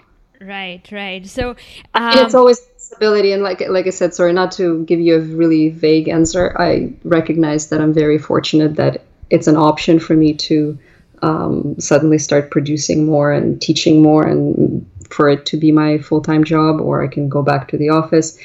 Right, 0.41 0.89
right. 0.91 1.27
So 1.27 1.55
um, 1.93 2.17
it's 2.17 2.33
always 2.33 2.61
stability, 2.77 3.31
and 3.33 3.43
like 3.43 3.61
like 3.69 3.87
I 3.87 3.91
said, 3.91 4.13
sorry, 4.13 4.33
not 4.33 4.51
to 4.53 4.83
give 4.85 4.99
you 4.99 5.17
a 5.17 5.19
really 5.19 5.69
vague 5.69 6.07
answer. 6.07 6.55
I 6.59 6.93
recognize 7.03 7.69
that 7.69 7.81
I'm 7.81 7.93
very 7.93 8.17
fortunate 8.17 8.75
that 8.77 9.03
it's 9.29 9.47
an 9.47 9.57
option 9.57 9.99
for 9.99 10.15
me 10.15 10.33
to 10.33 10.77
um, 11.21 11.75
suddenly 11.79 12.17
start 12.17 12.49
producing 12.49 13.05
more 13.05 13.31
and 13.33 13.61
teaching 13.61 14.01
more, 14.01 14.25
and 14.25 14.89
for 15.09 15.27
it 15.29 15.45
to 15.47 15.57
be 15.57 15.71
my 15.71 15.97
full 15.97 16.21
time 16.21 16.45
job, 16.45 16.79
or 16.79 17.03
I 17.03 17.07
can 17.07 17.27
go 17.27 17.43
back 17.43 17.67
to 17.69 17.77
the 17.77 17.89
office. 17.89 18.39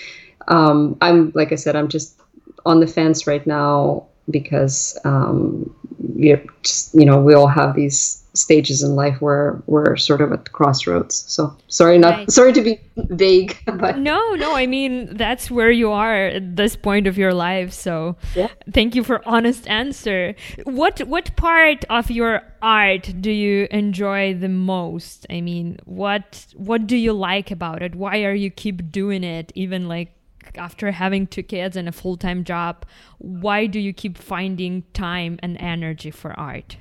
Um, 0.49 0.97
I'm 1.01 1.31
like 1.35 1.53
I 1.53 1.57
said, 1.57 1.77
I'm 1.77 1.89
just 1.89 2.21
on 2.67 2.81
the 2.81 2.87
fence 2.87 3.27
right 3.27 3.47
now 3.47 4.07
because 4.31 4.99
um, 5.05 5.75
you 6.17 6.41
just, 6.63 6.95
you 6.95 7.05
know 7.05 7.21
we 7.21 7.35
all 7.35 7.47
have 7.47 7.75
these 7.75 8.25
stages 8.35 8.83
in 8.83 8.97
life 8.97 9.21
where 9.21 9.63
we're 9.67 9.97
sort 9.97 10.21
of 10.21 10.33
at 10.33 10.45
the 10.45 10.51
crossroads. 10.51 11.25
So 11.29 11.57
sorry, 11.69 11.99
not 11.99 12.15
right. 12.15 12.31
sorry 12.31 12.53
to 12.53 12.61
be 12.61 12.81
vague, 12.97 13.57
but 13.67 13.99
no, 13.99 14.35
no. 14.35 14.55
I 14.55 14.67
mean 14.67 15.17
that's 15.17 15.51
where 15.51 15.71
you 15.71 15.91
are 15.91 16.27
at 16.27 16.57
this 16.57 16.77
point 16.77 17.07
of 17.07 17.17
your 17.17 17.33
life. 17.33 17.73
So 17.73 18.17
yeah. 18.35 18.49
thank 18.73 18.95
you 18.95 19.05
for 19.05 19.27
honest 19.27 19.69
answer. 19.69 20.35
What 20.65 21.01
what 21.01 21.37
part 21.37 21.85
of 21.89 22.11
your 22.11 22.43
art 22.61 23.15
do 23.21 23.31
you 23.31 23.69
enjoy 23.71 24.35
the 24.35 24.49
most? 24.49 25.27
I 25.31 25.41
mean, 25.41 25.79
what 25.85 26.47
what 26.57 26.87
do 26.87 26.97
you 26.97 27.13
like 27.13 27.51
about 27.51 27.83
it? 27.83 27.95
Why 27.95 28.25
are 28.25 28.35
you 28.35 28.51
keep 28.51 28.91
doing 28.91 29.23
it, 29.23 29.53
even 29.55 29.89
like 29.89 30.11
after 30.59 30.91
having 30.91 31.27
two 31.27 31.43
kids 31.43 31.77
and 31.77 31.89
a 31.89 31.93
full 31.93 32.17
time 32.17 32.45
job? 32.45 32.85
Why 33.19 33.67
do 33.67 33.79
you 33.79 33.93
keep 33.93 34.19
finding 34.19 34.85
time 34.93 35.39
and 35.43 35.57
energy 35.61 36.11
for 36.11 36.39
art? 36.39 36.77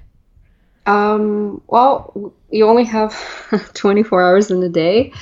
Um, 0.85 1.61
well, 1.67 2.33
you 2.49 2.67
only 2.67 2.83
have 2.85 3.13
24 3.73 4.21
hours 4.21 4.51
in 4.51 4.61
a 4.63 4.69
day. 4.69 5.13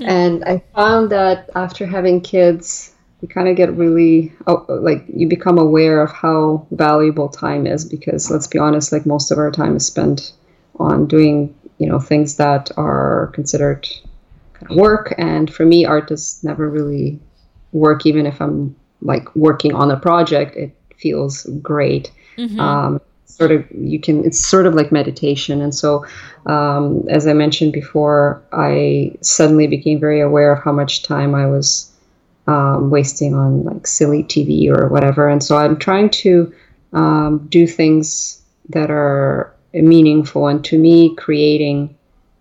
and 0.00 0.44
I 0.44 0.62
found 0.74 1.10
that 1.10 1.50
after 1.54 1.86
having 1.86 2.20
kids, 2.20 2.92
you 3.20 3.28
kind 3.28 3.48
of 3.48 3.56
get 3.56 3.72
really, 3.74 4.32
oh, 4.46 4.64
like, 4.68 5.04
you 5.12 5.28
become 5.28 5.58
aware 5.58 6.00
of 6.02 6.10
how 6.12 6.66
valuable 6.70 7.28
time 7.28 7.66
is 7.66 7.84
because 7.84 8.30
let's 8.30 8.46
be 8.46 8.58
honest, 8.58 8.92
like, 8.92 9.06
most 9.06 9.30
of 9.30 9.38
our 9.38 9.50
time 9.50 9.76
is 9.76 9.86
spent 9.86 10.32
on 10.78 11.06
doing, 11.06 11.54
you 11.78 11.88
know, 11.88 11.98
things 11.98 12.36
that 12.36 12.70
are 12.76 13.30
considered 13.34 13.88
kind 14.54 14.70
of 14.70 14.76
work. 14.76 15.14
And 15.18 15.52
for 15.52 15.64
me, 15.64 15.84
art 15.84 16.08
does 16.08 16.42
never 16.42 16.68
really 16.68 17.20
work, 17.72 18.06
even 18.06 18.26
if 18.26 18.40
I'm 18.40 18.74
like 19.00 19.34
working 19.36 19.74
on 19.74 19.90
a 19.90 19.96
project, 19.96 20.56
it 20.56 20.74
feels 20.96 21.44
great. 21.62 22.10
Mm-hmm. 22.36 22.60
Um, 22.60 23.00
sort 23.28 23.52
of 23.52 23.64
you 23.70 24.00
can 24.00 24.24
it's 24.24 24.44
sort 24.44 24.66
of 24.66 24.74
like 24.74 24.90
meditation 24.90 25.60
and 25.60 25.74
so 25.74 26.04
um, 26.46 27.04
as 27.08 27.26
i 27.26 27.32
mentioned 27.32 27.72
before 27.72 28.42
i 28.52 29.12
suddenly 29.20 29.66
became 29.66 30.00
very 30.00 30.20
aware 30.20 30.52
of 30.52 30.64
how 30.64 30.72
much 30.72 31.02
time 31.02 31.34
i 31.34 31.46
was 31.46 31.92
um, 32.46 32.90
wasting 32.90 33.34
on 33.34 33.62
like 33.64 33.86
silly 33.86 34.24
tv 34.24 34.68
or 34.68 34.88
whatever 34.88 35.28
and 35.28 35.44
so 35.44 35.56
i'm 35.56 35.78
trying 35.78 36.08
to 36.08 36.52
um, 36.94 37.46
do 37.48 37.66
things 37.66 38.42
that 38.70 38.90
are 38.90 39.54
meaningful 39.74 40.48
and 40.48 40.64
to 40.64 40.78
me 40.78 41.14
creating 41.16 41.94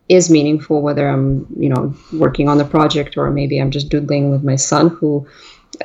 is 0.10 0.30
meaningful 0.30 0.82
whether 0.82 1.08
i'm 1.08 1.45
you 1.60 1.70
know 1.70 1.93
working 2.14 2.47
on 2.47 2.58
the 2.58 2.66
project 2.66 3.18
or 3.18 3.30
maybe 3.30 3.60
i'm 3.60 3.72
just 3.72 3.89
doodling 3.89 4.32
with 4.32 4.43
my 4.43 4.55
son 4.55 4.89
who 4.89 5.28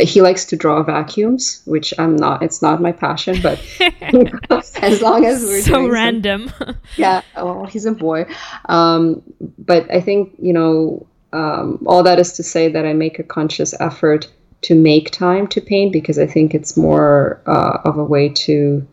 he 0.00 0.22
likes 0.22 0.44
to 0.46 0.56
draw 0.56 0.82
vacuums, 0.82 1.60
which 1.64 1.92
I'm 1.98 2.16
not. 2.16 2.42
It's 2.42 2.62
not 2.62 2.80
my 2.80 2.92
passion, 2.92 3.40
but 3.42 3.60
as 4.82 5.02
long 5.02 5.24
as 5.24 5.42
we're 5.42 5.60
so 5.60 5.88
random. 5.88 6.48
Some, 6.58 6.76
yeah, 6.96 7.22
well, 7.36 7.66
he's 7.66 7.84
a 7.84 7.92
boy, 7.92 8.26
um, 8.68 9.22
but 9.58 9.90
I 9.90 10.00
think 10.00 10.34
you 10.38 10.52
know 10.52 11.06
um, 11.32 11.82
all 11.86 12.02
that 12.02 12.18
is 12.18 12.32
to 12.34 12.42
say 12.42 12.68
that 12.68 12.86
I 12.86 12.92
make 12.92 13.18
a 13.18 13.22
conscious 13.22 13.78
effort 13.80 14.30
to 14.62 14.74
make 14.74 15.10
time 15.10 15.46
to 15.48 15.60
paint 15.60 15.92
because 15.92 16.18
I 16.18 16.26
think 16.26 16.54
it's 16.54 16.76
more 16.76 17.42
uh, 17.46 17.78
of 17.84 17.98
a 17.98 18.04
way 18.04 18.28
to 18.28 18.86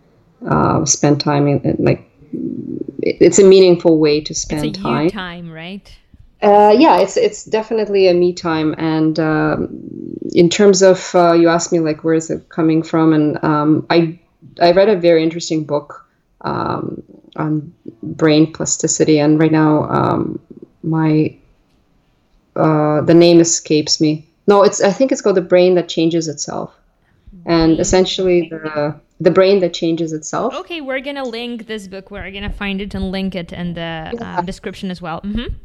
uh, 0.47 0.84
spend 0.86 1.21
time 1.21 1.47
in, 1.47 1.61
in, 1.61 1.75
like 1.80 2.09
it's 3.01 3.39
a 3.39 3.43
meaningful 3.43 3.99
way 3.99 4.21
to 4.21 4.34
spend 4.34 4.65
it's 4.65 4.80
a 4.80 4.82
time. 4.82 5.09
time, 5.09 5.51
right? 5.51 5.97
Uh, 6.41 6.73
yeah, 6.77 6.99
it's 6.99 7.17
it's 7.17 7.43
definitely 7.43 8.07
a 8.07 8.13
me 8.13 8.34
time, 8.34 8.73
and 8.77 9.19
um, 9.19 9.67
in 10.34 10.49
terms 10.49 10.82
of 10.82 11.13
uh, 11.13 11.34
you 11.34 11.49
asked 11.49 11.71
me 11.73 11.80
like 11.80 12.03
where 12.03 12.13
is 12.13 12.30
it 12.30 12.47
coming 12.47 12.82
from, 12.82 13.11
and 13.11 13.43
um, 13.43 13.86
I 13.89 14.19
I 14.61 14.71
read 14.71 14.88
a 14.88 14.95
very 14.95 15.21
interesting 15.21 15.65
book 15.65 16.07
um, 16.41 17.03
on 17.36 17.73
brain 18.01 18.53
plasticity, 18.53 19.19
and 19.19 19.38
right 19.38 19.51
now 19.51 19.84
um, 19.89 20.39
my 20.82 21.36
uh, 22.55 23.01
the 23.01 23.13
name 23.13 23.41
escapes 23.41 23.99
me. 23.99 24.25
No, 24.47 24.63
it's 24.63 24.82
I 24.82 24.93
think 24.93 25.11
it's 25.11 25.21
called 25.21 25.36
the 25.36 25.41
brain 25.41 25.75
that 25.75 25.89
changes 25.89 26.30
itself, 26.30 26.73
and 27.45 27.82
essentially 27.82 28.47
the 28.49 28.95
the 29.20 29.32
brain 29.32 29.59
that 29.59 29.74
changes 29.74 30.13
itself. 30.13 30.53
Okay, 30.55 30.82
we're 30.82 31.01
gonna 31.01 31.26
link 31.26 31.67
this 31.67 31.88
book. 31.88 32.11
We're 32.11 32.32
gonna 32.32 32.51
find 32.51 32.82
it 32.82 32.93
and 32.95 33.11
link 33.11 33.36
it 33.36 33.51
in 33.51 33.74
the 33.74 34.13
uh, 34.22 34.41
description 34.41 34.91
as 34.91 35.01
well. 35.01 35.22
Mm-hmm 35.22 35.55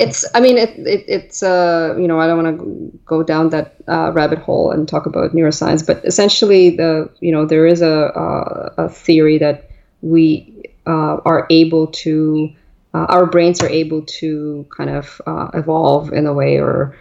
it's 0.00 0.24
i 0.34 0.40
mean 0.40 0.56
it, 0.56 0.70
it 0.78 1.04
it's 1.06 1.42
uh 1.42 1.94
you 1.98 2.08
know 2.08 2.18
i 2.18 2.26
don't 2.26 2.42
want 2.42 2.58
to 2.58 2.98
go 3.04 3.22
down 3.22 3.50
that 3.50 3.76
uh, 3.88 4.10
rabbit 4.12 4.38
hole 4.38 4.70
and 4.70 4.88
talk 4.88 5.06
about 5.06 5.32
neuroscience 5.32 5.86
but 5.86 6.04
essentially 6.04 6.70
the 6.70 7.08
you 7.20 7.30
know 7.30 7.44
there 7.44 7.66
is 7.66 7.82
a 7.82 8.10
a, 8.24 8.84
a 8.84 8.88
theory 8.88 9.36
that 9.38 9.70
we 10.00 10.62
uh, 10.86 11.16
are 11.26 11.46
able 11.50 11.86
to 11.88 12.50
uh, 12.94 13.06
our 13.08 13.26
brains 13.26 13.60
are 13.62 13.68
able 13.68 14.02
to 14.02 14.66
kind 14.76 14.90
of 14.90 15.20
uh, 15.26 15.48
evolve 15.54 16.12
in 16.12 16.26
a 16.26 16.32
way 16.32 16.58
or 16.58 16.96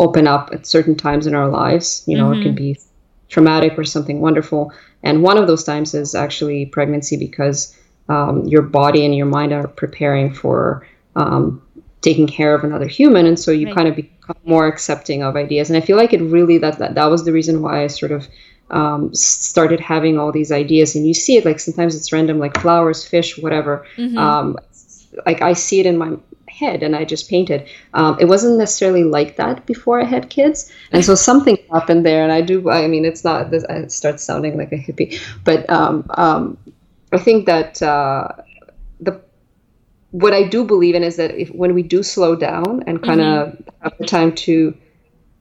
open 0.00 0.26
up 0.26 0.50
at 0.52 0.66
certain 0.66 0.96
times 0.96 1.26
in 1.26 1.34
our 1.34 1.48
lives 1.48 2.02
you 2.06 2.16
know 2.16 2.30
mm-hmm. 2.30 2.40
it 2.40 2.44
can 2.44 2.54
be 2.54 2.78
traumatic 3.28 3.78
or 3.78 3.84
something 3.84 4.20
wonderful. 4.20 4.72
And 5.02 5.22
one 5.22 5.38
of 5.38 5.46
those 5.46 5.64
times 5.64 5.94
is 5.94 6.14
actually 6.14 6.66
pregnancy 6.66 7.16
because 7.16 7.76
um, 8.08 8.44
your 8.44 8.62
body 8.62 9.04
and 9.04 9.14
your 9.14 9.26
mind 9.26 9.52
are 9.52 9.66
preparing 9.66 10.32
for 10.32 10.86
um, 11.16 11.62
taking 12.00 12.26
care 12.26 12.54
of 12.54 12.62
another 12.62 12.86
human. 12.86 13.26
And 13.26 13.38
so 13.38 13.50
you 13.50 13.66
right. 13.66 13.74
kind 13.74 13.88
of 13.88 13.96
become 13.96 14.36
more 14.44 14.66
accepting 14.66 15.22
of 15.22 15.36
ideas. 15.36 15.70
And 15.70 15.76
i 15.76 15.80
feel 15.80 15.96
like 15.96 16.12
it 16.12 16.22
really 16.22 16.58
that 16.58 16.78
that, 16.78 16.94
that 16.94 17.06
was 17.06 17.24
the 17.24 17.32
reason 17.32 17.62
why 17.62 17.84
i 17.84 17.86
sort 17.86 18.12
of 18.12 18.28
um, 18.70 19.14
started 19.14 19.78
having 19.78 20.18
all 20.18 20.32
these 20.32 20.50
ideas. 20.50 20.96
And 20.96 21.06
you 21.06 21.14
see 21.14 21.36
it 21.36 21.44
like 21.44 21.60
sometimes 21.60 21.94
it's 21.94 22.12
random 22.12 22.38
like 22.38 22.58
flowers 22.58 23.04
fish 23.04 23.38
whatever. 23.38 23.86
Mm-hmm. 23.96 24.18
um, 24.18 24.58
like 25.24 25.40
i 25.40 25.52
see 25.54 25.80
it 25.80 25.86
in 25.86 25.96
my 25.96 26.16
head 26.60 26.82
and 26.82 26.96
i 26.96 27.04
just 27.04 27.28
painted. 27.28 27.68
Um, 27.94 28.16
it 28.20 28.26
wasn't 28.26 28.58
necessarily 28.58 29.04
like 29.04 29.36
that 29.36 29.66
before 29.66 30.00
i 30.00 30.04
had 30.04 30.30
kids. 30.30 30.72
And 30.92 31.04
so 31.04 31.14
something 31.14 31.58
happened 31.72 32.04
there 32.06 32.22
and 32.22 32.32
i 32.32 32.40
do 32.40 32.70
i 32.70 32.86
mean 32.86 33.04
it's 33.04 33.24
not 33.24 33.50
this 33.50 33.64
it 33.68 33.92
starts 33.92 34.24
sounding 34.24 34.56
like 34.56 34.72
a 34.72 34.80
hippie 34.86 35.20
but 35.44 35.68
um, 35.70 36.04
um, 36.24 36.58
i 37.12 37.18
think 37.18 37.46
that 37.46 37.82
uh, 37.82 38.28
the 39.00 39.20
what 40.16 40.32
I 40.32 40.44
do 40.44 40.64
believe 40.64 40.94
in 40.94 41.02
is 41.02 41.16
that 41.16 41.32
if 41.34 41.50
when 41.50 41.74
we 41.74 41.82
do 41.82 42.02
slow 42.02 42.36
down 42.36 42.82
and 42.86 43.02
kind 43.02 43.20
of 43.20 43.48
mm-hmm. 43.48 43.82
have 43.82 43.98
the 43.98 44.06
time 44.06 44.34
to 44.46 44.74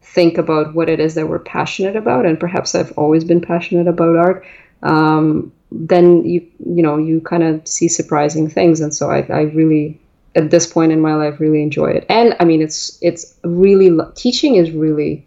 think 0.02 0.38
about 0.38 0.74
what 0.76 0.90
it 0.90 1.00
is 1.00 1.16
that 1.16 1.30
we're 1.30 1.40
passionate 1.40 1.96
about, 1.96 2.26
and 2.26 2.40
perhaps 2.40 2.76
I've 2.76 2.92
always 2.98 3.24
been 3.24 3.42
passionate 3.42 3.88
about 3.88 4.18
art, 4.18 4.46
um, 4.84 5.52
then 5.72 6.26
you 6.26 6.46
you 6.60 6.84
know 6.84 6.98
you 6.98 7.22
kind 7.22 7.44
of 7.44 7.66
see 7.68 7.88
surprising 7.88 8.50
things, 8.50 8.82
and 8.82 8.94
so 8.94 9.10
I, 9.10 9.22
I 9.30 9.42
really 9.42 10.00
at 10.36 10.52
this 10.52 10.68
point 10.68 10.92
in 10.92 11.00
my 11.00 11.16
life 11.16 11.40
really 11.40 11.62
enjoy 11.62 11.92
it. 11.92 12.06
And 12.10 12.36
I 12.40 12.46
mean, 12.46 12.62
it's 12.62 12.98
it's 13.02 13.36
really 13.44 13.98
teaching 14.16 14.56
is 14.56 14.72
really 14.72 15.26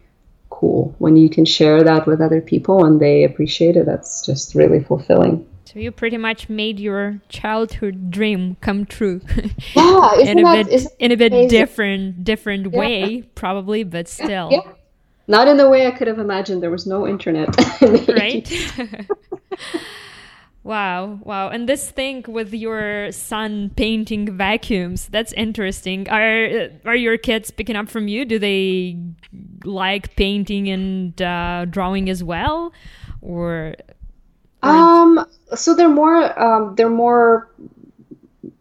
cool 0.51 0.95
when 0.99 1.17
you 1.17 1.31
can 1.31 1.45
share 1.45 1.83
that 1.83 2.07
with 2.07 2.21
other 2.21 2.41
people 2.41 2.85
and 2.85 3.01
they 3.01 3.25
appreciate 3.25 3.77
it. 3.77 3.87
That's 3.87 4.25
just 4.25 4.55
really 4.55 4.83
fulfilling. 4.83 5.47
So 5.65 5.79
you 5.79 5.93
pretty 5.93 6.17
much 6.17 6.49
made 6.49 6.81
your 6.81 7.21
childhood 7.29 8.11
dream 8.11 8.57
come 8.63 8.87
true. 8.87 9.21
Yeah, 9.77 10.19
in 10.19 10.39
a 10.39 10.43
that, 10.43 10.67
bit 10.67 10.87
in 10.99 11.13
a 11.13 11.17
bit 11.17 11.33
amazing? 11.33 11.49
different 11.49 12.25
different 12.25 12.73
yeah. 12.73 12.79
way, 12.79 13.23
probably, 13.35 13.85
but 13.85 14.09
still. 14.09 14.49
Yeah, 14.51 14.63
Not 15.27 15.47
in 15.47 15.59
the 15.59 15.69
way 15.69 15.87
I 15.87 15.91
could 15.91 16.09
have 16.09 16.19
imagined. 16.19 16.63
There 16.63 16.71
was 16.71 16.87
no 16.87 17.07
internet. 17.07 17.49
right. 18.09 18.49
Wow, 20.69 21.19
wow. 21.23 21.49
And 21.49 21.67
this 21.67 21.91
thing 21.91 22.27
with 22.29 22.53
your 22.53 23.11
son 23.11 23.71
painting 23.75 24.37
vacuums, 24.37 25.09
that's 25.09 25.33
interesting. 25.33 26.07
Are 26.11 26.69
are 26.85 26.95
your 26.95 27.17
kids 27.17 27.51
picking 27.51 27.75
up 27.75 27.89
from 27.89 28.07
you? 28.07 28.27
Do 28.27 28.39
they 28.39 28.99
like 29.65 30.15
painting 30.15 30.69
and 30.69 31.23
uh, 31.23 31.65
drawing 31.65 32.11
as 32.11 32.23
well? 32.23 32.75
Or 33.23 33.77
um, 34.63 35.25
so 35.55 35.75
they're 35.75 35.89
more 35.89 36.39
um, 36.39 36.75
they're 36.75 36.91
more 36.91 37.49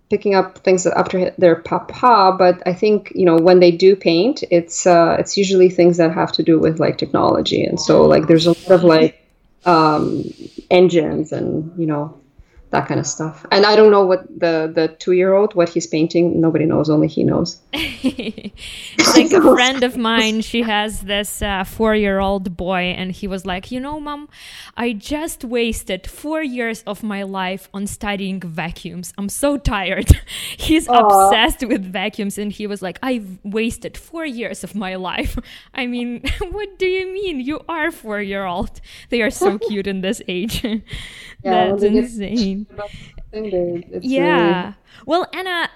picking 0.09 0.33
up 0.33 0.59
things 0.59 0.87
after 0.87 1.31
their 1.31 1.57
papa, 1.57 2.33
but 2.39 2.63
I 2.65 2.73
think 2.73 3.11
you 3.15 3.25
know 3.25 3.35
when 3.35 3.59
they 3.59 3.71
do 3.71 3.97
paint, 3.97 4.45
it's 4.49 4.87
uh, 4.87 5.17
it's 5.19 5.35
usually 5.35 5.69
things 5.69 5.97
that 5.97 6.13
have 6.13 6.31
to 6.39 6.41
do 6.41 6.57
with 6.57 6.79
like 6.79 6.97
technology, 6.97 7.65
and 7.65 7.77
so 7.77 8.05
like 8.05 8.27
there's 8.27 8.47
a 8.47 8.51
lot 8.51 8.71
of 8.71 8.85
like 8.85 9.26
um, 9.65 10.23
engines 10.69 11.31
and 11.31 11.77
you 11.79 11.85
know 11.87 12.19
that 12.71 12.87
kind 12.87 12.99
of 12.99 13.07
stuff. 13.07 13.45
And 13.51 13.65
I 13.65 13.75
don't 13.75 13.91
know 13.91 14.05
what 14.05 14.27
the 14.27 14.69
the 14.73 14.89
two 14.99 15.13
year 15.13 15.33
old 15.33 15.55
what 15.55 15.69
he's 15.69 15.87
painting. 15.87 16.41
Nobody 16.41 16.65
knows. 16.65 16.89
Only 16.89 17.07
he 17.07 17.23
knows. 17.23 17.59
like 17.73 19.31
a 19.31 19.41
friend 19.55 19.83
of 19.83 19.95
mine. 19.95 20.41
She 20.41 20.63
has 20.63 21.01
this 21.01 21.41
uh, 21.41 21.63
four 21.63 21.95
year 21.95 22.19
old 22.19 22.57
boy, 22.57 22.93
and 22.97 23.11
he 23.11 23.27
was 23.27 23.45
like, 23.45 23.71
you 23.71 23.79
know, 23.79 23.99
mom, 23.99 24.27
I 24.75 24.93
just 24.93 25.45
wasted 25.45 26.07
four 26.07 26.43
years 26.43 26.83
of 26.83 27.03
my 27.03 27.23
life 27.23 27.69
on 27.73 27.87
studying 27.87 28.41
vacuums. 28.41 29.13
I'm 29.17 29.29
so 29.29 29.57
tired. 29.57 30.09
he's 30.57 30.87
Aww. 30.87 31.29
obsessed 31.29 31.65
with 31.65 31.85
vacuums, 31.85 32.37
and 32.37 32.51
he 32.51 32.67
was 32.67 32.81
like, 32.81 32.99
I've 33.01 33.37
wasted 33.43 33.97
four 33.97 34.25
years 34.25 34.63
of 34.63 34.75
my 34.75 34.95
life. 34.95 35.39
I 35.73 35.87
mean, 35.87 36.21
what 36.51 36.77
do 36.77 36.85
you 36.85 37.13
mean? 37.13 37.39
You 37.39 37.61
are 37.69 37.91
four 37.91 38.21
year 38.21 38.45
old. 38.45 38.81
They 39.09 39.21
are 39.21 39.31
so 39.31 39.57
cute 39.57 39.87
in 39.87 40.01
this 40.01 40.21
age. 40.27 40.65
Yeah, 41.43 41.67
That's 41.69 41.83
insane. 41.83 42.56
Yeah. 44.01 44.63
Really... 44.63 44.75
Well, 45.05 45.27
Anna, 45.33 45.69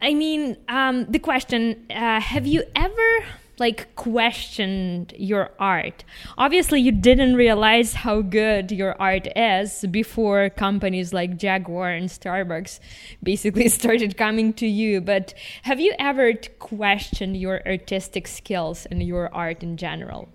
I 0.00 0.14
mean, 0.14 0.56
um, 0.68 1.06
the 1.08 1.18
question: 1.18 1.86
uh, 1.90 2.20
Have 2.20 2.46
you 2.46 2.64
ever 2.76 3.24
like 3.58 3.94
questioned 3.96 5.12
your 5.18 5.50
art? 5.58 6.04
Obviously, 6.36 6.80
you 6.80 6.92
didn't 6.92 7.34
realize 7.34 7.94
how 7.94 8.22
good 8.22 8.70
your 8.70 9.00
art 9.00 9.26
is 9.36 9.84
before 9.90 10.50
companies 10.50 11.12
like 11.12 11.36
Jaguar 11.36 11.90
and 11.90 12.08
Starbucks 12.08 12.78
basically 13.22 13.68
started 13.80 14.16
coming 14.16 14.52
to 14.54 14.66
you. 14.66 15.00
But 15.00 15.34
have 15.62 15.80
you 15.80 15.94
ever 15.98 16.34
questioned 16.58 17.36
your 17.36 17.66
artistic 17.66 18.28
skills 18.28 18.86
and 18.86 19.02
your 19.02 19.32
art 19.34 19.62
in 19.62 19.76
general? 19.76 20.28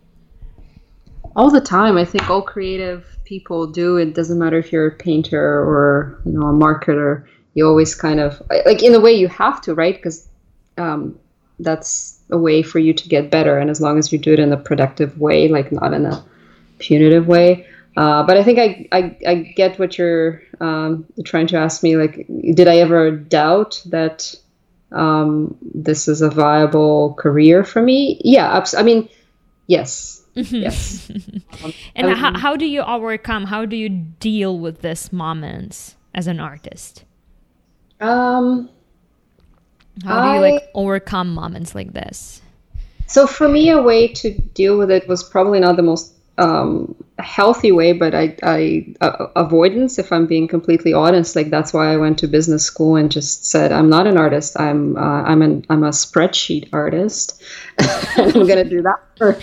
All 1.36 1.50
the 1.50 1.62
time. 1.62 1.98
I 1.98 2.06
think 2.06 2.30
all 2.30 2.42
creative 2.42 3.18
people 3.26 3.68
do. 3.68 3.98
It 3.98 4.14
doesn't 4.14 4.38
matter 4.38 4.58
if 4.58 4.72
you're 4.72 4.88
a 4.88 4.96
painter 4.96 5.42
or 5.42 6.20
you 6.26 6.34
know 6.34 6.48
a 6.48 6.54
marketer. 6.54 7.26
You 7.56 7.68
always 7.68 7.96
kind 7.96 8.20
of 8.20 8.42
like 8.66 8.84
in 8.84 8.94
a 8.94 9.00
way 9.00 9.14
you 9.14 9.28
have 9.28 9.62
to, 9.62 9.74
right? 9.74 9.96
Because 9.96 10.28
um, 10.78 11.20
that's 11.60 12.20
a 12.30 12.38
way 12.38 12.62
for 12.64 12.80
you 12.80 12.94
to 12.94 13.10
get 13.10 13.32
better, 13.32 13.58
and 13.58 13.70
as 13.70 13.82
long 13.82 13.98
as 13.98 14.12
you 14.12 14.20
do 14.20 14.34
it 14.34 14.40
in 14.40 14.54
a 14.54 14.58
productive 14.58 15.20
way, 15.20 15.48
like 15.48 15.72
not 15.72 15.94
in 15.94 16.06
a 16.06 16.24
punitive 16.80 17.28
way. 17.28 17.68
Uh, 17.96 18.24
but 18.24 18.38
I 18.38 18.44
think 18.44 18.58
I, 18.58 18.88
I, 18.92 19.18
I 19.28 19.36
get 19.36 19.78
what 19.78 19.98
you're 19.98 20.42
um, 20.60 21.06
trying 21.26 21.48
to 21.48 21.58
ask 21.58 21.84
me. 21.84 21.96
Like, 21.96 22.26
did 22.54 22.68
I 22.68 22.78
ever 22.78 23.12
doubt 23.12 23.82
that 23.88 24.34
um, 24.92 25.56
this 25.62 26.08
is 26.08 26.22
a 26.22 26.30
viable 26.30 27.14
career 27.14 27.64
for 27.64 27.82
me? 27.82 28.20
Yeah, 28.24 28.66
I 28.76 28.82
mean, 28.82 29.10
yes, 29.68 30.23
Mm-hmm. 30.36 30.56
Yes. 30.56 31.12
Um, 31.64 31.74
and 31.96 32.08
um, 32.08 32.16
how, 32.16 32.38
how 32.38 32.56
do 32.56 32.66
you 32.66 32.82
overcome? 32.82 33.46
How 33.46 33.64
do 33.64 33.76
you 33.76 33.88
deal 33.88 34.58
with 34.58 34.82
these 34.82 35.14
moments 35.14 35.96
as 36.14 36.26
an 36.28 36.40
artist? 36.40 37.06
Um, 38.02 38.70
how 40.04 40.22
do 40.24 40.34
you 40.34 40.42
like 40.42 40.64
overcome 40.74 41.34
moments 41.34 41.76
like 41.76 41.94
this? 41.94 42.42
So 43.08 43.28
for 43.28 43.48
me, 43.48 43.70
a 43.70 43.82
way 43.82 44.08
to 44.08 44.34
deal 44.56 44.78
with 44.78 44.90
it 44.90 45.08
was 45.08 45.24
probably 45.24 45.60
not 45.60 45.76
the 45.76 45.84
most 45.84 46.13
um, 46.38 46.96
healthy 47.20 47.72
way, 47.72 47.94
but 47.94 48.16
I, 48.16 48.36
I 48.42 48.88
uh, 49.02 49.28
avoidance. 49.36 50.00
If 50.00 50.12
I'm 50.12 50.26
being 50.26 50.48
completely 50.48 50.94
honest, 50.94 51.36
like 51.36 51.50
that's 51.50 51.74
why 51.74 51.94
I 51.94 51.98
went 51.98 52.18
to 52.20 52.28
business 52.28 52.64
school 52.64 52.96
and 52.96 53.12
just 53.12 53.46
said 53.46 53.72
I'm 53.72 53.90
not 53.90 54.08
an 54.08 54.18
artist. 54.18 54.60
I'm 54.60 54.98
uh, 54.98 55.24
I'm 55.24 55.42
an 55.42 55.66
I'm 55.70 55.84
a 55.84 55.90
spreadsheet 55.90 56.70
artist. 56.74 57.42
I'm 58.18 58.48
gonna 58.48 58.64
do 58.64 58.82
that 58.82 59.00
for 59.18 59.40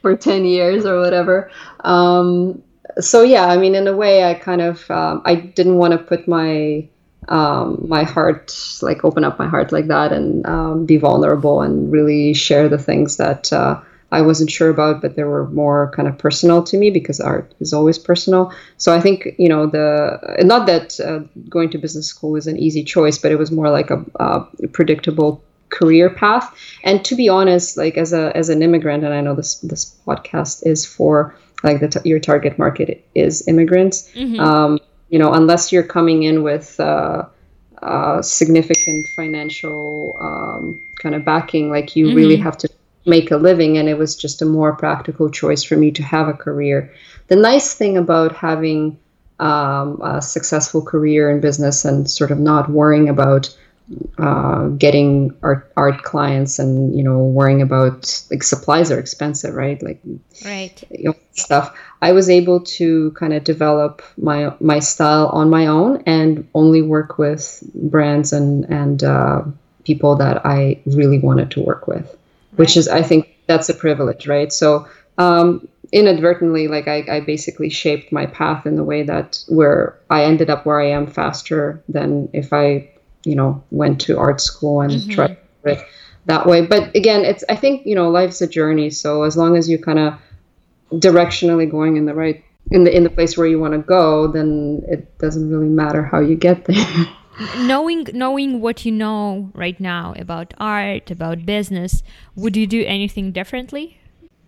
for 0.00 0.16
ten 0.16 0.44
years 0.44 0.86
or 0.86 1.00
whatever. 1.00 1.50
Um, 1.80 2.62
so 3.00 3.22
yeah, 3.22 3.46
I 3.46 3.56
mean, 3.56 3.74
in 3.74 3.86
a 3.86 3.96
way, 3.96 4.24
I 4.24 4.34
kind 4.34 4.60
of 4.60 4.88
um, 4.90 5.22
I 5.24 5.34
didn't 5.34 5.76
want 5.76 5.92
to 5.92 5.98
put 5.98 6.28
my 6.28 6.88
um, 7.28 7.84
my 7.88 8.04
heart, 8.04 8.56
like 8.80 9.04
open 9.04 9.24
up 9.24 9.38
my 9.38 9.48
heart 9.48 9.72
like 9.72 9.88
that 9.88 10.12
and 10.12 10.46
um, 10.46 10.86
be 10.86 10.96
vulnerable 10.96 11.62
and 11.62 11.90
really 11.90 12.32
share 12.32 12.68
the 12.68 12.78
things 12.78 13.16
that. 13.16 13.52
Uh, 13.52 13.80
I 14.10 14.22
wasn't 14.22 14.50
sure 14.50 14.70
about, 14.70 15.02
but 15.02 15.16
they 15.16 15.24
were 15.24 15.48
more 15.48 15.92
kind 15.94 16.08
of 16.08 16.16
personal 16.16 16.62
to 16.62 16.78
me 16.78 16.90
because 16.90 17.20
art 17.20 17.52
is 17.60 17.72
always 17.72 17.98
personal. 17.98 18.52
So 18.78 18.94
I 18.94 19.00
think 19.00 19.28
you 19.38 19.48
know 19.48 19.66
the 19.66 20.18
not 20.40 20.66
that 20.66 20.98
uh, 21.00 21.20
going 21.48 21.70
to 21.70 21.78
business 21.78 22.06
school 22.06 22.36
is 22.36 22.46
an 22.46 22.58
easy 22.58 22.82
choice, 22.82 23.18
but 23.18 23.32
it 23.32 23.38
was 23.38 23.50
more 23.50 23.70
like 23.70 23.90
a, 23.90 24.04
a 24.16 24.46
predictable 24.72 25.42
career 25.68 26.08
path. 26.08 26.56
And 26.84 27.04
to 27.04 27.14
be 27.14 27.28
honest, 27.28 27.76
like 27.76 27.98
as 27.98 28.12
a 28.12 28.34
as 28.36 28.48
an 28.48 28.62
immigrant, 28.62 29.04
and 29.04 29.12
I 29.12 29.20
know 29.20 29.34
this 29.34 29.56
this 29.60 29.94
podcast 30.06 30.66
is 30.66 30.86
for 30.86 31.34
like 31.62 31.80
the 31.80 31.88
t- 31.88 32.08
your 32.08 32.20
target 32.20 32.58
market 32.58 33.04
is 33.14 33.46
immigrants. 33.46 34.10
Mm-hmm. 34.12 34.40
Um, 34.40 34.78
you 35.10 35.18
know, 35.18 35.32
unless 35.32 35.72
you're 35.72 35.82
coming 35.82 36.22
in 36.22 36.42
with 36.42 36.78
uh, 36.80 37.24
uh, 37.82 38.22
significant 38.22 39.06
financial 39.16 40.16
um, 40.20 40.80
kind 41.02 41.14
of 41.14 41.24
backing, 41.24 41.70
like 41.70 41.96
you 41.96 42.06
mm-hmm. 42.06 42.16
really 42.16 42.36
have 42.36 42.56
to 42.58 42.68
make 43.06 43.30
a 43.30 43.36
living 43.36 43.78
and 43.78 43.88
it 43.88 43.98
was 43.98 44.16
just 44.16 44.42
a 44.42 44.46
more 44.46 44.74
practical 44.74 45.30
choice 45.30 45.62
for 45.62 45.76
me 45.76 45.90
to 45.92 46.02
have 46.02 46.28
a 46.28 46.32
career. 46.32 46.92
The 47.28 47.36
nice 47.36 47.74
thing 47.74 47.96
about 47.96 48.34
having 48.34 48.98
um, 49.38 50.00
a 50.02 50.20
successful 50.20 50.82
career 50.82 51.30
in 51.30 51.40
business 51.40 51.84
and 51.84 52.10
sort 52.10 52.30
of 52.30 52.38
not 52.38 52.70
worrying 52.70 53.08
about 53.08 53.56
uh, 54.18 54.68
getting 54.68 55.34
art 55.42 55.72
art 55.74 56.02
clients 56.02 56.58
and 56.58 56.94
you 56.94 57.02
know 57.02 57.20
worrying 57.20 57.62
about 57.62 58.22
like 58.30 58.42
supplies 58.42 58.90
are 58.90 58.98
expensive 58.98 59.54
right? 59.54 59.82
Like 59.82 60.00
right. 60.44 60.82
you 60.90 61.04
know, 61.04 61.14
stuff. 61.32 61.74
I 62.02 62.12
was 62.12 62.28
able 62.28 62.60
to 62.60 63.12
kind 63.12 63.32
of 63.32 63.44
develop 63.44 64.02
my 64.18 64.52
my 64.60 64.80
style 64.80 65.28
on 65.28 65.48
my 65.48 65.68
own 65.68 66.02
and 66.04 66.46
only 66.54 66.82
work 66.82 67.16
with 67.16 67.62
brands 67.74 68.32
and 68.34 68.64
and 68.64 69.02
uh, 69.02 69.42
people 69.88 70.16
that 70.16 70.44
i 70.44 70.78
really 70.84 71.18
wanted 71.18 71.50
to 71.50 71.60
work 71.62 71.88
with 71.88 72.14
which 72.58 72.76
is 72.76 72.88
I 72.88 73.02
think 73.02 73.28
that's 73.46 73.68
a 73.68 73.74
privilege, 73.74 74.26
right? 74.26 74.52
So 74.52 74.88
um, 75.16 75.68
inadvertently, 75.92 76.66
like 76.66 76.88
I, 76.88 77.04
I 77.08 77.20
basically 77.20 77.70
shaped 77.70 78.10
my 78.12 78.26
path 78.26 78.66
in 78.66 78.74
the 78.74 78.82
way 78.82 79.04
that 79.04 79.38
where 79.48 79.96
I 80.10 80.24
ended 80.24 80.50
up 80.50 80.66
where 80.66 80.80
I 80.80 80.90
am 80.90 81.06
faster 81.06 81.82
than 81.88 82.28
if 82.32 82.52
I, 82.52 82.90
you 83.24 83.36
know, 83.36 83.62
went 83.70 84.00
to 84.02 84.18
art 84.18 84.40
school 84.40 84.80
and 84.80 84.92
mm-hmm. 84.92 85.10
tried 85.12 85.36
it 85.64 85.86
that 86.26 86.46
way. 86.46 86.66
But 86.66 86.94
again, 86.96 87.24
it's 87.24 87.44
I 87.48 87.54
think 87.54 87.86
you 87.86 87.94
know 87.94 88.10
life's 88.10 88.40
a 88.42 88.48
journey. 88.48 88.90
So 88.90 89.22
as 89.22 89.36
long 89.36 89.56
as 89.56 89.68
you 89.68 89.78
kind 89.78 90.00
of 90.00 90.14
directionally 90.92 91.70
going 91.70 91.96
in 91.96 92.06
the 92.06 92.14
right 92.14 92.44
in 92.72 92.84
the 92.84 92.94
in 92.94 93.04
the 93.04 93.10
place 93.10 93.36
where 93.36 93.46
you 93.46 93.60
want 93.60 93.74
to 93.74 93.78
go, 93.78 94.26
then 94.26 94.82
it 94.88 95.16
doesn't 95.18 95.48
really 95.48 95.68
matter 95.68 96.02
how 96.02 96.18
you 96.18 96.34
get 96.34 96.64
there. 96.64 97.06
knowing 97.58 98.06
knowing 98.12 98.60
what 98.60 98.84
you 98.84 98.92
know 98.92 99.50
right 99.54 99.78
now 99.78 100.14
about 100.16 100.54
art 100.58 101.10
about 101.10 101.46
business 101.46 102.02
would 102.34 102.56
you 102.56 102.66
do 102.66 102.84
anything 102.84 103.32
differently? 103.32 103.98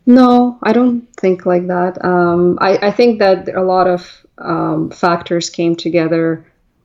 No 0.07 0.59
i 0.63 0.73
don't 0.73 1.03
think 1.17 1.47
like 1.47 1.67
that. 1.69 2.05
Um, 2.05 2.59
I, 2.61 2.89
I, 2.89 2.91
think 2.91 3.19
that 3.19 3.49
a 3.55 3.63
lot 3.63 3.87
of 3.87 4.27
um, 4.39 4.91
factors 4.91 5.51
came 5.51 5.77
together 5.77 6.45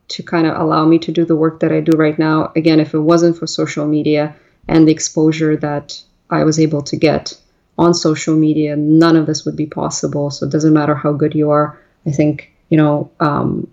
to 0.10 0.24
kind 0.24 0.45
of 0.45 0.60
allow 0.60 0.86
me 0.86 0.99
to 0.99 1.12
do 1.12 1.26
the 1.26 1.36
work 1.36 1.60
that 1.62 1.72
i 1.72 1.80
do 1.80 1.97
right 1.97 2.18
now. 2.20 2.51
Again 2.56 2.80
if 2.80 2.93
it 2.93 2.99
wasn't 2.99 3.38
for 3.38 3.47
social 3.47 3.88
media 3.88 4.36
and 4.68 4.88
the 4.88 4.91
exposure 4.91 5.56
that 5.58 5.99
i 6.30 6.43
was 6.43 6.60
able 6.60 6.82
to 6.84 6.97
get 6.97 7.34
on 7.78 7.93
social 7.93 8.36
media 8.36 8.76
none 8.76 9.16
of 9.16 9.26
this 9.26 9.45
would 9.45 9.56
be 9.56 9.66
possible. 9.66 10.30
So 10.30 10.45
it 10.45 10.51
doesn't 10.51 10.74
matter 10.74 10.95
how 10.95 11.14
good 11.14 11.34
you 11.34 11.49
are. 11.49 11.80
I 12.06 12.12
think 12.12 12.51
you 12.70 12.78
know 12.78 13.10
um, 13.20 13.68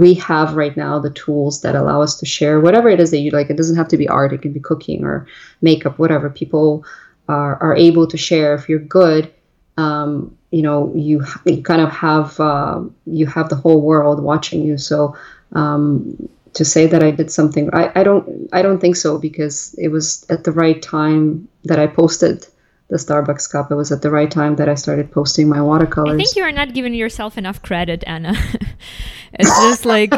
we 0.00 0.14
have 0.14 0.56
right 0.56 0.76
now 0.76 0.98
the 0.98 1.10
tools 1.10 1.62
that 1.62 1.74
allow 1.74 2.02
us 2.02 2.18
to 2.20 2.26
share 2.26 2.60
whatever 2.60 2.88
it 2.88 3.00
is 3.00 3.10
that 3.10 3.18
you 3.18 3.30
like. 3.30 3.50
It 3.50 3.56
doesn't 3.56 3.76
have 3.76 3.88
to 3.88 3.96
be 3.96 4.08
art, 4.08 4.32
it 4.32 4.42
can 4.42 4.52
be 4.52 4.60
cooking 4.60 5.04
or 5.04 5.26
makeup, 5.62 5.98
whatever. 5.98 6.30
People 6.30 6.84
are, 7.28 7.56
are 7.62 7.76
able 7.76 8.06
to 8.06 8.16
share. 8.16 8.54
If 8.54 8.68
you're 8.68 8.78
good, 8.78 9.32
um, 9.76 10.36
you 10.50 10.62
know, 10.62 10.92
you, 10.94 11.24
you 11.44 11.62
kind 11.62 11.80
of 11.80 11.90
have 11.90 12.38
uh, 12.38 12.82
you 13.06 13.26
have 13.26 13.48
the 13.48 13.56
whole 13.56 13.80
world 13.80 14.22
watching 14.22 14.62
you. 14.62 14.78
So 14.78 15.16
um, 15.52 16.28
to 16.54 16.64
say 16.64 16.86
that 16.86 17.02
I 17.02 17.10
did 17.10 17.30
something, 17.30 17.70
I, 17.72 17.90
I 17.94 18.02
don't 18.02 18.48
I 18.52 18.62
don't 18.62 18.80
think 18.80 18.96
so 18.96 19.18
because 19.18 19.74
it 19.78 19.88
was 19.88 20.24
at 20.30 20.44
the 20.44 20.52
right 20.52 20.80
time 20.80 21.48
that 21.64 21.78
I 21.78 21.86
posted 21.86 22.46
the 22.88 22.96
Starbucks 22.96 23.50
cup. 23.50 23.70
It 23.70 23.74
was 23.74 23.90
at 23.92 24.02
the 24.02 24.10
right 24.10 24.30
time 24.30 24.56
that 24.56 24.68
I 24.68 24.74
started 24.74 25.10
posting 25.10 25.48
my 25.48 25.62
watercolors. 25.62 26.14
I 26.14 26.16
think 26.16 26.36
you 26.36 26.42
are 26.42 26.52
not 26.52 26.74
giving 26.74 26.94
yourself 26.94 27.38
enough 27.38 27.62
credit, 27.62 28.04
Anna. 28.06 28.34
it's 29.32 29.58
just 29.60 29.84
like 29.84 30.12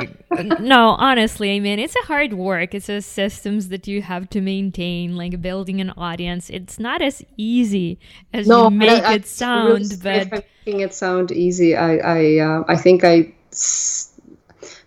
no, 0.60 0.90
honestly, 0.98 1.54
I 1.56 1.60
mean, 1.60 1.78
it's 1.78 1.94
a 1.96 2.06
hard 2.06 2.32
work. 2.32 2.74
It's 2.74 2.88
a 2.88 3.00
systems 3.00 3.68
that 3.68 3.86
you 3.86 4.02
have 4.02 4.28
to 4.30 4.40
maintain, 4.40 5.16
like 5.16 5.40
building 5.40 5.80
an 5.80 5.90
audience. 5.90 6.50
It's 6.50 6.78
not 6.78 7.02
as 7.02 7.22
easy 7.36 7.98
as 8.32 8.46
no, 8.46 8.64
you 8.64 8.70
make 8.70 9.02
I, 9.02 9.14
it 9.14 9.26
sound. 9.26 10.02
Really, 10.04 10.24
but 10.24 10.44
making 10.64 10.80
it 10.80 10.94
sound 10.94 11.32
easy, 11.32 11.76
I 11.76 11.96
I 11.96 12.38
uh, 12.38 12.64
I 12.68 12.76
think 12.76 13.04
I 13.04 13.32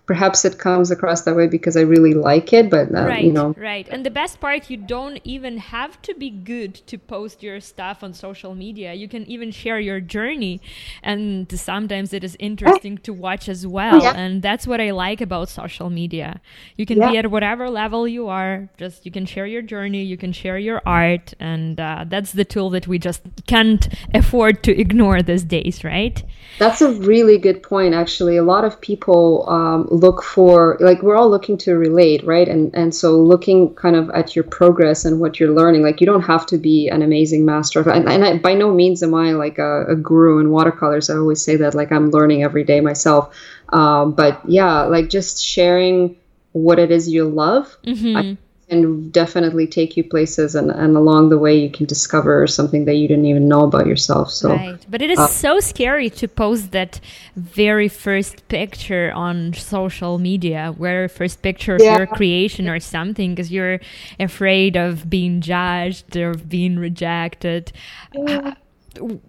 perhaps 0.09 0.43
it 0.43 0.57
comes 0.57 0.89
across 0.89 1.21
that 1.21 1.35
way 1.35 1.45
because 1.45 1.77
I 1.77 1.81
really 1.81 2.15
like 2.15 2.51
it, 2.51 2.67
but 2.71 2.89
uh, 2.89 3.05
right, 3.05 3.23
you 3.23 3.31
know, 3.31 3.53
right. 3.55 3.87
And 3.91 4.03
the 4.03 4.09
best 4.09 4.39
part, 4.39 4.67
you 4.67 4.75
don't 4.75 5.19
even 5.23 5.59
have 5.59 6.01
to 6.01 6.15
be 6.15 6.31
good 6.31 6.73
to 6.87 6.97
post 6.97 7.43
your 7.43 7.59
stuff 7.61 8.01
on 8.01 8.15
social 8.15 8.55
media. 8.55 8.95
You 8.95 9.07
can 9.07 9.23
even 9.29 9.51
share 9.51 9.79
your 9.79 9.99
journey, 9.99 10.61
and 11.03 11.47
sometimes 11.51 12.11
it 12.11 12.23
is 12.23 12.35
interesting 12.39 12.97
to 13.07 13.13
watch 13.13 13.47
as 13.47 13.67
well. 13.67 14.01
yeah. 14.01 14.13
And 14.15 14.41
that's 14.41 14.65
what 14.65 14.81
I 14.81 14.89
like 14.89 15.21
about 15.21 15.47
social 15.47 15.91
media. 15.91 16.41
You 16.75 16.87
can 16.87 16.97
Yeah. 16.97 17.11
be 17.11 17.17
at 17.19 17.27
whatever 17.29 17.69
level 17.69 18.07
you 18.07 18.29
are. 18.29 18.67
Just 18.79 19.05
you 19.05 19.11
can 19.11 19.27
share 19.27 19.45
your 19.45 19.61
journey, 19.61 20.01
you 20.01 20.17
can 20.17 20.31
share 20.33 20.57
your 20.57 20.81
art, 20.87 21.35
and 21.39 21.79
uh, 21.79 22.05
that's 22.13 22.31
the 22.31 22.45
tool 22.53 22.71
that 22.71 22.87
we 22.87 22.97
just 22.97 23.21
can't 23.45 23.87
afford 24.15 24.63
to 24.63 24.71
ignore 24.85 25.21
these 25.21 25.43
days, 25.43 25.83
right? 25.83 26.23
That's 26.57 26.81
a 26.81 26.91
really 27.11 27.37
good 27.37 27.61
point, 27.61 27.93
actually. 27.93 28.37
A 28.37 28.43
lot 28.53 28.65
of 28.65 28.81
people 28.81 29.45
um, 29.47 29.87
look 29.99 30.23
for, 30.23 30.77
like, 30.79 31.01
we're 31.03 31.15
all 31.15 31.29
looking 31.29 31.57
to 31.59 31.75
relate, 31.77 32.25
right? 32.25 32.47
And 32.47 32.73
and 32.73 32.93
so 32.93 33.19
looking 33.19 33.73
kind 33.75 33.95
of 33.95 34.09
at 34.11 34.35
your 34.35 34.43
progress 34.43 35.05
and 35.05 35.19
what 35.19 35.39
you're 35.39 35.53
learning. 35.53 35.83
Like, 35.83 36.01
you 36.01 36.07
don't 36.07 36.21
have 36.23 36.45
to 36.47 36.57
be 36.57 36.89
an 36.89 37.01
amazing 37.01 37.45
master 37.45 37.79
of, 37.79 37.87
and, 37.87 38.07
and 38.09 38.23
I, 38.25 38.37
by 38.37 38.53
no 38.53 38.73
means 38.73 39.03
am 39.03 39.13
I 39.13 39.31
like 39.33 39.57
a, 39.59 39.85
a 39.87 39.95
guru 39.95 40.39
in 40.39 40.49
watercolors. 40.51 41.09
I 41.09 41.17
always 41.17 41.41
say 41.43 41.55
that, 41.57 41.75
like, 41.75 41.91
I'm 41.91 42.11
learning 42.11 42.43
every 42.43 42.63
day 42.63 42.81
myself. 42.81 43.35
Um, 43.69 44.13
but 44.13 44.41
yeah, 44.47 44.83
like 44.83 45.09
just 45.09 45.43
sharing 45.43 46.15
what 46.53 46.79
it 46.79 46.89
is 46.91 47.07
you 47.07 47.25
love. 47.25 47.77
I- 48.17 48.37
can 48.69 49.09
definitely 49.09 49.67
take 49.67 49.97
you 49.97 50.03
places 50.03 50.55
and, 50.55 50.71
and 50.71 50.95
along 50.95 51.29
the 51.29 51.37
way 51.37 51.57
you 51.57 51.69
can 51.69 51.85
discover 51.85 52.45
something 52.47 52.85
that 52.85 52.95
you 52.95 53.07
didn't 53.07 53.25
even 53.25 53.47
know 53.47 53.63
about 53.63 53.87
yourself 53.87 54.31
so 54.31 54.49
Right. 54.49 54.85
But 54.89 55.01
it 55.01 55.09
is 55.09 55.29
so 55.29 55.59
scary 55.59 56.09
to 56.11 56.27
post 56.27 56.71
that 56.71 56.99
very 57.35 57.87
first 57.87 58.47
picture 58.47 59.11
on 59.13 59.53
social 59.53 60.17
media, 60.17 60.73
where 60.77 61.07
first 61.09 61.41
picture 61.41 61.75
of 61.75 61.81
Yeah. 61.81 61.97
your 61.97 62.07
creation 62.07 62.67
or 62.69 62.79
something, 62.79 63.35
because 63.35 63.51
you're 63.51 63.79
afraid 64.19 64.75
of 64.75 65.09
being 65.09 65.41
judged 65.41 66.15
or 66.15 66.33
being 66.33 66.77
rejected. 66.77 67.71
Uh, 68.15 68.51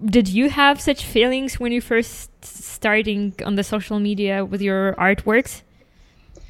did 0.04 0.28
you 0.28 0.50
have 0.50 0.80
such 0.80 1.04
feelings 1.04 1.60
when 1.60 1.72
you 1.72 1.80
first 1.80 2.30
starting 2.44 3.34
on 3.44 3.56
the 3.56 3.64
social 3.64 3.98
media 4.00 4.44
with 4.44 4.60
your 4.62 4.94
artworks? 4.98 5.62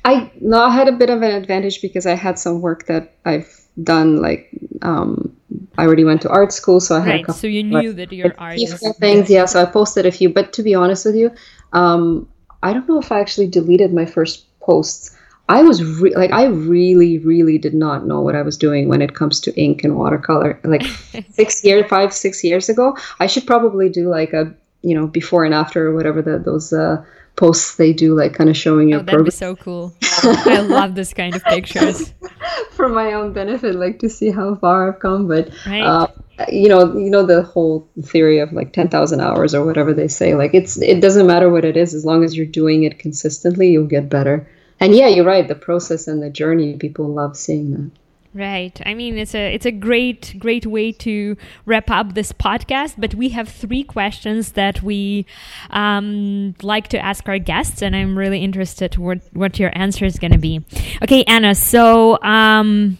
I 0.04 0.30
no, 0.40 0.62
I 0.62 0.70
had 0.70 0.88
a 0.88 0.92
bit 0.92 1.10
of 1.10 1.22
an 1.22 1.32
advantage 1.32 1.82
because 1.82 2.06
I 2.06 2.14
had 2.14 2.38
some 2.38 2.60
work 2.60 2.86
that 2.86 3.14
I've 3.24 3.60
done. 3.82 4.20
Like, 4.20 4.50
um, 4.82 5.36
I 5.78 5.84
already 5.84 6.04
went 6.04 6.22
to 6.22 6.30
art 6.30 6.52
school, 6.52 6.80
so 6.80 6.96
I 6.96 7.00
had 7.00 7.08
a 7.08 7.10
Right. 7.10 7.26
couple 7.26 7.40
So 7.40 7.46
you 7.46 7.62
knew 7.62 7.92
that 7.92 8.12
your 8.12 8.34
art 8.38 8.58
things. 8.98 9.30
Yeah, 9.30 9.44
so 9.44 9.60
I 9.60 9.66
posted 9.66 10.06
a 10.06 10.12
few. 10.12 10.28
But 10.28 10.52
to 10.54 10.62
be 10.62 10.74
honest 10.74 11.04
with 11.04 11.16
you, 11.16 11.30
um, 11.72 12.28
I 12.62 12.72
don't 12.72 12.88
know 12.88 12.98
if 12.98 13.12
I 13.12 13.20
actually 13.20 13.48
deleted 13.48 13.92
my 13.92 14.06
first 14.06 14.46
posts. 14.60 15.16
I 15.48 15.62
was 15.62 15.82
re- 15.82 16.14
like, 16.14 16.30
I 16.30 16.44
really, 16.44 17.18
really 17.18 17.58
did 17.58 17.74
not 17.74 18.06
know 18.06 18.20
what 18.20 18.36
I 18.36 18.42
was 18.42 18.56
doing 18.56 18.88
when 18.88 19.02
it 19.02 19.14
comes 19.14 19.40
to 19.40 19.60
ink 19.60 19.82
and 19.82 19.96
watercolor. 19.96 20.60
Like 20.62 20.82
six 21.30 21.64
years, 21.64 21.86
five, 21.88 22.12
six 22.12 22.44
years 22.44 22.68
ago, 22.68 22.96
I 23.18 23.26
should 23.26 23.46
probably 23.46 23.88
do 23.88 24.08
like 24.08 24.32
a, 24.32 24.54
you 24.82 24.94
know, 24.94 25.08
before 25.08 25.44
and 25.44 25.52
after 25.52 25.88
or 25.88 25.94
whatever 25.94 26.22
the, 26.22 26.38
those 26.38 26.72
uh, 26.72 27.04
posts 27.40 27.76
they 27.76 27.92
do, 27.94 28.14
like 28.14 28.34
kind 28.34 28.50
of 28.50 28.56
showing 28.56 28.90
your 28.90 29.00
Oh, 29.00 29.02
that'd 29.02 29.24
be 29.24 29.30
so 29.30 29.56
cool. 29.56 29.94
I 30.22 30.60
love 30.60 30.94
this 30.94 31.14
kind 31.14 31.34
of 31.34 31.42
pictures. 31.44 32.12
for 32.72 32.88
my 32.88 33.14
own 33.14 33.32
benefit, 33.32 33.74
like 33.74 33.98
to 34.00 34.10
see 34.10 34.30
how 34.30 34.54
far 34.56 34.92
I've 34.92 35.00
come. 35.00 35.26
But 35.26 35.48
Right. 35.66 35.82
uh, 35.82 36.08
you 36.48 36.68
know, 36.68 36.96
you 36.96 37.08
know 37.10 37.24
the 37.24 37.42
whole 37.42 37.88
theory 38.02 38.40
of 38.40 38.52
like 38.52 38.74
ten 38.74 38.88
thousand 38.88 39.20
hours 39.20 39.54
or 39.54 39.64
whatever 39.64 39.94
they 39.94 40.08
say. 40.08 40.34
Like 40.34 40.52
it's 40.54 40.76
it 40.80 41.00
doesn't 41.00 41.26
matter 41.26 41.48
what 41.50 41.64
it 41.64 41.76
is 41.78 41.94
as 41.94 42.04
long 42.04 42.24
as 42.24 42.36
you're 42.36 42.46
doing 42.60 42.84
it 42.84 42.98
consistently, 42.98 43.70
you'll 43.70 43.86
get 43.96 44.10
better. 44.10 44.46
And 44.78 44.94
yeah, 44.94 45.08
you're 45.08 45.24
right. 45.24 45.48
The 45.48 45.54
process 45.54 46.08
and 46.08 46.22
the 46.22 46.30
journey, 46.30 46.76
people 46.76 47.08
love 47.08 47.36
seeing 47.38 47.70
that. 47.72 47.90
Right. 48.32 48.80
I 48.86 48.94
mean, 48.94 49.18
it's 49.18 49.34
a 49.34 49.52
it's 49.52 49.66
a 49.66 49.72
great 49.72 50.36
great 50.38 50.64
way 50.64 50.92
to 50.92 51.36
wrap 51.66 51.90
up 51.90 52.14
this 52.14 52.30
podcast. 52.30 52.94
But 52.96 53.12
we 53.14 53.30
have 53.30 53.48
three 53.48 53.82
questions 53.82 54.52
that 54.52 54.82
we 54.84 55.26
um, 55.70 56.54
like 56.62 56.86
to 56.88 56.98
ask 56.98 57.28
our 57.28 57.40
guests, 57.40 57.82
and 57.82 57.96
I'm 57.96 58.16
really 58.16 58.44
interested 58.44 58.96
what 58.96 59.18
what 59.32 59.58
your 59.58 59.76
answer 59.76 60.04
is 60.04 60.18
going 60.18 60.30
to 60.32 60.38
be. 60.38 60.64
Okay, 61.02 61.24
Anna. 61.24 61.56
So, 61.56 62.22
um, 62.22 62.98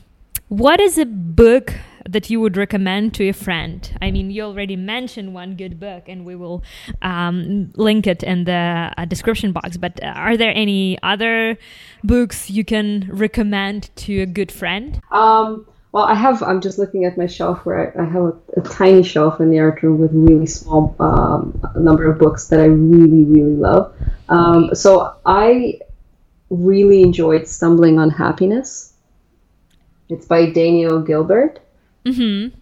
what 0.48 0.80
is 0.80 0.98
a 0.98 1.06
book 1.06 1.74
that 2.08 2.30
you 2.30 2.40
would 2.40 2.56
recommend 2.56 3.14
to 3.14 3.28
a 3.28 3.32
friend? 3.32 3.96
I 4.00 4.10
mean, 4.10 4.30
you 4.30 4.42
already 4.42 4.76
mentioned 4.76 5.34
one 5.34 5.56
good 5.56 5.78
book, 5.78 6.08
and 6.08 6.24
we 6.24 6.36
will 6.36 6.62
um, 7.02 7.72
link 7.76 8.06
it 8.06 8.22
in 8.22 8.44
the 8.44 8.92
uh, 8.96 9.04
description 9.04 9.52
box. 9.52 9.76
But 9.76 10.02
uh, 10.02 10.06
are 10.06 10.36
there 10.36 10.52
any 10.54 10.98
other 11.02 11.58
books 12.04 12.50
you 12.50 12.64
can 12.64 13.08
recommend 13.12 13.90
to 13.96 14.20
a 14.20 14.26
good 14.26 14.52
friend? 14.52 15.00
Um, 15.10 15.66
well, 15.92 16.04
I 16.04 16.14
have. 16.14 16.42
I'm 16.42 16.60
just 16.60 16.78
looking 16.78 17.04
at 17.04 17.18
my 17.18 17.26
shelf 17.26 17.66
where 17.66 17.92
I, 17.96 18.02
I 18.02 18.04
have 18.04 18.22
a, 18.22 18.34
a 18.56 18.60
tiny 18.62 19.02
shelf 19.02 19.40
in 19.40 19.50
the 19.50 19.58
art 19.58 19.82
room 19.82 19.98
with 19.98 20.12
really 20.12 20.46
small 20.46 20.94
um, 21.00 21.60
number 21.74 22.10
of 22.10 22.18
books 22.18 22.48
that 22.48 22.60
I 22.60 22.66
really, 22.66 23.24
really 23.24 23.56
love. 23.56 23.92
Um, 24.28 24.74
so 24.74 25.16
I 25.26 25.80
really 26.48 27.02
enjoyed 27.02 27.48
Stumbling 27.48 27.98
on 27.98 28.10
Happiness. 28.10 28.92
It's 30.08 30.26
by 30.26 30.50
Daniel 30.50 31.00
Gilbert. 31.00 31.60
Mm-hmm. 32.04 32.56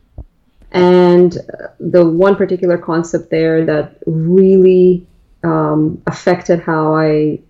And 0.72 1.38
uh, 1.38 1.68
the 1.80 2.06
one 2.06 2.36
particular 2.36 2.76
concept 2.76 3.30
there 3.30 3.64
that 3.64 3.98
really 4.06 5.06
um, 5.44 6.02
affected 6.06 6.60
how 6.60 6.94
I 6.94 7.40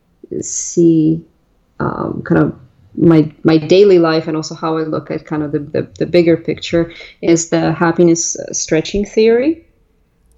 see 0.41 1.25
um, 1.81 2.23
kind 2.23 2.41
of 2.43 2.59
my 2.97 3.33
my 3.45 3.57
daily 3.59 3.99
life 3.99 4.27
and 4.27 4.37
also 4.37 4.55
how 4.55 4.77
I 4.77 4.83
look 4.83 5.11
at 5.11 5.25
kind 5.25 5.43
of 5.43 5.53
the, 5.53 5.61
the, 5.61 5.83
the 5.99 6.07
bigger 6.07 6.37
picture 6.37 6.93
is 7.23 7.51
the 7.51 7.73
happiness 7.73 8.39
uh, 8.39 8.53
stretching 8.53 9.05
theory. 9.05 9.65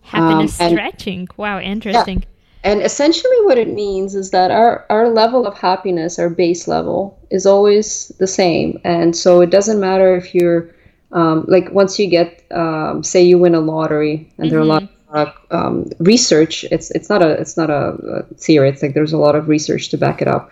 Happiness 0.03 0.61
Um, 0.61 0.67
and- 0.67 0.75
stretching. 0.77 1.29
Wow, 1.37 1.61
interesting. 1.61 2.25
And 2.63 2.83
essentially, 2.83 3.37
what 3.45 3.57
it 3.57 3.73
means 3.73 4.15
is 4.15 4.33
that 4.33 4.51
our, 4.51 4.85
our 4.91 5.09
level 5.09 5.47
of 5.47 5.57
happiness, 5.57 6.19
our 6.19 6.29
base 6.29 6.69
level, 6.69 7.19
is 7.31 7.47
always 7.47 8.13
the 8.19 8.27
same. 8.27 8.79
And 8.85 9.17
so 9.17 9.41
it 9.41 9.49
doesn't 9.49 9.81
matter 9.81 10.15
if 10.15 10.35
you're, 10.35 10.69
um, 11.13 11.45
like, 11.49 11.71
once 11.73 11.99
you 11.99 12.09
get, 12.09 12.45
um, 12.53 13.03
say, 13.03 13.23
you 13.23 13.39
win 13.39 13.55
a 13.55 13.61
lottery, 13.61 14.33
and 14.39 14.51
there 14.51 14.59
are 14.59 14.63
a 14.63 14.65
lot 14.65 14.85
of 14.85 14.91
uh, 15.13 15.33
um, 15.51 15.91
research. 15.99 16.65
It's 16.71 16.91
it's 16.93 17.09
not 17.09 17.23
a 17.23 17.31
it's 17.31 17.57
not 17.57 17.71
a, 17.71 18.25
theory. 18.37 18.69
It's 18.69 18.83
like 18.83 18.95
there's 18.95 19.13
a 19.13 19.19
lot 19.19 19.35
of 19.35 19.49
research 19.49 19.89
to 19.91 19.99
back 19.99 20.23
it 20.23 20.29
up. 20.29 20.51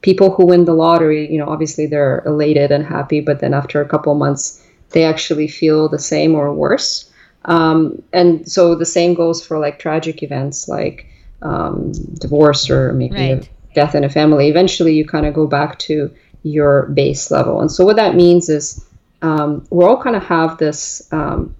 People 0.00 0.30
who 0.30 0.46
win 0.46 0.64
the 0.64 0.74
lottery, 0.74 1.30
you 1.30 1.38
know, 1.38 1.48
obviously 1.48 1.86
they're 1.86 2.22
elated 2.24 2.70
and 2.70 2.84
happy, 2.84 3.20
but 3.20 3.40
then 3.40 3.52
after 3.52 3.82
a 3.82 3.88
couple 3.88 4.12
of 4.12 4.18
months, 4.18 4.64
they 4.90 5.04
actually 5.04 5.48
feel 5.48 5.88
the 5.88 5.98
same 5.98 6.34
or 6.34 6.54
worse. 6.54 7.10
Um, 7.44 8.00
and 8.12 8.50
so 8.50 8.74
the 8.74 8.86
same 8.86 9.14
goes 9.14 9.44
for 9.44 9.58
like 9.58 9.78
tragic 9.78 10.22
events 10.22 10.68
like 10.68 11.06
um, 11.42 11.92
divorce 12.20 12.70
or 12.70 12.92
maybe 12.92 13.14
Right. 13.14 13.48
death 13.74 13.94
in 13.94 14.04
a 14.04 14.08
family. 14.08 14.48
Eventually, 14.48 14.94
you 14.94 15.04
kind 15.04 15.26
of 15.26 15.34
go 15.34 15.46
back 15.46 15.78
to 15.80 16.10
your 16.44 16.86
base 16.94 17.30
level. 17.30 17.60
And 17.60 17.70
so 17.70 17.84
what 17.84 17.96
that 17.96 18.14
means 18.14 18.48
is 18.48 18.84
um, 19.22 19.66
we 19.70 19.84
all 19.84 20.02
kind 20.02 20.16
of 20.16 20.24
have 20.24 20.58
this, 20.58 21.06
um, 21.12 21.54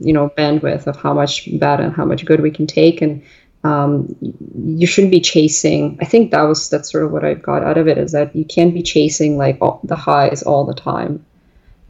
you 0.00 0.12
know, 0.12 0.28
bandwidth 0.30 0.86
of 0.86 0.96
how 0.96 1.14
much 1.14 1.48
bad 1.58 1.80
and 1.80 1.94
how 1.94 2.04
much 2.04 2.24
good 2.24 2.40
we 2.40 2.50
can 2.50 2.66
take, 2.66 3.00
and 3.00 3.22
um, 3.64 4.14
you 4.20 4.86
shouldn't 4.86 5.12
be 5.12 5.20
chasing. 5.20 5.98
I 6.00 6.04
think 6.04 6.30
that 6.30 6.42
was 6.42 6.68
that's 6.70 6.90
sort 6.90 7.04
of 7.04 7.12
what 7.12 7.24
I 7.24 7.34
got 7.34 7.62
out 7.62 7.78
of 7.78 7.88
it 7.88 7.98
is 7.98 8.12
that 8.12 8.34
you 8.34 8.44
can't 8.44 8.74
be 8.74 8.82
chasing 8.82 9.36
like 9.36 9.58
all, 9.60 9.80
the 9.84 9.96
highs 9.96 10.42
all 10.42 10.64
the 10.64 10.74
time. 10.74 11.24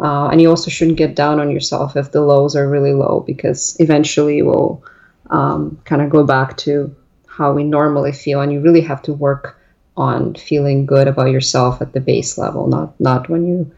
Uh, 0.01 0.29
and 0.29 0.41
you 0.41 0.49
also 0.49 0.71
shouldn't 0.71 0.97
get 0.97 1.17
down 1.17 1.41
on 1.41 1.51
yourself 1.51 1.97
if 1.97 2.13
the 2.13 2.21
lows 2.21 2.55
are 2.55 2.69
really 2.69 2.93
low 2.93 3.25
because 3.27 3.77
eventually 3.81 4.43
we'll 4.43 4.81
um, 5.31 5.77
kind 5.85 6.01
of 6.01 6.09
go 6.09 6.25
back 6.25 6.57
to 6.57 6.95
how 7.27 7.53
we 7.53 7.65
normally 7.65 8.13
feel 8.13 8.41
and 8.41 8.53
you 8.53 8.61
really 8.61 8.81
have 8.81 9.03
to 9.03 9.13
work 9.13 9.61
on 9.97 10.35
feeling 10.35 10.87
good 10.87 11.09
about 11.09 11.31
yourself 11.31 11.83
at 11.83 11.93
the 11.93 12.01
base 12.01 12.39
level 12.39 12.69
not 12.69 12.99
not 13.01 13.29
when 13.29 13.45
you 13.47 13.71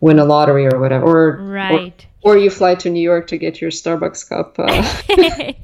win 0.00 0.18
a 0.18 0.24
lottery 0.24 0.66
or 0.66 0.78
whatever 0.80 1.04
or 1.04 1.42
Right. 1.42 2.06
or, 2.22 2.32
or 2.34 2.38
you 2.38 2.50
fly 2.50 2.74
to 2.76 2.90
new 2.90 3.02
york 3.02 3.26
to 3.28 3.36
get 3.38 3.60
your 3.60 3.70
starbucks 3.70 4.28
cup 4.28 4.58
uh, 4.58 4.66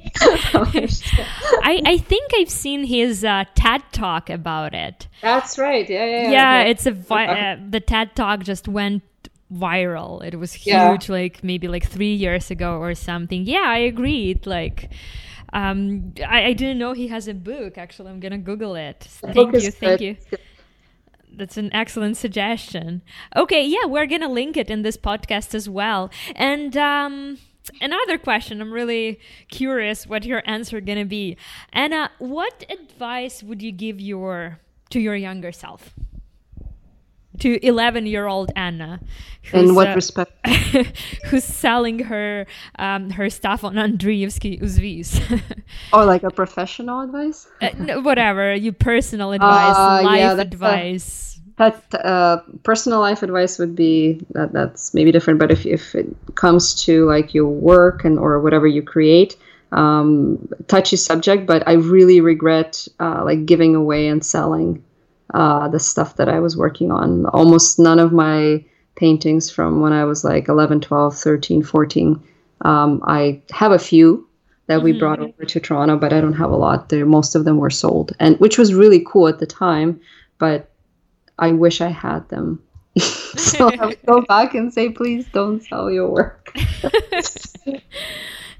I, 1.63 1.83
I 1.85 1.99
think 1.99 2.33
I've 2.35 2.51
seen 2.51 2.85
his 2.85 3.25
uh, 3.25 3.45
TED 3.55 3.83
talk 3.93 4.31
about 4.31 4.75
it. 4.75 5.09
that's 5.23 5.59
right 5.59 5.89
yeah 5.89 6.05
yeah 6.05 6.23
Yeah, 6.23 6.31
yeah. 6.31 6.63
it's 6.71 6.87
a 6.87 6.93
vi- 6.93 7.27
uh, 7.27 7.57
the 7.71 7.81
TED 7.81 8.15
talk 8.17 8.43
just 8.45 8.69
went 8.69 9.03
viral. 9.53 10.25
It 10.25 10.35
was 10.41 10.53
huge, 10.53 10.75
Yeah. 10.75 10.99
like 11.09 11.45
maybe 11.45 11.69
like 11.69 11.87
three 11.87 12.15
years 12.15 12.51
ago 12.51 12.79
or 12.79 12.95
something. 12.97 13.45
Yeah, 13.45 13.63
I 13.65 13.79
agreed. 13.79 14.45
Like, 14.45 14.91
um, 15.53 16.15
I, 16.27 16.47
I 16.47 16.53
didn't 16.53 16.79
know 16.79 16.95
he 16.95 17.07
has 17.09 17.29
a 17.29 17.35
book. 17.35 17.79
Actually, 17.79 18.11
I'm 18.11 18.19
gonna 18.19 18.39
Google 18.39 18.75
it. 18.75 19.07
book 19.23 19.35
Thank 19.35 19.53
you, 19.63 19.71
thank 19.71 20.01
good. 20.01 20.01
you. 20.01 20.17
That's 21.37 21.57
an 21.57 21.73
excellent 21.73 22.17
suggestion. 22.17 23.03
Okay, 23.37 23.65
yeah, 23.65 23.85
we're 23.85 24.07
gonna 24.07 24.29
link 24.29 24.57
it 24.57 24.71
in 24.71 24.83
this 24.83 24.97
podcast 24.97 25.55
as 25.55 25.69
well. 25.69 26.11
And 26.35 26.77
um, 26.77 27.39
another 27.81 28.19
question, 28.19 28.61
I'm 28.61 28.73
really 28.73 29.21
curious 29.51 30.07
what 30.07 30.25
your 30.25 30.43
answer 30.47 30.81
gonna 30.81 31.05
be. 31.05 31.37
Anna, 31.73 32.11
what 32.19 32.65
advice 32.71 33.43
would 33.43 33.63
you 33.63 33.73
give 33.73 34.01
your 34.01 34.61
to 34.91 35.01
your 35.01 35.15
younger 35.15 35.53
self? 35.53 35.95
To 37.41 37.67
11 37.67 38.07
year 38.07 38.27
old 38.27 38.53
Anna. 38.57 39.01
In 39.53 39.75
what 39.75 39.89
uh, 39.89 39.95
respect? 39.95 40.33
who's 41.27 41.45
selling 41.45 42.01
her 42.01 42.47
um, 42.79 43.11
her 43.11 43.31
stuff 43.31 43.65
on 43.65 43.75
Andrievsky 43.75 44.61
Uzvis. 44.61 45.21
or 45.93 46.05
like 46.05 46.23
a 46.23 46.31
professional 46.31 47.01
advice? 47.01 47.47
uh, 47.61 47.71
no, 47.79 48.01
whatever, 48.01 48.55
you 48.55 48.73
personal 48.73 49.33
advice, 49.33 49.77
uh, 49.77 50.03
life 50.03 50.19
yeah, 50.19 50.41
advice. 50.41 51.41
A, 51.59 51.71
that 51.71 52.05
uh, 52.05 52.39
personal 52.65 53.01
life 53.01 53.23
advice 53.23 53.59
would 53.59 53.75
be 53.75 54.21
that 54.31 54.53
that's 54.53 54.93
maybe 54.93 55.11
different, 55.11 55.39
but 55.39 55.51
if, 55.51 55.65
if 55.65 55.95
it 55.95 56.07
comes 56.35 56.85
to 56.85 57.07
like 57.07 57.33
your 57.35 57.49
work 57.49 58.05
and 58.05 58.19
or 58.19 58.41
whatever 58.41 58.67
you 58.67 58.83
create, 58.83 59.37
um, 59.73 60.49
touchy 60.69 60.97
subject, 60.97 61.47
but 61.47 61.67
I 61.67 61.73
really 61.75 62.21
regret 62.21 62.87
uh, 63.01 63.23
like 63.25 63.47
giving 63.47 63.75
away 63.75 64.09
and 64.09 64.25
selling 64.25 64.85
uh, 65.35 65.69
the 65.69 65.81
stuff 65.81 66.17
that 66.17 66.29
I 66.29 66.41
was 66.41 66.57
working 66.57 66.91
on. 66.91 67.27
Almost 67.27 67.79
none 67.79 67.99
of 67.99 68.13
my 68.13 68.65
paintings 68.95 69.51
from 69.51 69.81
when 69.81 69.93
I 69.93 70.05
was 70.05 70.25
like 70.25 70.49
11, 70.49 70.81
12, 70.81 71.17
13, 71.17 71.63
14. 71.63 72.23
Um, 72.63 73.03
I 73.07 73.41
have 73.51 73.73
a 73.73 73.79
few 73.79 74.27
that 74.67 74.83
we 74.83 74.91
mm-hmm. 74.91 74.99
brought 74.99 75.21
over 75.21 75.45
to 75.45 75.61
Toronto, 75.61 75.97
but 75.97 76.13
I 76.13 76.21
don't 76.21 76.33
have 76.33 76.51
a 76.51 76.57
lot. 76.57 76.89
There, 76.89 77.07
most 77.07 77.35
of 77.35 77.45
them 77.45 77.59
were 77.59 77.71
sold, 77.71 78.13
and 78.19 78.39
which 78.41 78.59
was 78.59 78.75
really 78.75 79.05
cool 79.07 79.29
at 79.29 79.39
the 79.39 79.47
time. 79.47 80.01
But 80.39 80.71
I 81.39 81.53
wish 81.53 81.81
I 81.81 81.89
had 81.89 82.29
them. 82.31 82.63
so 82.99 83.71
I 83.71 83.87
would 83.87 84.07
go 84.07 84.23
back 84.29 84.55
and 84.55 84.73
say, 84.73 84.91
please 84.91 85.27
don't 85.33 85.63
sell 85.63 85.91
your 85.91 86.09
work. 86.09 86.57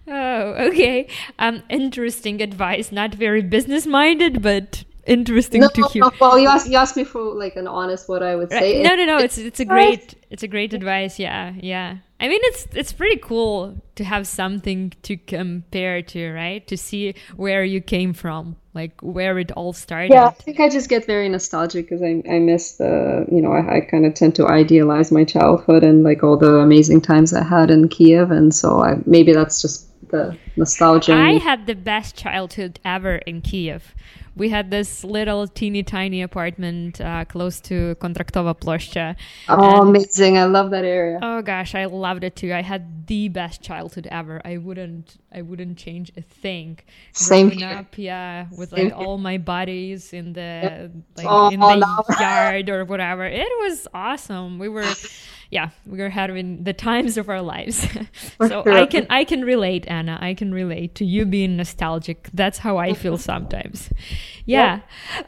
Oh, 0.09 0.69
okay. 0.69 1.09
Um, 1.39 1.65
interesting 1.69 2.41
advice. 2.41 2.93
Not 2.93 3.15
very 3.15 3.43
business 3.43 3.87
minded, 3.87 4.41
but 4.41 4.85
interesting 5.07 5.61
no, 5.61 5.69
to 5.69 5.89
hear. 5.89 6.03
No, 6.03 6.11
well, 6.21 6.39
you 6.39 6.49
asked, 6.49 6.69
you 6.69 6.77
asked 6.77 6.97
me 6.97 7.05
for 7.05 7.35
like 7.35 7.57
an 7.57 7.67
honest 7.67 8.09
what 8.09 8.23
I 8.23 8.37
would 8.37 8.51
say. 8.51 8.83
No, 8.83 8.95
no, 8.95 9.05
no. 9.05 9.19
It's 9.19 9.39
it's 9.39 9.61
a 9.61 9.65
great 9.65 10.15
it's 10.31 10.43
a 10.43 10.49
great 10.49 10.75
advice. 10.75 11.19
Yeah, 11.19 11.55
yeah. 11.59 11.99
I 12.19 12.29
mean, 12.29 12.41
it's 12.45 12.67
it's 12.73 12.93
pretty 12.93 13.19
cool 13.19 13.77
to 13.97 14.05
have 14.05 14.27
something 14.27 14.93
to 15.03 15.17
compare 15.17 16.03
to, 16.03 16.33
right? 16.33 16.67
To 16.67 16.77
see 16.77 17.15
where 17.37 17.63
you 17.63 17.81
came 17.81 18.15
from, 18.15 18.57
like 18.75 18.99
where 19.03 19.39
it 19.39 19.53
all 19.53 19.73
started. 19.73 20.13
Yeah, 20.13 20.27
I 20.27 20.31
think 20.31 20.59
I 20.61 20.69
just 20.69 20.89
get 20.89 21.07
very 21.07 21.29
nostalgic 21.29 21.89
because 21.89 22.03
I 22.03 22.23
I 22.29 22.39
miss 22.39 22.77
the 22.77 23.27
you 23.31 23.43
know 23.43 23.53
I, 23.53 23.77
I 23.77 23.81
kind 23.81 24.07
of 24.07 24.15
tend 24.15 24.35
to 24.37 24.47
idealize 24.49 25.13
my 25.13 25.25
childhood 25.25 25.85
and 25.85 26.03
like 26.03 26.23
all 26.23 26.37
the 26.37 26.57
amazing 26.57 27.03
times 27.03 27.35
I 27.35 27.45
had 27.45 27.71
in 27.71 27.89
Kiev, 27.89 28.31
and 28.31 28.55
so 28.55 28.83
I 28.83 28.97
maybe 29.05 29.33
that's 29.33 29.61
just 29.61 29.87
the 30.09 30.37
nostalgia. 30.57 31.15
I 31.15 31.39
had 31.39 31.67
the 31.67 31.75
best 31.75 32.17
childhood 32.17 32.81
ever 32.85 33.17
in 33.17 33.43
Kiev. 33.43 33.95
We 34.37 34.51
had 34.51 34.71
this 34.71 35.03
little 35.03 35.49
teeny 35.49 35.83
tiny 35.83 36.21
apartment 36.21 37.01
uh, 37.01 37.25
close 37.25 37.59
to 37.63 37.97
Kontraktova 38.01 38.55
Ploshcha. 38.55 39.17
Oh, 39.49 39.81
amazing! 39.89 40.37
I 40.37 40.45
love 40.45 40.71
that 40.71 40.85
area. 40.85 41.19
Oh 41.23 41.41
gosh, 41.41 41.75
I 41.75 41.87
loved 41.87 42.23
it 42.23 42.37
too. 42.37 42.53
I 42.53 42.61
had 42.61 43.07
the 43.07 43.29
best 43.29 43.63
childhood 43.63 44.07
ever. 44.11 44.43
I 44.45 44.59
wouldn't, 44.59 45.17
I 45.33 45.41
wouldn't 45.41 45.79
change 45.79 46.13
a 46.19 46.23
thing. 46.23 46.79
Same 47.13 47.49
Growing 47.49 47.61
here. 47.61 47.79
up, 47.79 47.97
yeah, 47.97 48.47
with 48.57 48.71
Same 48.71 48.89
like 48.89 48.97
here. 48.97 49.07
all 49.07 49.17
my 49.17 49.39
buddies 49.39 50.13
in 50.13 50.35
the 50.35 50.41
yep. 50.41 50.91
like 51.17 51.27
oh, 51.29 51.49
in 51.49 51.61
the 51.61 51.77
no. 51.77 52.05
yard 52.21 52.69
or 52.69 52.85
whatever. 52.85 53.25
It 53.25 53.49
was 53.61 53.89
awesome. 53.95 54.59
We 54.59 54.69
were 54.69 54.85
yeah, 55.51 55.71
we 55.87 56.01
are 56.01 56.09
having 56.09 56.65
the 56.65 56.73
times 56.73 57.17
of 57.17 57.29
our 57.29 57.43
lives. 57.43 57.87
so 58.41 58.63
sure. 58.63 58.73
I 58.73 58.87
can 58.87 59.07
I 59.11 59.25
can 59.25 59.43
relate, 59.43 59.87
Anna. 59.87 60.19
I 60.21 60.35
can 60.35 60.53
relate 60.53 60.95
to 60.97 61.05
you 61.05 61.25
being 61.25 61.57
nostalgic. 61.57 62.29
That's 62.35 62.59
how 62.59 62.79
I 62.79 62.95
feel 62.95 63.19
sometimes. 63.19 63.91
Yeah. 64.49 64.83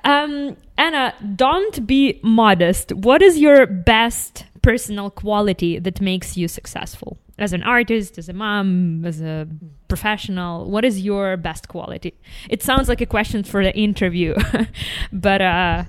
Um, 0.05 0.57
Anna, 0.77 1.13
don't 1.35 1.85
be 1.85 2.21
modest. 2.23 2.93
What 2.93 3.21
is 3.21 3.37
your 3.37 3.67
best 3.67 4.45
personal 4.63 5.11
quality 5.11 5.81
that 5.81 6.01
makes 6.01 6.37
you 6.37 6.47
successful? 6.47 7.19
As 7.37 7.53
an 7.53 7.65
artist, 7.65 8.17
as 8.17 8.29
a 8.29 8.33
mom, 8.33 9.05
as 9.05 9.21
a 9.21 9.49
professional, 9.89 10.71
what 10.71 10.85
is 10.85 11.01
your 11.01 11.37
best 11.37 11.67
quality? 11.67 12.15
It 12.49 12.63
sounds 12.63 12.89
like 12.89 13.01
a 13.01 13.07
question 13.07 13.43
for 13.43 13.65
the 13.65 13.75
interview, 13.77 14.37
but 15.13 15.41
uh, 15.41 15.85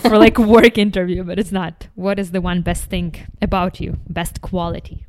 for 0.00 0.18
like 0.18 0.38
work 0.56 0.78
interview, 0.78 1.24
but 1.24 1.38
it's 1.38 1.52
not. 1.52 1.88
What 1.94 2.18
is 2.18 2.30
the 2.30 2.40
one 2.40 2.62
best 2.62 2.84
thing 2.84 3.14
about 3.40 3.80
you? 3.80 3.98
Best 4.08 4.40
quality? 4.40 5.06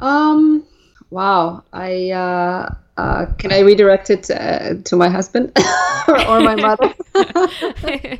Um. 0.00 0.66
Wow. 1.10 1.62
I 1.72 2.10
uh, 2.10 2.74
uh, 2.96 3.26
can 3.38 3.52
I 3.52 3.60
redirect 3.60 4.10
it 4.10 4.30
uh, 4.30 4.74
to 4.84 4.96
my 4.96 5.08
husband 5.08 5.52
or 6.08 6.40
my 6.40 6.56
mother? 6.56 6.92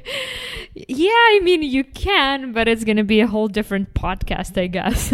yeah, 0.75 1.09
I 1.09 1.41
mean 1.43 1.63
you 1.63 1.85
can, 1.85 2.53
but 2.53 2.69
it's 2.69 2.85
gonna 2.85 3.05
be 3.05 3.21
a 3.21 3.27
whole 3.27 3.49
different 3.49 3.95
podcast, 3.95 4.61
I 4.61 4.69
guess. 4.69 5.13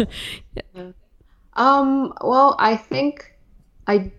um. 1.53 2.13
Well, 2.21 2.55
I 2.59 2.75
think 2.77 3.33
I 3.87 4.11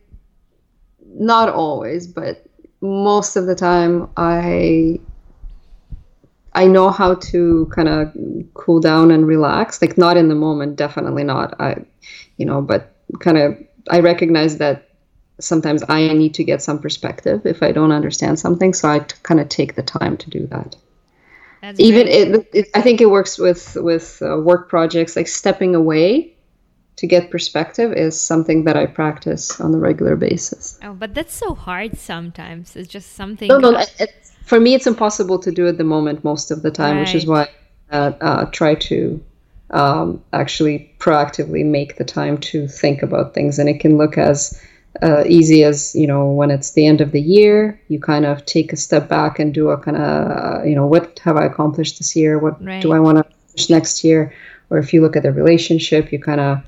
not 1.15 1.49
always, 1.49 2.07
but 2.07 2.45
most 2.81 3.37
of 3.37 3.47
the 3.47 3.55
time 3.55 4.11
I 4.17 5.01
I 6.55 6.67
know 6.67 6.91
how 6.91 7.15
to 7.15 7.71
kind 7.75 7.89
of 7.89 8.13
cool 8.55 8.81
down 8.81 9.11
and 9.11 9.27
relax. 9.27 9.81
Like 9.81 9.97
not 9.97 10.17
in 10.17 10.29
the 10.29 10.35
moment, 10.35 10.77
definitely 10.77 11.25
not. 11.25 11.61
I, 11.61 11.85
you 12.37 12.47
know, 12.47 12.61
but 12.61 12.95
kind 13.21 13.39
of 13.39 13.59
I 13.91 14.01
recognize 14.01 14.59
that 14.59 14.89
sometimes 15.41 15.83
I 15.89 16.09
need 16.13 16.35
to 16.35 16.45
get 16.45 16.63
some 16.63 16.79
perspective 16.79 17.47
if 17.47 17.63
I 17.63 17.73
don't 17.73 17.93
understand 17.93 18.39
something. 18.39 18.75
So 18.75 18.89
I 18.89 19.01
t- 19.01 19.17
kind 19.23 19.41
of 19.41 19.49
take 19.49 19.75
the 19.75 19.83
time 19.83 20.17
to 20.19 20.31
do 20.31 20.47
that. 20.49 20.77
That's 21.63 21.79
Even 21.79 22.09
it, 22.09 22.49
it, 22.53 22.69
I 22.75 22.81
think 22.81 23.01
it 23.01 23.09
works 23.09 23.39
with 23.39 23.77
with 23.77 24.21
uh, 24.21 24.39
work 24.39 24.69
projects. 24.69 25.17
Like 25.17 25.29
stepping 25.29 25.75
away 25.75 26.35
to 26.97 27.07
get 27.07 27.31
perspective 27.31 27.93
is 27.93 28.21
something 28.21 28.65
that 28.65 28.77
I 28.77 28.87
practice 28.87 29.61
on 29.61 29.75
a 29.75 29.79
regular 29.79 30.17
basis. 30.17 30.79
Oh, 30.83 30.93
but 30.93 31.15
that's 31.15 31.35
so 31.35 31.55
hard 31.55 31.99
sometimes. 31.99 32.77
It's 32.77 32.89
just 32.89 33.15
something. 33.15 33.49
No, 33.49 33.59
no, 33.59 33.79
it, 33.79 34.22
for 34.45 34.61
me, 34.61 34.75
it's 34.75 34.87
impossible 34.87 35.39
to 35.41 35.51
do 35.51 35.69
at 35.69 35.79
the 35.79 35.85
moment 35.85 36.25
most 36.25 36.51
of 36.51 36.63
the 36.63 36.71
time, 36.71 36.97
right. 36.97 37.01
which 37.03 37.15
is 37.15 37.27
why 37.27 37.49
I 37.91 37.97
uh, 37.97 38.45
try 38.47 38.75
to 38.75 39.23
um, 39.71 40.23
actually 40.33 40.93
proactively 40.99 41.65
make 41.65 41.97
the 41.97 42.05
time 42.05 42.39
to 42.39 42.69
think 42.69 43.03
about 43.03 43.35
things. 43.35 43.59
And 43.59 43.69
it 43.69 43.81
can 43.81 43.97
look 43.97 44.19
as 44.19 44.61
uh, 45.01 45.25
easy 45.27 45.65
as 45.65 45.95
you 45.95 46.07
know 46.07 46.31
when 46.31 46.51
it's 46.51 46.73
the 46.73 46.87
end 46.87 47.01
of 47.01 47.13
the 47.13 47.21
year, 47.21 47.81
you 47.89 47.99
kind 47.99 48.27
of 48.27 48.45
take 48.45 48.73
a 48.73 48.77
step 48.77 49.09
back 49.09 49.39
and 49.39 49.55
do 49.55 49.71
a 49.71 49.79
kind 49.79 49.97
of 49.97 50.03
uh, 50.03 50.63
you 50.65 50.75
know 50.75 50.87
what 50.87 51.19
have 51.21 51.37
I 51.37 51.47
accomplished 51.47 51.99
this 51.99 52.15
year? 52.15 52.39
What 52.39 52.63
right. 52.63 52.83
do 52.83 52.93
I 52.93 53.01
want 53.01 53.17
to 53.17 53.21
accomplish 53.21 53.71
next 53.71 54.05
year? 54.05 54.35
Or 54.69 54.79
if 54.79 54.93
you 54.93 55.01
look 55.01 55.17
at 55.17 55.23
the 55.23 55.33
relationship, 55.33 56.13
you 56.13 56.19
kind 56.19 56.41
of 56.41 56.63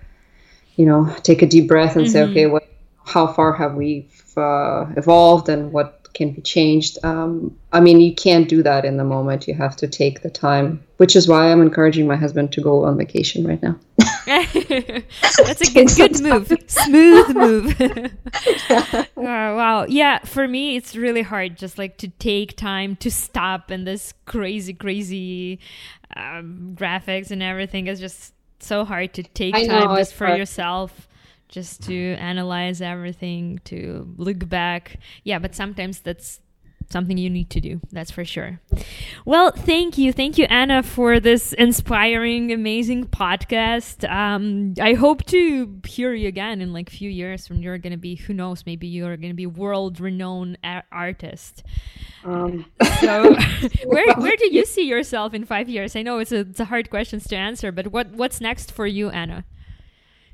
you 0.77 0.87
know 0.87 1.14
take 1.22 1.43
a 1.43 1.47
deep 1.47 1.68
breath 1.68 1.97
and 1.97 2.07
mm-hmm. 2.07 2.12
say, 2.12 2.22
okay, 2.22 2.47
what 2.47 2.66
how 3.05 3.27
far 3.27 3.53
have 3.53 3.75
we 3.75 4.09
uh, 4.37 4.87
evolved 4.97 5.49
and 5.51 5.72
what 5.72 6.04
can 6.15 6.33
be 6.33 6.41
changed. 6.41 6.99
Um, 7.05 7.57
I 7.73 7.81
mean, 7.81 8.01
you 8.01 8.15
can't 8.15 8.49
do 8.49 8.62
that 8.62 8.85
in 8.85 8.97
the 8.97 9.05
moment. 9.05 9.47
You 9.47 9.55
have 9.55 9.77
to 9.77 9.89
take 9.89 10.23
the 10.23 10.31
time, 10.31 10.83
which 10.97 11.17
is 11.17 11.29
why 11.29 11.51
I'm 11.51 11.61
encouraging 11.61 12.07
my 12.07 12.17
husband 12.17 12.53
to 12.53 12.61
go 12.61 12.85
on 12.85 12.97
vacation 12.97 13.47
right 13.47 13.62
now. 13.62 13.77
That's 14.27 15.61
a 15.61 15.73
good, 15.73 15.89
good 15.97 16.21
move. 16.21 16.53
Smooth 16.67 17.37
move. 17.37 17.77
oh, 19.17 19.57
wow. 19.57 19.87
Yeah, 19.89 20.21
for 20.21 20.49
me, 20.49 20.77
it's 20.77 20.97
really 20.97 21.23
hard 21.23 21.59
just 21.59 21.79
like 21.79 21.99
to 21.99 22.09
take 22.09 22.57
time 22.57 22.97
to 22.97 23.11
stop 23.11 23.71
and 23.71 23.87
this 23.87 24.15
crazy, 24.25 24.73
crazy 24.73 25.59
um, 26.17 26.77
graphics 26.79 27.31
and 27.31 27.43
everything 27.43 27.89
is 27.89 28.01
just 28.01 28.33
so 28.61 28.85
hard 28.85 29.12
to 29.15 29.23
take 29.23 29.55
I 29.55 29.67
time 29.67 29.89
know, 29.89 29.97
just 29.97 30.15
for 30.15 30.27
hard. 30.27 30.39
yourself 30.39 31.09
just 31.55 31.85
to 31.85 32.15
analyze 32.19 32.83
everything, 32.83 33.61
to 33.65 34.13
look 34.17 34.49
back. 34.49 34.99
Yeah, 35.23 35.39
but 35.39 35.55
sometimes 35.55 36.01
that's 36.01 36.41
something 36.91 37.17
you 37.17 37.31
need 37.31 37.49
to 37.51 37.61
do 37.61 37.81
that's 37.93 38.11
for 38.11 38.25
sure. 38.25 38.61
Well 39.25 39.53
thank 39.53 39.97
you. 39.97 40.13
Thank 40.13 40.37
you 40.37 40.45
anna 40.51 40.83
for 40.83 41.19
this 41.19 41.53
inspiring 41.55 42.53
amazing 42.53 43.07
podcast. 43.07 44.09
Um, 44.11 44.75
i 44.81 44.93
hope 44.93 45.25
to 45.27 45.81
hear 45.87 46.13
you 46.13 46.29
again 46.29 46.61
in 46.61 46.73
like 46.73 46.89
a 46.89 46.93
few 46.93 47.09
years 47.09 47.49
when 47.49 47.63
you're 47.63 47.79
gonna 47.79 47.97
be 47.97 48.17
who 48.17 48.35
knows 48.35 48.67
maybe 48.67 48.87
you're 48.87 49.17
gonna 49.17 49.33
be 49.33 49.47
world 49.47 49.99
renowned 49.99 50.59
a- 50.63 50.85
artist. 50.93 51.63
Um. 52.25 52.67
so 53.01 53.35
where 53.87 54.15
where 54.15 54.37
do 54.37 54.55
you 54.55 54.65
see 54.67 54.87
yourself 54.87 55.33
in 55.35 55.45
five 55.47 55.69
years? 55.69 55.97
I 55.97 56.03
know 56.03 56.19
it's 56.19 56.33
a, 56.33 56.41
it's 56.41 56.61
a 56.61 56.67
hard 56.67 56.91
questions 56.91 57.27
to 57.29 57.37
answer 57.37 57.73
but 57.73 57.89
what 57.89 58.11
what's 58.11 58.41
next 58.41 58.71
for 58.71 58.87
you 58.87 59.09
anna 59.11 59.45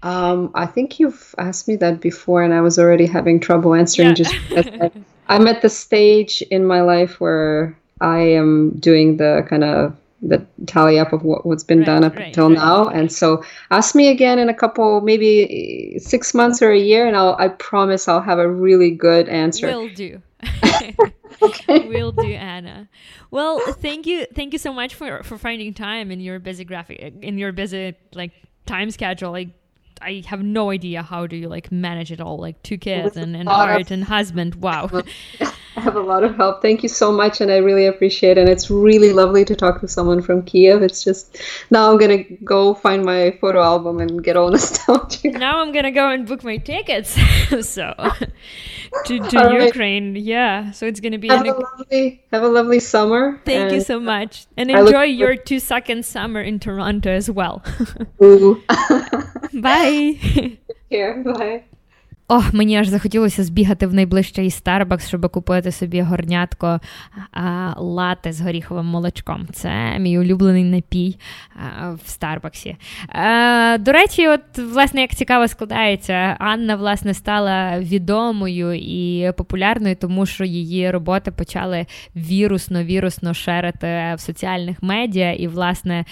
um, 0.02 0.50
I 0.54 0.66
think 0.66 0.98
you've 0.98 1.34
asked 1.38 1.68
me 1.68 1.76
that 1.76 2.00
before, 2.00 2.42
and 2.42 2.54
I 2.54 2.60
was 2.60 2.78
already 2.78 3.06
having 3.06 3.40
trouble 3.40 3.74
answering. 3.74 4.08
Yeah. 4.08 4.14
Just 4.14 4.34
I'm 5.28 5.46
at 5.46 5.62
the 5.62 5.68
stage 5.68 6.42
in 6.50 6.66
my 6.66 6.80
life 6.80 7.20
where 7.20 7.76
I 8.00 8.18
am 8.20 8.70
doing 8.78 9.18
the 9.18 9.46
kind 9.48 9.64
of 9.64 9.96
the 10.22 10.44
tally 10.66 10.98
up 10.98 11.12
of 11.12 11.22
what, 11.22 11.46
what's 11.46 11.64
been 11.64 11.78
right, 11.78 11.86
done 11.86 12.04
up 12.04 12.16
right, 12.16 12.28
until 12.28 12.48
right. 12.48 12.58
now, 12.58 12.88
and 12.88 13.12
so 13.12 13.44
ask 13.70 13.94
me 13.94 14.08
again 14.08 14.38
in 14.38 14.48
a 14.48 14.54
couple, 14.54 15.00
maybe 15.02 15.98
six 15.98 16.34
months 16.34 16.62
or 16.62 16.70
a 16.70 16.78
year, 16.78 17.06
and 17.06 17.16
I'll 17.16 17.36
I 17.38 17.48
promise 17.48 18.08
I'll 18.08 18.22
have 18.22 18.38
a 18.38 18.48
really 18.48 18.90
good 18.90 19.28
answer. 19.28 19.66
Will 19.66 19.88
do. 19.88 20.22
okay. 21.42 21.88
We'll 21.88 22.12
do 22.12 22.32
Anna. 22.32 22.88
Well, 23.30 23.60
thank 23.74 24.06
you, 24.06 24.26
thank 24.34 24.52
you 24.52 24.58
so 24.58 24.72
much 24.72 24.94
for 24.94 25.22
for 25.22 25.36
finding 25.36 25.74
time 25.74 26.10
in 26.10 26.20
your 26.20 26.38
busy 26.38 26.64
graphic 26.64 26.98
in 26.98 27.36
your 27.36 27.52
busy 27.52 27.94
like 28.14 28.32
time 28.66 28.90
schedule. 28.90 29.30
Like 29.30 29.50
I 30.00 30.22
have 30.26 30.42
no 30.42 30.70
idea 30.70 31.02
how 31.02 31.26
do 31.26 31.36
you 31.36 31.48
like 31.48 31.70
manage 31.70 32.10
it 32.10 32.20
all, 32.20 32.38
like 32.38 32.62
two 32.62 32.78
kids 32.78 33.16
and, 33.16 33.36
and 33.36 33.48
art 33.48 33.82
of, 33.82 33.90
and 33.90 34.04
husband. 34.04 34.56
Wow. 34.56 35.02
I 35.76 35.80
have 35.80 35.94
a 35.94 36.00
lot 36.00 36.24
of 36.24 36.34
help. 36.36 36.62
Thank 36.62 36.82
you 36.82 36.88
so 36.88 37.12
much, 37.12 37.40
and 37.40 37.50
I 37.50 37.58
really 37.58 37.86
appreciate 37.86 38.36
it. 38.36 38.40
And 38.40 38.48
it's 38.48 38.70
really 38.70 39.12
lovely 39.12 39.44
to 39.44 39.54
talk 39.54 39.80
to 39.80 39.88
someone 39.88 40.20
from 40.20 40.42
Kiev. 40.42 40.82
It's 40.82 41.04
just 41.04 41.40
now 41.70 41.90
I'm 41.90 41.98
gonna 41.98 42.24
go 42.44 42.74
find 42.74 43.04
my 43.04 43.36
photo 43.40 43.62
album 43.62 44.00
and 44.00 44.22
get 44.22 44.36
all 44.36 44.50
nostalgic. 44.56 45.34
Now 45.34 45.60
I'm 45.60 45.72
gonna 45.72 45.92
go 45.92 46.10
and 46.10 46.26
book 46.26 46.42
my 46.42 46.56
tickets. 46.56 47.10
so 47.68 47.94
to, 49.04 49.18
to 49.18 49.64
Ukraine, 49.64 50.14
right. 50.14 50.22
yeah. 50.22 50.70
So 50.72 50.86
it's 50.86 50.98
gonna 50.98 51.18
be 51.18 51.28
have, 51.28 51.46
a, 51.46 51.52
lovely, 51.52 52.24
have 52.32 52.42
a 52.42 52.48
lovely 52.48 52.80
summer. 52.80 53.40
Thank 53.44 53.72
you 53.72 53.80
so 53.80 54.00
much, 54.00 54.46
and 54.56 54.70
enjoy 54.70 55.04
your 55.04 55.36
two 55.36 55.60
second 55.60 56.04
summer 56.04 56.40
in 56.40 56.58
Toronto 56.58 57.10
as 57.10 57.30
well. 57.30 57.62
Bye. 58.18 58.54
Bye. 59.52 60.58
Here, 60.88 61.22
bye. 61.22 61.64
О, 62.32 62.42
мені 62.52 62.76
аж 62.76 62.88
захотілося 62.88 63.44
збігати 63.44 63.86
в 63.86 63.94
найближчий 63.94 64.48
Starbucks, 64.48 65.08
щоб 65.08 65.30
купити 65.30 65.72
собі 65.72 66.00
горнятко 66.00 66.80
а, 67.32 67.74
лати 67.76 68.32
з 68.32 68.40
горіховим 68.40 68.86
молочком. 68.86 69.46
Це 69.52 69.98
мій 69.98 70.18
улюблений 70.18 70.64
напій 70.64 71.16
а, 71.54 71.90
в 71.90 72.00
Старбаксі. 72.06 72.76
А, 73.08 73.76
до 73.80 73.92
речі, 73.92 74.28
от, 74.28 74.40
власне, 74.58 75.00
як 75.00 75.10
цікаво 75.10 75.48
складається, 75.48 76.36
Анна 76.38 76.76
власне 76.76 77.14
стала 77.14 77.78
відомою 77.78 78.72
і 78.74 79.32
популярною, 79.36 79.96
тому 79.96 80.26
що 80.26 80.44
її 80.44 80.90
роботи 80.90 81.30
почали 81.30 81.86
вірусно-вірусно 82.16 83.34
шерити 83.34 83.86
в 84.16 84.20
соціальних 84.20 84.82
медіа, 84.82 85.32
і, 85.32 85.46
власне, 85.46 86.04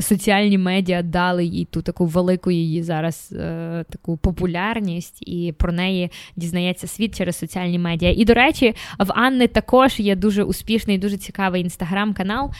соціальні 0.00 0.58
медіа 0.58 1.02
дали 1.02 1.44
їй 1.44 1.64
ту 1.64 1.82
таку 1.82 2.06
велику 2.06 2.50
її 2.50 2.82
зараз 2.82 3.34
е, 3.38 3.84
таку 3.90 4.16
популярність. 4.16 5.22
і 5.26 5.52
про 5.64 5.72
неї 5.72 6.10
дізнається 6.36 6.86
світ 6.86 7.16
через 7.16 7.38
соціальні 7.38 7.78
медіа. 7.78 8.14
І, 8.16 8.24
до 8.24 8.34
речі, 8.34 8.74
в 8.98 9.12
Анни 9.12 9.46
також 9.46 10.00
є 10.00 10.16
дуже 10.16 10.42
успішний, 10.42 10.98
дуже 10.98 11.16
цікавий 11.16 11.62
інстаграм-канал. 11.62 12.50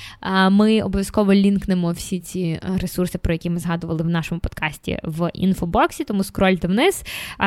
Ми 0.51 0.83
обов'язково 0.83 1.35
лінкнемо 1.35 1.91
всі 1.91 2.21
ці 2.21 2.61
ресурси, 2.81 3.19
про 3.19 3.33
які 3.33 3.51
ми 3.51 3.59
згадували 3.59 4.03
в 4.03 4.09
нашому 4.09 4.41
подкасті 4.41 4.99
в 5.03 5.31
інфобоксі, 5.35 6.05
тому 6.05 6.25
скрольте 6.25 6.69
вниз, 6.69 7.05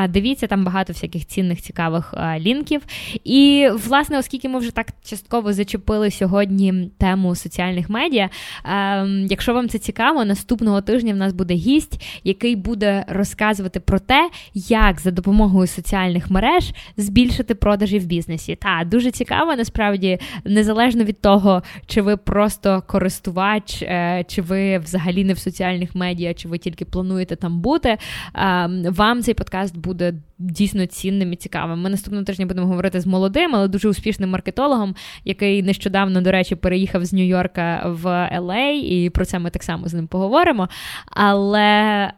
дивіться, 0.10 0.48
там 0.48 0.64
багато 0.64 0.94
всяких 0.94 1.26
цінних, 1.26 1.62
цікавих 1.62 2.14
лінків. 2.40 2.82
І, 3.24 3.70
власне, 3.88 4.20
оскільки 4.20 4.50
ми 4.50 4.60
вже 4.60 4.72
так 4.72 4.88
частково 5.04 5.54
зачепили 5.54 6.12
сьогодні 6.12 6.92
тему 6.98 7.36
соціальних 7.36 7.90
медіа, 7.90 8.30
якщо 9.30 9.54
вам 9.54 9.70
це 9.70 9.78
цікаво, 9.78 10.26
наступного 10.26 10.82
тижня 10.82 11.14
в 11.14 11.18
нас 11.18 11.34
буде 11.34 11.54
гість, 11.54 12.02
який 12.24 12.56
буде 12.56 13.06
розказувати 13.08 13.80
про 13.80 14.00
те, 14.00 14.30
як 14.54 15.00
за 15.00 15.12
допомогою 15.12 15.47
допомогою 15.48 15.68
соціальних 15.68 16.32
мереж 16.32 16.74
збільшити 16.98 17.56
продажі 17.56 18.00
в 18.00 18.06
бізнесі. 18.06 18.56
Та 18.56 18.84
дуже 18.86 19.12
цікаво, 19.12 19.56
насправді, 19.56 20.20
незалежно 20.46 21.04
від 21.04 21.22
того, 21.22 21.64
чи 21.86 22.02
ви 22.02 22.18
просто 22.18 22.84
користувач, 22.88 23.82
е, 23.82 24.26
чи 24.28 24.42
ви 24.42 24.78
взагалі 24.78 25.24
не 25.24 25.34
в 25.34 25.40
соціальних 25.40 25.96
медіа, 25.96 26.34
чи 26.34 26.48
ви 26.48 26.58
тільки 26.58 26.86
плануєте 26.86 27.36
там 27.36 27.60
бути. 27.60 27.98
Ем, 28.36 28.84
вам 28.84 29.22
цей 29.22 29.34
подкаст 29.34 29.78
буде 29.78 30.14
дійсно 30.40 30.86
цінним 30.86 31.34
і 31.34 31.36
цікавим. 31.36 31.82
Ми 31.82 31.90
наступного 31.90 32.24
тижня 32.24 32.46
будемо 32.46 32.68
говорити 32.68 33.02
з 33.02 33.08
молодим, 33.08 33.56
але 33.56 33.68
дуже 33.68 33.90
успішним 33.90 34.30
маркетологом, 34.30 34.96
який 35.26 35.64
нещодавно, 35.64 36.22
до 36.22 36.32
речі, 36.32 36.56
переїхав 36.56 37.06
з 37.06 37.14
Нью-Йорка 37.14 37.92
в 37.92 38.06
LA, 38.40 38.72
і 38.72 39.10
про 39.10 39.26
це 39.26 39.40
ми 39.40 39.50
так 39.50 39.64
само 39.64 39.88
з 39.88 39.94
ним 39.94 40.08
поговоримо. 40.08 40.70
Але 41.06 41.68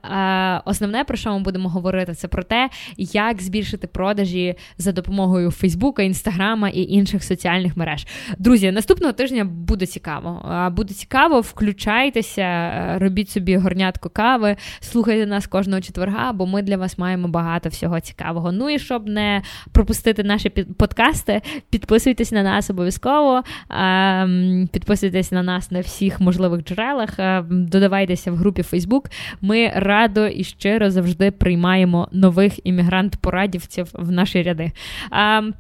е, 0.04 0.62
основне, 0.66 1.04
про 1.04 1.18
що 1.18 1.34
ми 1.34 1.40
будемо 1.40 1.70
говорити, 1.70 2.14
це 2.14 2.28
про 2.28 2.44
те, 2.44 2.70
як 2.98 3.42
збільшити 3.42 3.88
продажі 3.88 4.56
за 4.78 4.92
допомогою 4.92 5.52
Фейсбука, 5.52 6.04
Інстаграма 6.04 6.70
і 6.70 6.82
інших 6.82 7.24
соціальних 7.24 7.78
мереж. 7.78 8.08
Друзі, 8.38 8.72
наступного 8.72 9.14
тижня 9.14 9.46
буде 9.46 9.86
цікаво. 9.86 10.46
Буде 10.76 10.94
цікаво, 10.94 11.42
включайтеся, 11.42 12.42
е, 12.42 12.98
робіть 13.00 13.30
собі 13.30 13.58
горнятку 13.58 14.10
кави, 14.10 14.56
слухайте 14.80 15.26
нас 15.26 15.48
кожного 15.48 15.82
четверга, 15.82 16.32
бо 16.32 16.46
ми 16.46 16.62
для 16.62 16.78
вас 16.78 16.98
маємо 16.98 17.28
багато 17.28 17.70
всього 17.70 18.00
цікавого. 18.00 18.09
Ну 18.54 18.70
і 18.70 18.80
щоб 18.80 19.08
не 19.08 19.42
пропустити 19.72 20.24
наші 20.24 20.50
подкасти, 20.50 21.42
підписуйтесь 21.70 22.32
на 22.32 22.44
нас 22.44 22.70
обов'язково. 22.70 23.44
Підписуйтесь 24.72 25.32
на 25.32 25.44
нас 25.44 25.72
на 25.72 25.80
всіх 25.80 26.20
можливих 26.20 26.64
джерелах. 26.64 27.10
Додавайтеся 27.50 28.32
в 28.32 28.36
групі 28.36 28.62
Facebook. 28.62 29.12
Ми 29.42 29.72
радо 29.76 30.28
і 30.28 30.44
щиро 30.44 30.92
завжди 30.92 31.32
приймаємо 31.32 32.08
нових 32.12 32.66
іммігрант-порадівців 32.66 33.88
в 33.94 34.12
наші 34.12 34.44
ряди. 34.44 34.72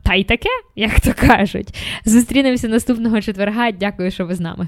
Та 0.04 0.16
й 0.16 0.24
таке, 0.24 0.50
як 0.76 1.00
то 1.00 1.14
кажуть. 1.14 1.76
Зустрінемося 2.06 2.68
наступного 2.68 3.22
четверга. 3.22 3.72
Дякую, 3.72 4.12
що 4.12 4.26
ви 4.26 4.36
з 4.36 4.40
нами. 4.40 4.68